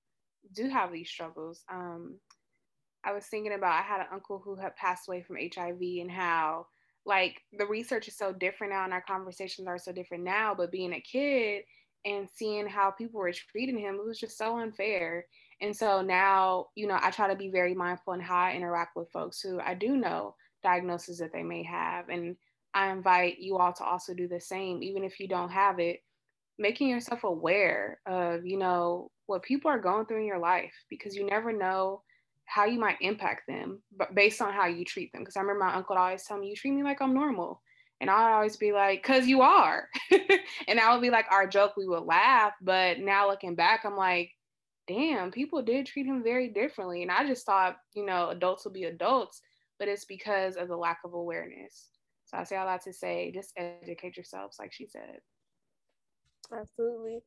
do 0.53 0.69
have 0.69 0.93
these 0.93 1.09
struggles. 1.09 1.65
Um, 1.71 2.19
I 3.05 3.13
was 3.13 3.27
thinking 3.27 3.53
about 3.53 3.79
I 3.79 3.83
had 3.83 4.01
an 4.01 4.07
uncle 4.13 4.41
who 4.45 4.57
had 4.57 4.77
passed 4.77 5.09
away 5.09 5.23
from 5.23 5.37
HIV 5.37 5.81
and 6.01 6.11
how 6.11 6.67
like 7.07 7.43
the 7.59 7.67
research 7.67 8.09
is 8.09 8.17
so 8.17 8.33
different 8.33 8.73
now 8.73 8.85
and 8.85 8.93
our 8.93 9.03
conversations 9.03 9.69
are 9.69 9.79
so 9.79 9.93
different 9.93 10.25
now, 10.25 10.55
but 10.55 10.73
being 10.73 10.95
a 10.95 11.01
kid 11.01 11.65
and 12.07 12.29
seeing 12.35 12.67
how 12.67 12.91
people 12.91 13.21
were 13.21 13.33
treating 13.33 13.79
him, 13.79 13.97
it 13.97 14.07
was 14.07 14.19
just 14.19 14.39
so 14.39 14.59
unfair. 14.59 15.27
And 15.61 15.77
so 15.77 16.03
now, 16.03 16.67
you 16.75 16.87
know, 16.87 16.99
I 17.01 17.11
try 17.11 17.29
to 17.29 17.37
be 17.37 17.51
very 17.51 17.75
mindful 17.75 18.15
in 18.15 18.21
how 18.21 18.37
I 18.37 18.55
interact 18.55 18.97
with 18.97 19.11
folks 19.11 19.41
who 19.41 19.61
I 19.61 19.75
do 19.75 19.97
know 19.97 20.35
diagnoses 20.63 21.19
that 21.19 21.33
they 21.33 21.43
may 21.43 21.63
have. 21.63 22.09
And 22.09 22.37
I 22.73 22.91
invite 22.91 23.39
you 23.39 23.59
all 23.59 23.73
to 23.75 23.85
also 23.85 24.15
do 24.15 24.27
the 24.27 24.41
same, 24.41 24.83
even 24.83 25.05
if 25.05 25.21
you 25.21 25.29
don't 25.29 25.51
have 25.51 25.79
it, 25.79 26.01
making 26.59 26.89
yourself 26.89 27.25
aware 27.25 28.01
of, 28.07 28.45
you 28.45 28.59
know, 28.59 29.11
what 29.27 29.43
people 29.43 29.71
are 29.71 29.79
going 29.79 30.07
through 30.07 30.21
in 30.21 30.27
your 30.27 30.39
life 30.39 30.75
because 30.91 31.15
you 31.15 31.25
never 31.27 31.53
know 31.53 32.03
how 32.47 32.65
you 32.67 32.79
might 32.79 32.99
impact 33.01 33.43
them, 33.49 33.83
but 33.93 34.15
based 34.15 34.41
on 34.43 34.53
how 34.53 34.67
you 34.67 34.85
treat 34.85 35.13
them. 35.13 35.23
Because 35.23 35.37
I 35.37 35.41
remember 35.41 35.65
my 35.65 35.75
uncle 35.75 35.97
always 35.97 36.25
tell 36.25 36.39
me, 36.39 36.49
"You 36.49 36.57
treat 36.57 36.73
me 36.73 36.83
like 36.83 37.01
I'm 37.03 37.15
normal," 37.15 37.63
and 38.01 38.11
I'd 38.11 38.33
always 38.35 38.57
be 38.57 38.73
like, 38.73 39.03
"Cause 39.03 39.27
you 39.27 39.43
are," 39.43 39.89
and 40.11 40.79
that 40.79 40.93
would 40.93 41.03
be 41.03 41.11
like 41.11 41.27
our 41.31 41.47
joke. 41.47 41.75
We 41.77 41.87
would 41.89 42.05
laugh, 42.05 42.55
but 42.63 42.99
now 43.01 43.29
looking 43.29 43.55
back, 43.57 43.85
I'm 43.85 43.97
like, 43.97 44.33
"Damn, 44.87 45.31
people 45.31 45.63
did 45.63 45.87
treat 45.87 46.07
him 46.07 46.23
very 46.23 46.49
differently," 46.49 47.03
and 47.03 47.11
I 47.11 47.27
just 47.27 47.47
thought, 47.47 47.79
you 47.95 48.05
know, 48.05 48.29
adults 48.31 48.65
will 48.65 48.73
be 48.73 48.85
adults, 48.85 49.41
but 49.79 49.89
it's 49.89 50.05
because 50.07 50.57
of 50.57 50.69
the 50.69 50.77
lack 50.77 51.01
of 51.05 51.13
awareness. 51.15 51.91
So 52.27 52.39
I 52.39 52.45
say 52.45 52.57
all 52.57 52.67
that 52.67 52.83
to 52.83 52.93
say, 52.93 53.33
just 53.33 53.53
educate 53.57 54.17
yourselves, 54.17 54.59
like 54.59 54.73
she 54.73 54.87
said. 54.87 55.21
Absolutely. 56.53 57.23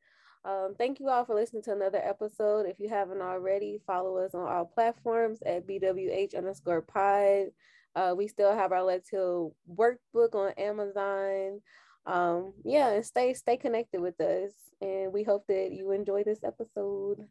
Um, 0.47 0.75
thank 0.77 1.01
you 1.01 1.09
all 1.09 1.25
for 1.25 1.35
listening 1.35 1.61
to 1.63 1.73
another 1.73 1.97
episode. 2.01 2.67
If 2.67 2.79
you 2.79 2.87
haven't 2.87 3.21
already, 3.21 3.81
follow 3.85 4.17
us 4.17 4.33
on 4.33 4.47
all 4.47 4.63
platforms 4.63 5.39
at 5.45 5.67
BWH 5.67 6.35
underscore 6.37 6.81
pod. 6.81 7.47
Uh, 7.93 8.15
we 8.17 8.29
still 8.29 8.55
have 8.55 8.71
our 8.71 8.83
Let's 8.83 9.09
Heal 9.09 9.53
workbook 9.69 10.35
on 10.35 10.53
Amazon. 10.57 11.59
um, 12.05 12.53
yeah, 12.63 12.91
and 12.91 13.05
stay 13.05 13.33
stay 13.33 13.57
connected 13.57 13.99
with 13.99 14.19
us. 14.21 14.53
And 14.79 15.11
we 15.11 15.23
hope 15.23 15.45
that 15.49 15.73
you 15.73 15.91
enjoy 15.91 16.23
this 16.23 16.39
episode. 16.45 17.27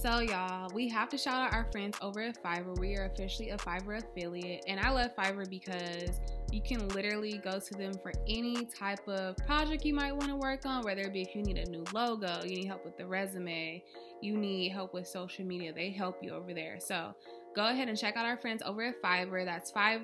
So, 0.00 0.20
y'all, 0.20 0.70
we 0.72 0.88
have 0.90 1.08
to 1.08 1.18
shout 1.18 1.48
out 1.48 1.52
our 1.52 1.64
friends 1.72 1.98
over 2.00 2.20
at 2.20 2.40
Fiverr. 2.40 2.78
We 2.78 2.94
are 2.94 3.06
officially 3.06 3.50
a 3.50 3.56
Fiverr 3.56 3.98
affiliate, 3.98 4.62
and 4.68 4.78
I 4.78 4.90
love 4.90 5.10
Fiverr 5.16 5.50
because 5.50 6.20
you 6.52 6.62
can 6.62 6.86
literally 6.90 7.38
go 7.38 7.58
to 7.58 7.74
them 7.74 7.94
for 7.94 8.12
any 8.28 8.64
type 8.66 9.00
of 9.08 9.36
project 9.38 9.84
you 9.84 9.94
might 9.94 10.12
want 10.12 10.28
to 10.28 10.36
work 10.36 10.64
on, 10.66 10.84
whether 10.84 11.02
it 11.02 11.12
be 11.12 11.22
if 11.22 11.34
you 11.34 11.42
need 11.42 11.58
a 11.58 11.68
new 11.68 11.82
logo, 11.92 12.44
you 12.44 12.58
need 12.58 12.66
help 12.66 12.84
with 12.84 12.96
the 12.96 13.04
resume, 13.04 13.82
you 14.22 14.36
need 14.36 14.68
help 14.68 14.94
with 14.94 15.04
social 15.08 15.44
media, 15.44 15.72
they 15.72 15.90
help 15.90 16.22
you 16.22 16.30
over 16.30 16.54
there. 16.54 16.78
So, 16.78 17.12
go 17.56 17.66
ahead 17.66 17.88
and 17.88 17.98
check 17.98 18.16
out 18.16 18.24
our 18.24 18.36
friends 18.36 18.62
over 18.64 18.82
at 18.82 19.02
Fiverr. 19.02 19.44
That's 19.44 19.72
5 19.72 20.02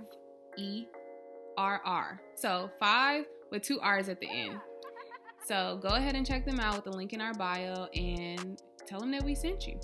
E 0.57 0.87
R 1.57 1.81
R. 1.85 2.21
So, 2.35 2.69
5 2.81 3.27
with 3.53 3.63
two 3.63 3.79
R's 3.79 4.09
at 4.09 4.19
the 4.19 4.29
end. 4.29 4.59
So, 5.47 5.79
go 5.81 5.91
ahead 5.91 6.17
and 6.17 6.27
check 6.27 6.45
them 6.45 6.59
out 6.59 6.75
with 6.75 6.85
the 6.85 6.99
link 6.99 7.13
in 7.13 7.21
our 7.21 7.35
bio 7.35 7.85
and 7.95 8.61
tell 8.87 9.01
them 9.01 9.11
that 9.13 9.23
we 9.23 9.35
sent 9.35 9.67
you. 9.67 9.79